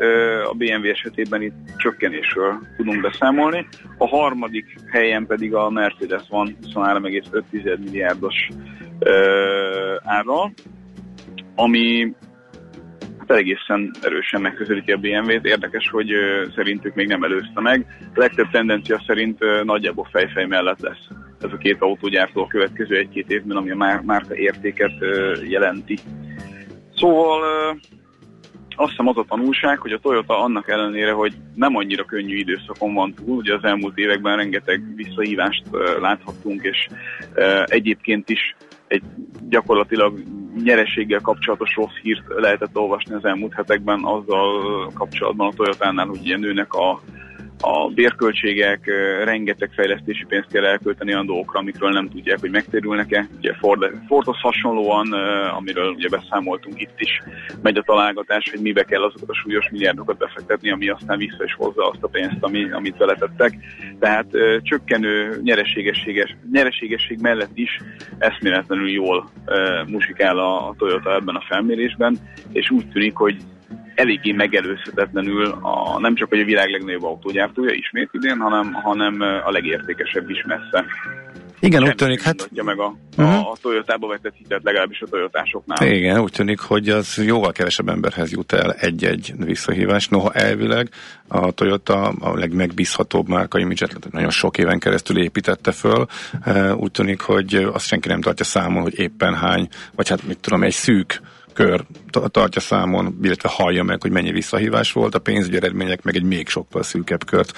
a 0.50 0.54
BMW 0.56 0.88
esetében 0.90 1.42
itt 1.42 1.54
csökkenésről 1.76 2.58
tudunk 2.76 3.00
beszámolni. 3.00 3.66
A 3.98 4.06
harmadik 4.06 4.74
helyen 4.92 5.26
pedig 5.26 5.54
a 5.54 5.70
Mercedes 5.70 6.22
van 6.28 6.56
23,5 6.62 7.78
milliárdos 7.78 8.48
árral, 10.04 10.52
ami 11.54 12.14
hát 13.18 13.30
egészen 13.30 13.90
erősen 14.02 14.40
megközelíti 14.40 14.92
a 14.92 14.96
BMW-t. 14.96 15.44
Érdekes, 15.44 15.88
hogy 15.90 16.10
szerintük 16.54 16.94
még 16.94 17.06
nem 17.06 17.22
előzte 17.22 17.60
meg. 17.60 17.86
A 18.14 18.18
legtöbb 18.20 18.50
tendencia 18.50 19.02
szerint 19.06 19.64
nagyjából 19.64 20.08
fejfej 20.12 20.46
mellett 20.46 20.80
lesz 20.80 21.08
ez 21.40 21.52
a 21.52 21.56
két 21.56 21.76
autógyártó 21.80 22.42
a 22.42 22.46
következő 22.46 22.96
egy-két 22.96 23.30
évben, 23.30 23.56
ami 23.56 23.70
a 23.70 24.02
márka 24.04 24.34
értéket 24.34 24.92
jelenti. 25.48 25.98
Szóval 26.94 27.40
azt 28.76 28.90
hiszem 28.90 29.06
az 29.08 29.16
a 29.16 29.24
tanulság, 29.28 29.78
hogy 29.78 29.92
a 29.92 29.98
Toyota 29.98 30.42
annak 30.42 30.68
ellenére, 30.68 31.12
hogy 31.12 31.34
nem 31.54 31.76
annyira 31.76 32.04
könnyű 32.04 32.36
időszakon 32.36 32.94
van 32.94 33.14
túl, 33.14 33.36
ugye 33.36 33.54
az 33.54 33.64
elmúlt 33.64 33.98
években 33.98 34.36
rengeteg 34.36 34.94
visszahívást 34.94 35.62
láthattunk, 36.00 36.62
és 36.62 36.88
egyébként 37.64 38.28
is 38.28 38.56
egy 38.86 39.02
gyakorlatilag 39.48 40.22
nyerességgel 40.62 41.20
kapcsolatos 41.20 41.74
rossz 41.74 41.96
hírt 42.02 42.22
lehetett 42.26 42.76
olvasni 42.76 43.14
az 43.14 43.24
elmúlt 43.24 43.54
hetekben 43.54 44.04
azzal 44.04 44.90
kapcsolatban 44.94 45.48
a 45.48 45.54
Toyotánál, 45.56 46.06
hogy 46.06 46.26
ilyen 46.26 46.40
nőnek 46.40 46.74
a 46.74 47.00
a 47.60 47.88
bérköltségek, 47.88 48.90
rengeteg 49.24 49.70
fejlesztési 49.74 50.24
pénzt 50.24 50.48
kell 50.52 50.64
elkölteni 50.64 51.12
olyan 51.12 51.26
dolgokra, 51.26 51.58
amikről 51.58 51.90
nem 51.90 52.08
tudják, 52.08 52.40
hogy 52.40 52.50
megtérülnek-e. 52.50 53.28
Ugye 53.36 53.54
Ford, 53.54 53.92
Fordhoz 54.06 54.40
hasonlóan, 54.40 55.12
amiről 55.56 55.90
ugye 55.90 56.08
beszámoltunk 56.08 56.80
itt 56.80 57.00
is, 57.00 57.22
megy 57.62 57.76
a 57.76 57.82
találgatás, 57.82 58.50
hogy 58.50 58.60
mibe 58.60 58.82
kell 58.82 59.02
azokat 59.02 59.28
a 59.28 59.34
súlyos 59.34 59.68
milliárdokat 59.70 60.16
befektetni, 60.16 60.70
ami 60.70 60.88
aztán 60.88 61.18
vissza 61.18 61.44
is 61.44 61.54
hozza 61.54 61.88
azt 61.88 62.02
a 62.02 62.08
pénzt, 62.08 62.36
ami, 62.40 62.70
amit 62.70 62.96
beletettek. 62.96 63.52
Tehát 63.98 64.26
csökkenő 64.62 65.40
nyereségesség 66.52 67.18
mellett 67.20 67.50
is 67.54 67.80
eszméletlenül 68.18 68.90
jól 68.90 69.30
musikál 69.86 70.38
a 70.38 70.74
Toyota 70.78 71.14
ebben 71.14 71.34
a 71.34 71.44
felmérésben, 71.48 72.18
és 72.52 72.70
úgy 72.70 72.88
tűnik, 72.88 73.16
hogy 73.16 73.36
eléggé 73.96 74.32
megelőzhetetlenül 74.32 75.58
a, 75.60 75.98
nem 75.98 76.14
csak 76.14 76.28
hogy 76.28 76.40
a 76.40 76.44
világ 76.44 76.68
legnagyobb 76.68 77.04
autógyártója 77.04 77.72
ismét 77.74 78.08
idén, 78.12 78.38
hanem, 78.38 78.72
hanem 78.72 79.20
a 79.44 79.50
legértékesebb 79.50 80.30
is 80.30 80.44
messze. 80.46 80.84
Igen, 81.60 81.82
úgy 81.82 81.94
tűnik, 81.94 82.22
hát... 82.22 82.50
meg 82.64 82.78
a, 82.78 82.96
uh-huh. 83.16 83.50
a 83.50 83.56
Toyotába 83.62 84.06
vetett 84.08 84.34
hitet, 84.36 84.62
legalábbis 84.62 85.00
a 85.00 85.06
Toyotásoknál. 85.06 85.92
Igen, 85.92 86.20
úgy 86.20 86.32
tűnik, 86.32 86.58
hogy 86.58 86.88
az 86.88 87.22
jóval 87.24 87.52
kevesebb 87.52 87.88
emberhez 87.88 88.32
jut 88.32 88.52
el 88.52 88.72
egy-egy 88.72 89.32
visszahívás. 89.36 90.08
Noha 90.08 90.32
elvileg 90.32 90.88
a 91.28 91.50
Toyota 91.50 92.08
a 92.08 92.38
legmegbízhatóbb 92.38 93.28
márka 93.28 93.58
imidzset 93.58 94.12
nagyon 94.12 94.30
sok 94.30 94.58
éven 94.58 94.78
keresztül 94.78 95.18
építette 95.18 95.72
föl. 95.72 96.06
Úgy 96.76 96.90
tűnik, 96.90 97.20
hogy 97.20 97.54
azt 97.54 97.86
senki 97.86 98.08
nem 98.08 98.20
tartja 98.20 98.44
számon, 98.44 98.82
hogy 98.82 98.98
éppen 98.98 99.34
hány, 99.34 99.68
vagy 99.94 100.08
hát 100.08 100.26
mit 100.26 100.38
tudom, 100.38 100.62
egy 100.62 100.72
szűk 100.72 101.20
kör 101.56 101.80
tartja 102.30 102.60
számon, 102.60 103.18
illetve 103.22 103.48
hallja 103.52 103.82
meg, 103.82 104.02
hogy 104.02 104.10
mennyi 104.10 104.32
visszahívás 104.32 104.92
volt, 104.92 105.14
a 105.14 105.18
pénzügyi 105.18 105.56
eredmények 105.56 106.02
meg 106.02 106.16
egy 106.16 106.22
még 106.22 106.48
sokkal 106.48 106.82
szűkebb 106.82 107.24
kört 107.24 107.52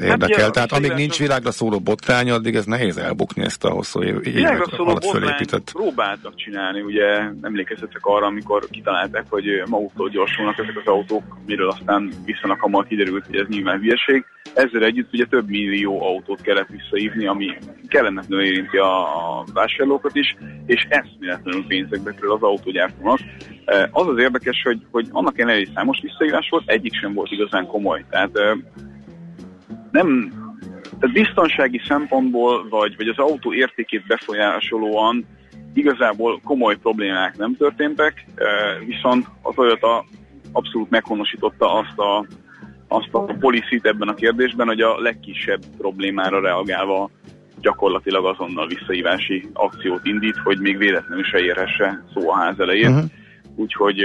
érdekel. 0.00 0.42
Hát, 0.42 0.52
Tehát 0.52 0.72
amíg 0.72 0.92
nincs 0.92 1.18
világra 1.18 1.50
szóló 1.50 1.80
botrány, 1.80 2.30
addig 2.30 2.54
ez 2.54 2.64
nehéz 2.64 2.96
elbukni 2.96 3.42
ezt 3.42 3.64
a 3.64 3.70
hosszú 3.70 4.02
év, 4.02 4.26
évek 4.26 4.66
alatt 4.76 5.04
fölépített. 5.04 5.70
próbáltak 5.72 6.36
csinálni, 6.36 6.80
ugye 6.80 7.06
emlékezzetek 7.42 8.00
arra, 8.02 8.26
amikor 8.26 8.66
kitalálták, 8.70 9.24
hogy 9.28 9.44
maguktól 9.66 10.08
gyorsulnak 10.08 10.58
ezek 10.58 10.76
az 10.84 10.92
autók, 10.92 11.22
miről 11.46 11.68
aztán 11.68 12.12
viszonylag 12.24 12.60
hamar 12.60 12.86
kiderült, 12.86 13.26
hogy 13.26 13.36
ez 13.36 13.46
nyilván 13.48 13.78
hülyeség. 13.78 14.24
Ezzel 14.54 14.84
együtt 14.84 15.12
ugye 15.12 15.24
több 15.24 15.48
millió 15.48 16.02
autót 16.02 16.40
kellett 16.40 16.68
visszaívni, 16.68 17.26
ami 17.26 17.56
kellemetlenül 17.88 18.44
érinti 18.44 18.76
a 18.76 19.44
vásárlókat 19.52 20.14
is, 20.14 20.36
és 20.66 20.86
eszméletlenül 20.88 21.66
pénzekbe 21.66 22.14
kerül 22.14 22.32
az 22.32 22.42
autógyártónak. 22.42 23.18
Az 23.90 24.06
az 24.08 24.18
érdekes, 24.18 24.62
hogy, 24.62 24.86
hogy 24.90 25.08
annak 25.10 25.38
ellenére 25.38 25.70
számos 25.74 26.00
visszaívás 26.00 26.48
volt, 26.48 26.70
egyik 26.70 26.94
sem 26.94 27.14
volt 27.14 27.30
igazán 27.30 27.66
komoly. 27.66 28.04
Tehát 28.10 28.30
nem, 29.90 30.32
tehát 31.00 31.12
biztonsági 31.12 31.80
szempontból, 31.86 32.68
vagy, 32.68 32.96
vagy 32.96 33.08
az 33.08 33.18
autó 33.18 33.54
értékét 33.54 34.06
befolyásolóan 34.06 35.26
igazából 35.74 36.40
komoly 36.44 36.76
problémák 36.76 37.36
nem 37.36 37.56
történtek, 37.56 38.24
viszont 38.86 39.26
a 39.42 39.52
Toyota 39.54 40.04
abszolút 40.52 40.90
meghonosította 40.90 41.72
azt 41.74 41.98
a 41.98 42.26
azt 42.88 43.08
a 43.14 43.36
policit 43.40 43.86
ebben 43.86 44.08
a 44.08 44.14
kérdésben, 44.14 44.66
hogy 44.66 44.80
a 44.80 45.00
legkisebb 45.00 45.60
problémára 45.78 46.40
reagálva 46.40 47.10
gyakorlatilag 47.62 48.24
azonnal 48.26 48.66
visszahívási 48.66 49.48
akciót 49.52 50.06
indít, 50.06 50.36
hogy 50.44 50.58
még 50.58 50.76
véletlenül 50.78 51.24
se 51.24 51.38
érhesse 51.38 52.04
szó 52.14 52.30
a 52.30 52.36
ház 52.36 52.58
elején. 52.58 52.90
Uh-huh. 52.90 53.10
Úgyhogy 53.56 54.00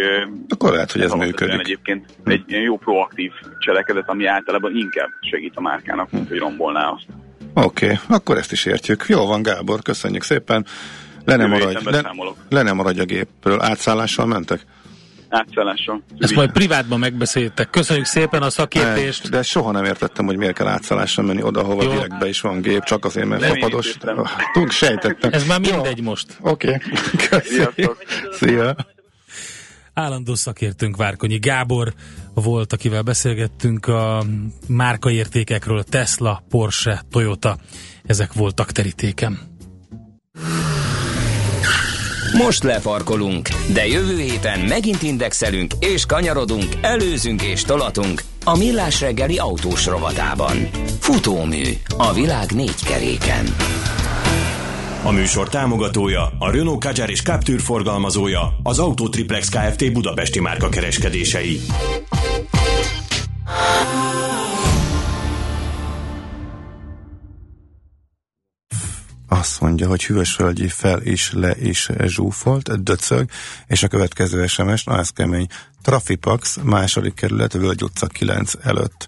Akkor 0.50 0.72
lehet, 0.72 0.92
hogy 0.92 1.02
ez 1.02 1.12
működik. 1.12 1.60
egyébként 1.60 2.06
egy 2.26 2.44
ilyen 2.48 2.62
jó 2.62 2.78
proaktív 2.78 3.32
cselekedet, 3.60 4.10
ami 4.10 4.26
általában 4.26 4.76
inkább 4.76 5.10
segít 5.22 5.54
a 5.56 5.62
márkának, 5.62 6.12
mint 6.12 6.28
hogy 6.28 6.38
rombolná 6.38 6.90
azt. 6.90 7.06
Oké, 7.54 7.86
okay, 7.86 7.98
akkor 8.08 8.38
ezt 8.38 8.52
is 8.52 8.66
értjük. 8.66 9.06
Jó 9.08 9.26
van, 9.26 9.42
Gábor, 9.42 9.82
köszönjük 9.82 10.24
szépen. 10.24 10.66
Le 11.26 11.36
nem 11.36 11.50
maradj, 11.50 11.90
le, 11.90 12.02
le 12.50 12.62
nem 12.62 12.76
maradj 12.76 13.00
a 13.00 13.06
gépről. 13.06 13.62
Átszállással 13.62 14.26
mentek? 14.26 14.62
Átszállással. 15.30 16.04
Ezt 16.18 16.36
majd 16.36 16.52
privátban 16.52 17.00
megbeszéltek. 17.00 17.70
Köszönjük 17.70 18.06
szépen 18.06 18.42
a 18.42 18.50
szakértést. 18.50 19.24
Ne, 19.24 19.30
de 19.30 19.44
soha 19.44 19.72
nem 19.72 19.86
értettem, 19.86 20.26
hogy 20.26 20.38
miért 20.38 20.54
kell 20.56 20.68
átszállással 20.68 21.26
menni 21.26 21.44
oda, 21.44 21.64
hova 21.64 21.84
Jó. 21.84 21.92
direkt 21.92 22.20
be 22.20 22.28
is 22.28 22.42
van 22.42 22.62
gép, 22.62 22.84
csak 22.84 23.06
azért, 23.06 23.28
mert 23.28 23.46
fapados. 23.46 23.88
értem. 23.88 24.20
Ah, 24.20 24.70
sejtettem. 24.70 25.34
Ez 25.34 25.48
már 25.48 25.60
mindegy 25.60 26.02
most. 26.02 26.38
Oké, 26.42 26.68
okay. 26.68 26.80
köszönjük. 27.30 27.74
Sziasztok. 27.76 27.98
Szia. 28.32 28.76
Állandó 29.94 30.36
szakértőnk 30.36 30.96
Várkonyi 30.96 31.38
Gábor 31.38 31.94
volt, 32.34 32.74
akivel 32.74 33.02
beszélgettünk 33.02 33.86
a 33.88 34.24
márkaértékekről, 34.68 35.84
Tesla, 35.84 36.44
Porsche, 36.50 37.02
Toyota, 37.12 37.58
ezek 38.06 38.34
voltak 38.34 38.72
terítéken. 38.72 39.40
Most 42.44 42.64
lefarkolunk, 42.64 43.50
de 43.74 43.88
jövő 43.88 44.20
héten 44.20 44.60
megint 44.60 45.02
indexelünk 45.02 45.74
és 45.80 46.06
kanyarodunk, 46.06 46.66
előzünk 46.82 47.42
és 47.42 47.64
tolatunk 47.64 48.22
a 48.44 48.58
Millás 48.58 49.02
reggeli 49.02 49.38
autós 49.38 49.86
rovatában. 49.86 50.70
Futómű 51.00 51.64
a 51.98 52.14
világ 52.14 52.52
négy 52.52 52.84
keréken. 52.86 53.56
A 55.04 55.12
műsor 55.12 55.50
támogatója, 55.50 56.32
a 56.40 56.52
Renault 56.52 56.84
Kadjar 56.84 57.10
és 57.10 57.22
Captur 57.22 57.60
forgalmazója, 57.60 58.60
az 58.64 58.80
Autotriplex 58.80 59.50
Kft. 59.50 59.94
Budapesti 59.94 60.40
márka 60.40 60.70
kereskedései. 60.70 61.60
Azt 69.28 69.62
mondja, 69.62 69.88
hogy 69.88 70.06
hűvösvölgyi 70.06 70.68
fel 70.68 71.02
is, 71.02 71.32
le 71.32 71.56
is 71.60 71.90
zsúfolt, 72.06 72.84
döcög, 72.84 73.30
és 73.68 73.84
a 73.84 73.88
következő 73.88 74.48
SMS, 74.48 74.84
na 74.84 74.98
ez 75.00 75.10
kemény, 75.10 75.48
Trafipax, 75.82 76.58
második 76.64 77.14
kerület, 77.14 77.54
Völgy 77.54 77.84
utca 77.84 78.08
9 78.08 78.54
előtt. 78.64 79.08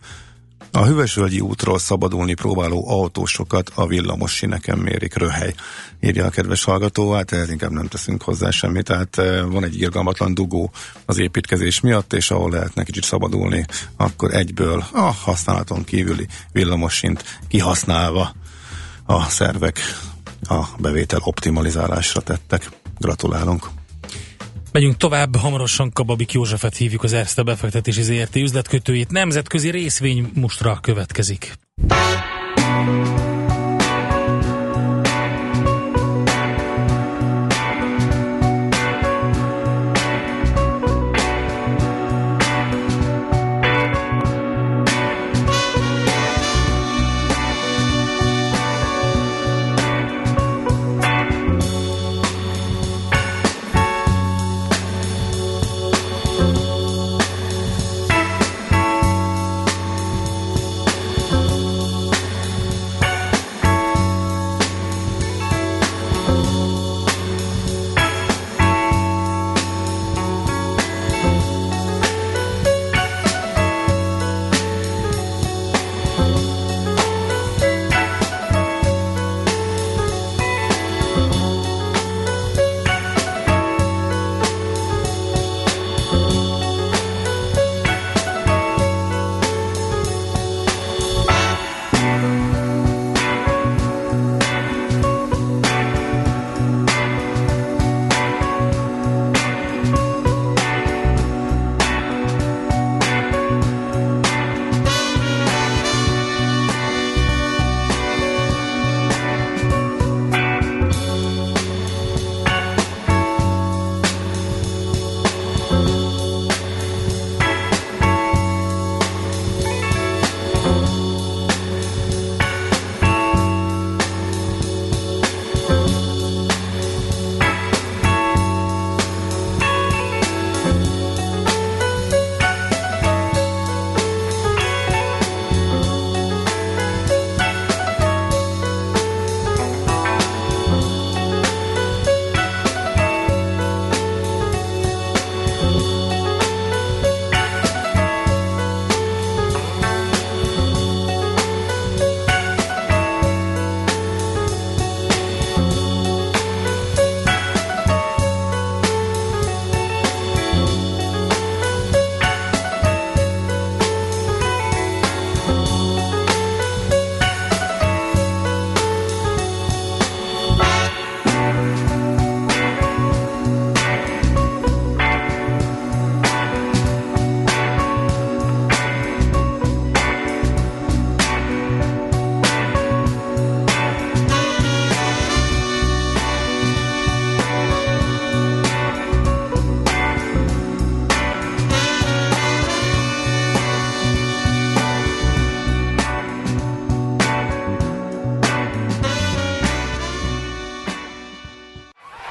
A 0.71 0.85
Hüvösvölgyi 0.85 1.39
útról 1.39 1.79
szabadulni 1.79 2.33
próbáló 2.33 2.89
autósokat 2.89 3.71
a 3.75 3.87
villamos 3.87 4.31
sineken 4.31 4.77
mérik 4.77 5.15
röhely. 5.15 5.53
Írja 5.99 6.25
a 6.25 6.29
kedves 6.29 6.63
hallgató, 6.63 7.11
hát 7.11 7.31
ehhez 7.31 7.49
inkább 7.49 7.71
nem 7.71 7.87
teszünk 7.87 8.21
hozzá 8.21 8.49
semmit, 8.49 8.83
tehát 8.83 9.17
eh, 9.17 9.45
van 9.45 9.63
egy 9.63 9.81
irgalmatlan 9.81 10.33
dugó 10.33 10.71
az 11.05 11.19
építkezés 11.19 11.79
miatt, 11.79 12.13
és 12.13 12.31
ahol 12.31 12.51
lehetne 12.51 12.83
kicsit 12.83 13.03
szabadulni, 13.03 13.65
akkor 13.97 14.33
egyből 14.33 14.85
a 14.91 14.99
használaton 14.99 15.83
kívüli 15.83 16.27
villamosint 16.51 17.39
kihasználva 17.47 18.33
a 19.05 19.23
szervek 19.23 19.79
a 20.47 20.65
bevétel 20.77 21.19
optimalizálásra 21.23 22.21
tettek. 22.21 22.69
Gratulálunk! 22.97 23.69
Megyünk 24.71 24.97
tovább, 24.97 25.35
hamarosan 25.35 25.91
Kababik 25.91 26.31
Józsefet 26.31 26.75
hívjuk 26.75 27.03
az 27.03 27.13
Erste 27.13 27.43
befektetési 27.43 28.01
ZRT 28.01 28.35
üzletkötőjét. 28.35 29.11
Nemzetközi 29.11 29.69
részvény 29.69 30.31
mustra 30.33 30.79
következik. 30.81 31.53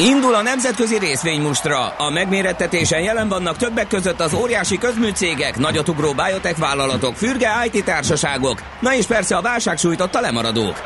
Indul 0.00 0.34
a 0.34 0.42
nemzetközi 0.42 0.98
részvénymustra. 0.98 1.88
A 1.88 2.10
megmérettetésen 2.10 3.02
jelen 3.02 3.28
vannak 3.28 3.56
többek 3.56 3.88
között 3.88 4.20
az 4.20 4.34
óriási 4.34 4.78
közműcégek, 4.78 5.56
nagyotugró 5.56 6.12
biotech 6.12 6.58
vállalatok, 6.58 7.14
fürge 7.14 7.48
IT 7.72 7.84
társaságok, 7.84 8.62
na 8.80 8.94
és 8.94 9.06
persze 9.06 9.36
a 9.36 9.42
válság 9.42 9.78
sújtotta 9.78 10.20
lemaradók. 10.20 10.76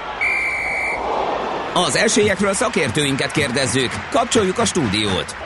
Az 1.75 1.97
esélyekről 1.97 2.53
szakértőinket 2.53 3.33
kérdezzük. 3.33 3.91
Kapcsoljuk 4.11 4.59
a 4.59 4.65
stúdiót. 4.65 5.37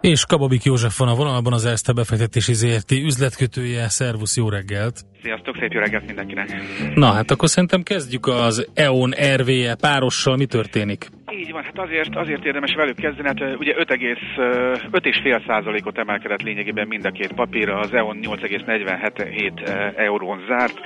És 0.00 0.24
Kababik 0.24 0.62
József 0.62 0.98
van 0.98 1.08
a 1.08 1.14
vonalban, 1.14 1.52
az 1.52 1.64
Erste 1.64 1.92
befektetési 1.92 2.54
ZRT 2.54 2.92
üzletkötője. 2.92 3.88
Szervusz, 3.88 4.36
jó 4.36 4.48
reggelt! 4.48 5.04
Sziasztok, 5.22 5.56
szép 5.60 5.72
jó 5.72 5.80
reggelt 5.80 6.06
mindenkinek! 6.06 6.48
Na 6.94 7.12
hát 7.12 7.30
akkor 7.30 7.48
szerintem 7.48 7.82
kezdjük 7.82 8.26
az 8.26 8.66
EON 8.74 9.14
RVE 9.36 9.74
párossal. 9.74 10.36
Mi 10.36 10.46
történik? 10.46 11.10
Így 11.38 11.52
van, 11.52 11.62
hát 11.62 11.78
azért, 11.78 12.16
azért 12.16 12.44
érdemes 12.44 12.74
velük 12.74 12.96
kezdeni, 12.96 13.26
hát 13.26 13.56
ugye 13.58 13.74
5,5 13.78 15.46
százalékot 15.46 15.98
emelkedett 15.98 16.42
lényegében 16.42 16.86
mind 16.86 17.04
a 17.04 17.10
két 17.10 17.32
papír, 17.32 17.68
az 17.68 17.94
EON 17.94 18.18
8,47 18.22 19.96
eurón 19.96 20.44
zárt, 20.48 20.80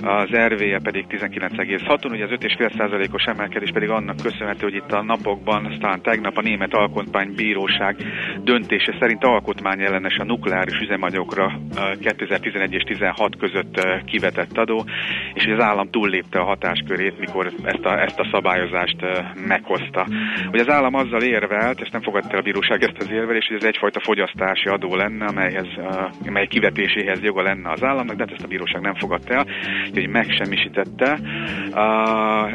az 0.00 0.28
RVE 0.28 0.78
pedig 0.82 1.04
19,6-on, 1.08 2.10
ugye 2.10 2.24
az 2.24 2.30
5,5 2.30 2.76
százalékos 2.76 3.24
emelkedés 3.24 3.70
pedig 3.70 3.88
annak 3.88 4.16
köszönhető, 4.22 4.62
hogy 4.62 4.74
itt 4.74 4.92
a 4.92 5.02
napokban, 5.02 5.76
talán 5.80 6.02
tegnap 6.02 6.36
a 6.36 6.40
Német 6.40 6.74
Alkotmánybíróság 6.74 7.96
döntése 8.44 8.96
szerint 9.00 9.24
alkotmányellenes 9.24 10.16
a 10.16 10.24
nukleáris 10.24 10.78
üzemanyagokra 10.78 11.52
ö, 11.76 11.98
2011 11.98 12.72
és 12.72 12.82
16 12.82 13.36
között 13.36 13.86
kivetett 14.04 14.58
adó, 14.58 14.84
és 15.34 15.46
az 15.46 15.64
állam 15.64 15.90
túllépte 15.90 16.38
a 16.38 16.44
hatáskörét, 16.44 17.18
mikor 17.18 17.52
ezt 17.62 17.84
a, 17.84 18.00
ezt 18.00 18.18
a 18.18 18.28
szabályozást 18.32 19.02
ö, 19.02 19.18
meghozta. 19.92 20.06
Hogy 20.50 20.60
az 20.60 20.68
állam 20.68 20.94
azzal 20.94 21.22
érvelt, 21.22 21.80
és 21.80 21.88
nem 21.88 22.02
fogadta 22.02 22.32
el 22.32 22.38
a 22.38 22.42
bíróság 22.42 22.82
ezt 22.82 22.96
az 22.98 23.10
érvelést, 23.10 23.48
hogy 23.48 23.56
ez 23.56 23.64
egyfajta 23.64 24.00
fogyasztási 24.00 24.68
adó 24.68 24.94
lenne, 24.94 25.24
amelyhez, 25.24 25.66
amely 26.26 26.46
kivetéséhez 26.46 27.22
joga 27.22 27.42
lenne 27.42 27.70
az 27.70 27.84
államnak, 27.84 28.16
de 28.16 28.24
hát 28.24 28.32
ezt 28.32 28.44
a 28.44 28.48
bíróság 28.48 28.80
nem 28.80 28.94
fogadta 28.94 29.34
el, 29.34 29.46
hogy 29.94 30.08
megsemmisítette 30.08 31.18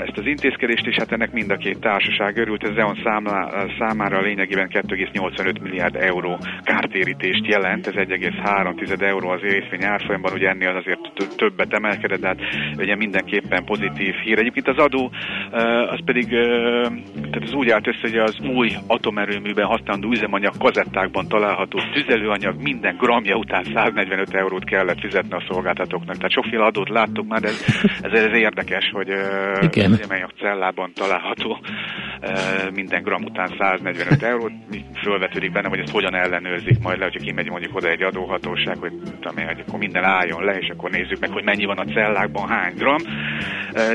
ezt 0.06 0.18
az 0.18 0.26
intézkedést, 0.26 0.86
és 0.86 0.96
hát 0.96 1.12
ennek 1.12 1.32
mind 1.32 1.52
a 1.52 1.58
két 1.58 1.80
társaság 1.80 2.38
örült, 2.38 2.64
ez 2.64 2.76
EON 2.76 3.00
számlá, 3.04 3.66
számára 3.80 4.22
lényegében 4.22 4.70
2,85 4.70 5.62
milliárd 5.62 5.96
euró 5.96 6.38
kártérítést 6.64 7.46
jelent, 7.46 7.88
ez 7.88 7.94
1,3 7.94 9.02
euró 9.02 9.30
az 9.30 9.42
részvény 9.42 9.84
árfolyamban, 9.84 10.34
ugye 10.34 10.50
ennél 10.50 10.76
azért 10.76 11.00
többet 11.36 11.74
emelkedett, 11.74 12.20
de 12.20 12.28
hát 12.28 12.40
ugye 12.78 12.96
mindenképpen 12.96 13.66
pozitív 13.66 14.14
hír. 14.14 14.40
Egyébként 14.40 14.68
az 14.68 14.78
adó, 14.78 15.12
az 15.90 16.00
pedig 16.06 16.36
tehát 17.30 17.48
ez 17.48 17.54
úgy 17.54 17.70
állt 17.70 17.88
össze, 17.88 18.00
hogy 18.02 18.18
az 18.18 18.40
új 18.56 18.72
atomerőműben 18.88 19.66
használandó 19.66 20.12
üzemanyag 20.12 20.58
kazettákban 20.58 21.28
található 21.28 21.80
tüzelőanyag 21.94 22.62
minden 22.62 22.96
gramja 22.98 23.36
után 23.36 23.64
145 23.64 24.34
eurót 24.34 24.64
kellett 24.64 25.00
fizetni 25.00 25.34
a 25.34 25.44
szolgáltatóknak. 25.50 26.16
Tehát 26.16 26.32
sokféle 26.32 26.64
adót 26.64 26.90
láttuk 26.90 27.28
már, 27.28 27.42
de 27.42 27.48
ez, 27.48 27.66
ez, 28.02 28.12
ez 28.12 28.34
érdekes, 28.34 28.90
hogy 28.94 29.08
Igen. 29.08 29.92
az 29.92 30.00
üzemanyag 30.00 30.32
cellában 30.40 30.92
található 30.94 31.60
minden 32.74 33.04
gram 33.04 33.24
után 33.24 33.56
145 33.60 34.24
eurót. 34.24 34.52
Fölvetődik 35.02 35.52
benne, 35.52 35.68
hogy 35.68 35.80
ezt 35.80 35.92
hogyan 35.92 36.16
ellenőrzik 36.16 36.80
majd 36.82 36.98
le, 36.98 37.04
hogyha 37.04 37.20
kimegy 37.20 37.50
mondjuk 37.50 37.76
oda 37.76 37.90
egy 37.90 38.04
adóhatóság, 38.04 38.78
hogy, 38.78 38.92
tudom 39.20 39.38
én, 39.38 39.46
hogy 39.46 39.64
akkor 39.68 39.80
minden 39.80 40.04
álljon 40.04 40.44
le, 40.44 40.58
és 40.58 40.70
akkor 40.70 40.90
nézzük 40.90 41.20
meg, 41.20 41.30
hogy 41.30 41.44
mennyi 41.44 41.66
van 41.66 41.78
a 41.78 41.86
cellákban, 41.86 42.48
hány 42.48 42.74
gram. 42.76 43.02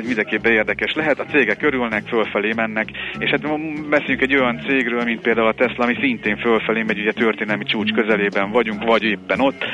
Mindenképpen 0.06 0.52
érdekes 0.52 0.92
lehet. 0.94 1.20
A 1.20 1.24
cégek 1.24 1.62
örülnek, 1.62 2.06
fölfelé 2.06 2.52
mennek, 2.52 2.88
és 3.18 3.30
hát 3.30 3.40
beszéljünk 3.88 4.22
egy 4.22 4.36
olyan 4.36 4.60
cégről, 4.66 5.04
mint 5.04 5.20
például 5.20 5.46
a 5.46 5.54
Tesla, 5.54 5.84
ami 5.84 5.96
szintén 6.00 6.36
fölfelé 6.36 6.82
megy, 6.82 6.98
ugye 6.98 7.12
történelmi 7.12 7.64
csúcs 7.64 7.92
közelében 7.92 8.50
vagyunk, 8.50 8.84
vagy 8.84 9.02
éppen 9.02 9.40
ott. 9.40 9.64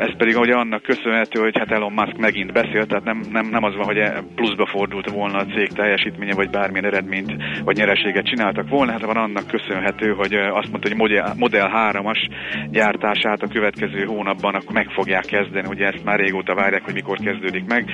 Ez 0.00 0.16
pedig 0.16 0.36
ugye 0.36 0.54
annak 0.54 0.82
köszönhető, 0.82 1.40
hogy 1.40 1.58
hát 1.58 1.70
Elon 1.70 1.92
Musk 1.92 2.16
megint 2.16 2.52
beszélt, 2.52 2.88
tehát 2.88 3.04
nem, 3.04 3.20
nem, 3.32 3.46
nem 3.46 3.64
az 3.64 3.76
van, 3.76 3.84
hogy 3.84 4.02
pluszba 4.34 4.66
fordult 4.66 5.10
volna 5.10 5.38
a 5.38 5.46
cég 5.46 5.68
teljesítménye, 5.72 6.34
vagy 6.34 6.50
bármilyen 6.50 6.84
eredményt, 6.84 7.32
vagy 7.70 7.78
nyereséget 7.78 8.24
csináltak 8.24 8.68
volna, 8.68 8.92
hát 8.92 9.04
van 9.04 9.16
annak 9.16 9.46
köszönhető, 9.46 10.12
hogy 10.12 10.34
azt 10.34 10.70
mondta, 10.70 10.88
hogy 10.88 10.96
Model, 10.96 11.34
Model 11.36 11.70
3-as 11.74 12.28
gyártását 12.70 13.42
a 13.42 13.48
következő 13.48 14.04
hónapban 14.04 14.54
akkor 14.54 14.72
meg 14.72 14.88
fogják 14.90 15.24
kezdeni, 15.24 15.68
ugye 15.68 15.86
ezt 15.86 16.04
már 16.04 16.18
régóta 16.18 16.54
várják, 16.54 16.84
hogy 16.84 16.94
mikor 16.94 17.18
kezdődik 17.18 17.64
meg. 17.66 17.90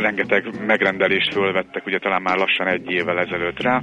Rengeteg 0.00 0.44
megrendelést 0.66 1.32
fölvettek, 1.32 1.86
ugye 1.86 1.98
talán 1.98 2.22
már 2.22 2.36
lassan 2.36 2.66
egy 2.66 2.90
évvel 2.90 3.18
ezelőtt 3.18 3.62
rá. 3.62 3.80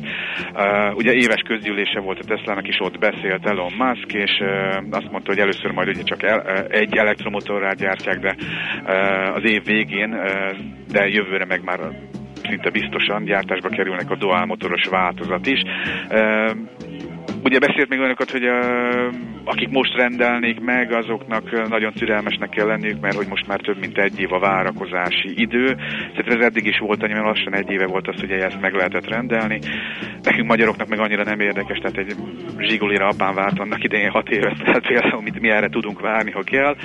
Ugye 0.94 1.12
éves 1.12 1.42
közgyűlése 1.48 2.00
volt 2.00 2.20
a 2.20 2.26
Tesla-nak 2.28 2.68
is, 2.68 2.80
ott 2.80 3.00
beszélt 3.00 3.48
Elon 3.48 3.74
Musk, 3.78 4.14
és 4.14 4.44
azt 4.92 5.12
mondta, 5.12 5.32
hogy 5.32 5.40
először 5.40 5.72
majd 5.72 5.88
ugye 5.88 6.04
csak 6.04 6.24
egy 6.70 6.98
elektromotorrát 6.98 7.78
gyártják, 7.78 8.20
de 8.20 8.36
az 9.34 9.44
év 9.44 9.64
végén, 9.66 10.10
de 10.92 11.08
jövőre 11.08 11.46
meg 11.46 11.64
már 11.64 11.80
szinte 12.50 12.70
biztosan 12.70 13.24
gyártásba 13.24 13.70
kerülnek 13.70 14.10
a 14.10 14.16
dual 14.16 14.46
motoros 14.46 14.86
változat 14.86 15.46
is. 15.46 15.62
Ugye 17.46 17.60
beszélt 17.60 17.90
még 17.90 18.00
olyanokat, 18.00 18.32
hogy 18.32 18.48
uh, 18.48 19.14
akik 19.44 19.70
most 19.70 19.96
rendelnék 19.96 20.60
meg, 20.60 20.92
azoknak 20.94 21.70
nagyon 21.70 21.94
türelmesnek 21.94 22.50
kell 22.50 22.66
lenniük, 22.66 23.00
mert 23.00 23.16
hogy 23.16 23.28
most 23.28 23.48
már 23.48 23.60
több 23.60 23.80
mint 23.80 23.98
egy 23.98 24.20
év 24.20 24.34
a 24.34 24.40
várakozási 24.40 25.34
idő. 25.36 25.76
Szerintem 26.16 26.40
ez 26.40 26.46
eddig 26.46 26.66
is 26.66 26.78
volt 26.80 27.04
annyi, 27.04 27.14
mert 27.14 27.26
lassan 27.26 27.56
egy 27.56 27.72
éve 27.72 27.86
volt 27.86 28.08
az, 28.08 28.20
hogy 28.20 28.32
ezt 28.32 28.62
meg 28.62 28.74
lehetett 28.74 29.10
rendelni. 29.10 29.60
Nekünk 30.24 30.48
magyaroknak 30.48 30.88
meg 30.88 31.00
annyira 31.00 31.24
nem 31.24 31.40
érdekes, 31.40 31.78
tehát 31.78 31.98
egy 31.98 32.16
zsigulira 32.60 33.08
apám 33.08 33.36
várt 33.36 33.60
annak 33.60 33.84
idején 33.84 34.10
hat 34.10 34.30
évet, 34.30 34.64
tehát 34.64 34.88
például 34.88 35.22
mit, 35.22 35.40
mi 35.40 35.50
erre 35.50 35.70
tudunk 35.70 36.00
várni, 36.00 36.32
ha 36.32 36.42
kell. 36.42 36.76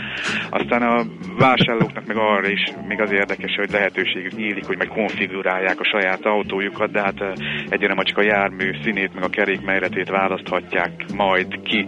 Aztán 0.50 0.82
a 0.82 1.04
vásárlóknak 1.38 2.06
meg 2.06 2.16
arra 2.16 2.48
is 2.48 2.64
még 2.88 3.00
az 3.00 3.12
érdekes, 3.12 3.54
hogy 3.56 3.70
lehetőségük 3.70 4.36
nyílik, 4.36 4.66
hogy 4.66 4.78
meg 4.78 4.88
konfigurálják 4.88 5.80
a 5.80 5.84
saját 5.84 6.26
autójukat, 6.26 6.90
de 6.90 7.00
hát 7.00 7.38
egyre 7.68 7.94
csak 8.02 8.18
a 8.18 8.22
jármű 8.22 8.70
színét, 8.82 9.14
meg 9.14 9.22
a 9.22 9.28
kerék 9.28 9.60
méretét 9.60 10.08
választhatják 10.50 10.92
majd 11.14 11.62
ki. 11.62 11.86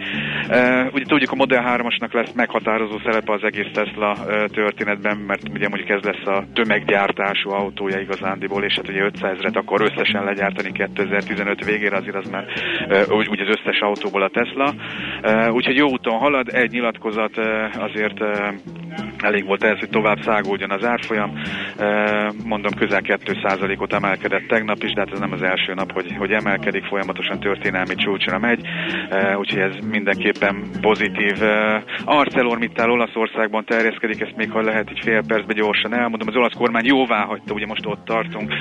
Ugye 0.92 1.04
tudjuk, 1.04 1.30
a 1.30 1.34
Model 1.34 1.64
3-asnak 1.66 2.12
lesz 2.12 2.32
meghatározó 2.32 2.98
szerepe 3.04 3.32
az 3.32 3.44
egész 3.44 3.70
Tesla 3.72 4.16
történetben, 4.52 5.16
mert 5.16 5.48
ugye 5.48 5.68
mondjuk 5.68 5.90
ez 5.90 6.02
lesz 6.02 6.26
a 6.26 6.44
tömeggyártású 6.52 7.50
autója 7.50 7.98
igazándiból, 7.98 8.64
és 8.64 8.74
hát 8.74 8.88
ugye 8.88 9.02
500 9.02 9.36
ezret 9.36 9.56
akar 9.56 9.80
összesen 9.80 10.24
legyártani 10.24 10.72
2015 10.72 11.64
végére, 11.64 11.96
azért 11.96 12.16
az 12.16 12.30
már 12.30 12.44
úgy, 13.08 13.28
úgy 13.28 13.40
az 13.40 13.58
összes 13.58 13.80
autóból 13.80 14.22
a 14.22 14.30
Tesla. 14.30 14.74
Úgyhogy 15.50 15.76
jó 15.76 15.88
úton 15.88 16.18
halad, 16.18 16.48
egy 16.48 16.70
nyilatkozat 16.70 17.38
azért 17.78 18.20
elég 19.18 19.44
volt 19.44 19.64
ez, 19.64 19.78
hogy 19.78 19.88
tovább 19.88 20.20
szágódjon 20.22 20.70
az 20.70 20.84
árfolyam. 20.84 21.32
Mondom, 22.44 22.72
közel 22.72 23.00
2%-ot 23.04 23.92
emelkedett 23.92 24.46
tegnap 24.46 24.82
is, 24.82 24.92
de 24.92 25.00
hát 25.00 25.12
ez 25.12 25.18
nem 25.18 25.32
az 25.32 25.42
első 25.42 25.74
nap, 25.74 25.92
hogy, 25.92 26.14
hogy 26.18 26.32
emelkedik, 26.32 26.84
folyamatosan 26.84 27.40
történelmi 27.40 27.94
csúcsra 27.94 28.38
megy, 28.38 28.51
uh, 28.60 29.38
úgyhogy 29.38 29.58
ez 29.58 29.74
mindenképpen 29.90 30.62
pozitív. 30.80 31.36
Uh, 31.40 31.82
ArcelorMittal 32.04 32.90
Olaszországban 32.90 33.64
terjeszkedik, 33.64 34.20
ezt 34.20 34.36
még 34.36 34.50
ha 34.50 34.60
lehet 34.62 34.88
egy 34.88 35.00
fél 35.02 35.22
percben 35.26 35.56
gyorsan 35.56 35.94
elmondom. 35.94 36.28
Az 36.28 36.36
olasz 36.36 36.56
kormány 36.56 36.84
jóvá 36.84 37.24
hagyta, 37.24 37.54
ugye 37.54 37.66
most 37.66 37.86
ott 37.86 38.04
tartunk, 38.04 38.52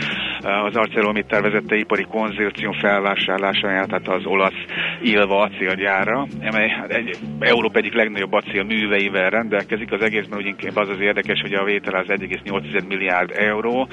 uh, 0.43 0.65
az 0.65 0.75
ArcelorMittal 0.75 1.41
vezette 1.41 1.75
ipari 1.75 2.03
konzorcium 2.03 2.73
felvásárlásánál, 2.73 3.85
tehát 3.85 4.07
az 4.07 4.25
olasz 4.25 4.65
Ilva 5.01 5.41
acélgyára, 5.41 6.27
amely 6.41 6.69
hát 6.69 6.91
egy, 6.91 7.17
Európa 7.39 7.77
egyik 7.77 7.93
legnagyobb 7.93 8.33
acél 8.33 8.63
műveivel 8.63 9.29
rendelkezik. 9.29 9.91
Az 9.91 10.01
egészben 10.01 10.39
úgy 10.39 10.45
inkább 10.45 10.75
az 10.75 10.89
az 10.89 10.99
érdekes, 10.99 11.41
hogy 11.41 11.53
a 11.53 11.63
vétel 11.63 11.95
az 11.95 12.07
1,8 12.07 12.87
milliárd 12.87 13.31
euró, 13.35 13.87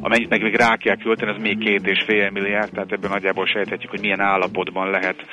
amennyit 0.00 0.28
meg 0.28 0.42
még 0.42 0.54
rá 0.54 0.76
kell 0.76 0.96
költeni, 0.96 1.30
az 1.30 1.42
még 1.42 1.58
két 1.58 1.86
és 1.86 2.04
fél 2.06 2.30
milliárd, 2.30 2.70
tehát 2.72 2.92
ebből 2.92 3.10
nagyjából 3.10 3.46
sejthetjük, 3.46 3.90
hogy 3.90 4.00
milyen 4.00 4.20
állapotban 4.20 4.90
lehet 4.90 5.16
eh, 5.18 5.26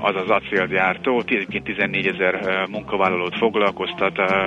az 0.00 0.14
az 0.16 0.30
acélgyártó. 0.30 1.22
Egyébként 1.26 1.64
14 1.64 2.06
ezer 2.06 2.34
eh, 2.34 2.62
munkavállalót 2.70 3.36
foglalkoztat 3.36 4.18
eh, 4.18 4.46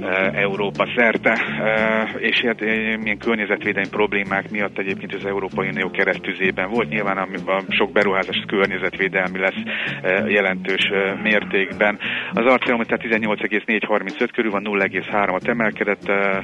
eh, 0.00 0.42
Európa 0.42 0.86
szerte, 0.96 1.30
eh, 1.32 2.08
és 2.18 2.40
hát 2.40 2.62
eh, 2.62 2.96
milyen 2.96 3.18
környezetvédelmi 3.18 3.88
problémák 3.90 4.50
miatt 4.50 4.78
egyébként 4.78 5.14
az 5.14 5.24
Európai 5.26 5.68
Unió 5.68 5.90
keresztüzében 5.90 6.70
volt. 6.70 6.88
Nyilván 6.88 7.18
amiben 7.18 7.64
sok 7.68 7.92
beruházás 7.92 8.44
környezetvédelmi 8.46 9.38
lesz 9.38 9.62
eh, 10.02 10.30
jelentős 10.30 10.84
eh, 10.92 11.14
mértékben. 11.22 11.98
Az 12.32 12.44
ArcelorMittal 12.46 12.98
18,435 12.98 14.32
körül 14.32 14.50
van 14.50 14.62
0,3-at 14.64 15.48
emelkedett. 15.48 16.08
eh, 16.08 16.36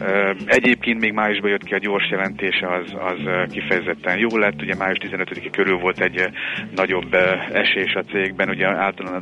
eh, 0.00 0.30
Egyébként 0.46 1.00
még 1.00 1.12
májusban 1.12 1.50
jött 1.50 1.64
ki 1.64 1.74
a 1.74 1.78
gyors 1.78 2.10
jelentése, 2.10 2.68
az, 2.68 2.94
az 2.98 3.26
eh, 3.26 3.44
kifejezetten 3.46 4.18
jó 4.18 4.38
lett. 4.38 4.62
Ugye 4.62 4.74
május 4.74 4.98
15 4.98 5.50
körül 5.50 5.78
volt 5.78 6.00
egy 6.00 6.16
eh, 6.16 6.26
nagyobb 6.74 7.14
eh, 7.14 7.31
esés 7.52 7.94
a 7.94 8.02
cégben, 8.02 8.48
ugye 8.48 8.66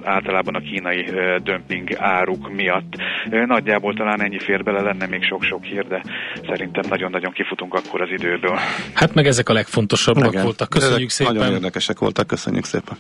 általában, 0.05 0.55
a 0.55 0.61
kínai 0.61 1.05
dömping 1.43 1.95
áruk 1.97 2.53
miatt. 2.53 2.93
Nagyjából 3.31 3.95
talán 3.95 4.23
ennyi 4.23 4.39
fér 4.39 4.63
bele, 4.63 4.81
lenne 4.81 5.07
még 5.07 5.23
sok-sok 5.25 5.65
hír, 5.65 5.87
de 5.87 6.03
szerintem 6.49 6.85
nagyon-nagyon 6.89 7.33
kifutunk 7.33 7.75
akkor 7.75 8.01
az 8.01 8.11
időből. 8.11 8.59
Hát 8.95 9.15
meg 9.15 9.27
ezek 9.27 9.49
a 9.49 9.53
legfontosabbak 9.53 10.33
Igen. 10.33 10.43
voltak. 10.45 10.69
Köszönjük 10.69 11.11
Ezek 11.11 11.27
Nagyon 11.27 11.43
szépen. 11.43 11.57
érdekesek 11.57 11.99
voltak, 11.99 12.27
köszönjük 12.27 12.65
szépen. 12.65 12.97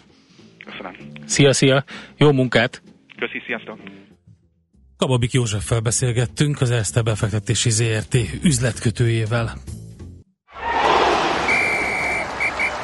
Köszönöm. 0.65 0.93
Szia, 1.27 1.53
szia. 1.53 1.85
Jó 2.17 2.33
munkát. 2.33 2.83
Köszi, 3.19 3.43
sziasztok! 3.47 3.79
Kababik 4.97 5.33
Józseffel 5.33 5.81
beszélgettünk, 5.81 6.61
az 6.61 6.71
Erste 6.71 7.03
befektetési 7.03 7.71
ZRT 7.71 8.17
üzletkötőjével. 8.43 9.53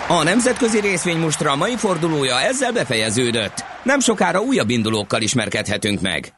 A 0.08 0.22
nemzetközi 0.22 0.80
részvénymustra 0.80 1.56
mai 1.56 1.76
fordulója 1.76 2.40
ezzel 2.40 2.72
befejeződött. 2.72 3.64
Nem 3.82 4.00
sokára 4.00 4.40
újabb 4.40 4.70
indulókkal 4.70 5.22
ismerkedhetünk 5.22 6.00
meg. 6.00 6.34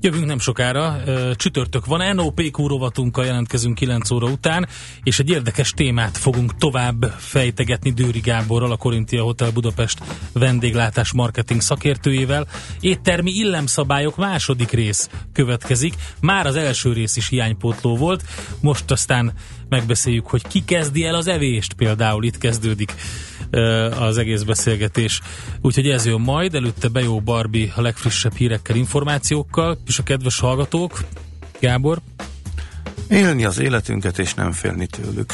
Jövünk 0.00 0.26
nem 0.26 0.38
sokára, 0.38 0.96
csütörtök 1.34 1.86
van, 1.86 2.14
NOPQ 2.14 2.66
rovatunkkal 2.66 3.24
jelentkezünk 3.24 3.74
9 3.74 4.10
óra 4.10 4.26
után, 4.26 4.68
és 5.02 5.18
egy 5.18 5.30
érdekes 5.30 5.70
témát 5.70 6.18
fogunk 6.18 6.56
tovább 6.56 7.04
fejtegetni 7.18 7.90
Dőri 7.90 8.20
Gáborral, 8.20 8.72
a 8.72 8.76
Korintia 8.76 9.22
Hotel 9.22 9.50
Budapest 9.50 9.98
vendéglátás 10.32 11.12
marketing 11.12 11.60
szakértőjével. 11.60 12.46
Éttermi 12.80 13.30
illemszabályok 13.30 14.16
második 14.16 14.70
rész 14.70 15.08
következik. 15.32 15.94
Már 16.20 16.46
az 16.46 16.56
első 16.56 16.92
rész 16.92 17.16
is 17.16 17.28
hiánypótló 17.28 17.96
volt, 17.96 18.22
most 18.60 18.90
aztán 18.90 19.32
megbeszéljük, 19.68 20.26
hogy 20.26 20.46
ki 20.46 20.64
kezdi 20.64 21.04
el 21.04 21.14
az 21.14 21.26
evést, 21.26 21.72
például 21.72 22.24
itt 22.24 22.38
kezdődik 22.38 22.94
az 23.98 24.18
egész 24.18 24.42
beszélgetés. 24.42 25.20
Úgyhogy 25.60 25.88
ez 25.88 26.06
jön 26.06 26.20
majd, 26.20 26.54
előtte 26.54 26.88
Bejó 26.88 27.20
Barbi 27.20 27.72
a 27.74 27.80
legfrissebb 27.80 28.34
hírekkel, 28.34 28.76
információkkal, 28.76 29.78
és 29.86 29.98
a 29.98 30.02
kedves 30.02 30.38
hallgatók, 30.38 31.04
Gábor, 31.60 32.00
Élni 33.08 33.44
az 33.44 33.58
életünket 33.58 34.18
és 34.18 34.34
nem 34.34 34.52
félni 34.52 34.86
tőlük. 34.86 35.32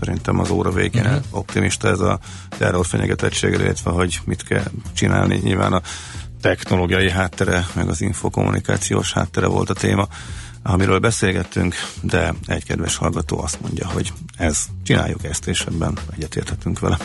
Szerintem 0.00 0.38
az 0.38 0.50
óra 0.50 0.70
végén 0.70 1.04
uh-huh. 1.04 1.22
optimista 1.30 1.88
ez 1.88 2.00
a 2.00 2.18
terror 2.48 2.86
fenyegetettségre, 2.86 3.64
illetve 3.64 3.90
hogy 3.90 4.18
mit 4.24 4.42
kell 4.42 4.70
csinálni. 4.92 5.40
Nyilván 5.42 5.72
a 5.72 5.82
technológiai 6.40 7.10
háttere, 7.10 7.66
meg 7.74 7.88
az 7.88 8.00
infokommunikációs 8.00 9.12
háttere 9.12 9.46
volt 9.46 9.70
a 9.70 9.74
téma, 9.74 10.08
amiről 10.62 10.98
beszélgettünk, 10.98 11.74
de 12.00 12.34
egy 12.46 12.64
kedves 12.64 12.96
hallgató 12.96 13.42
azt 13.42 13.60
mondja, 13.60 13.88
hogy 13.88 14.12
ez, 14.36 14.64
csináljuk 14.82 15.24
ezt, 15.24 15.46
és 15.46 15.60
ebben 15.60 15.98
egyetérthetünk 16.14 16.78
vele. 16.78 16.98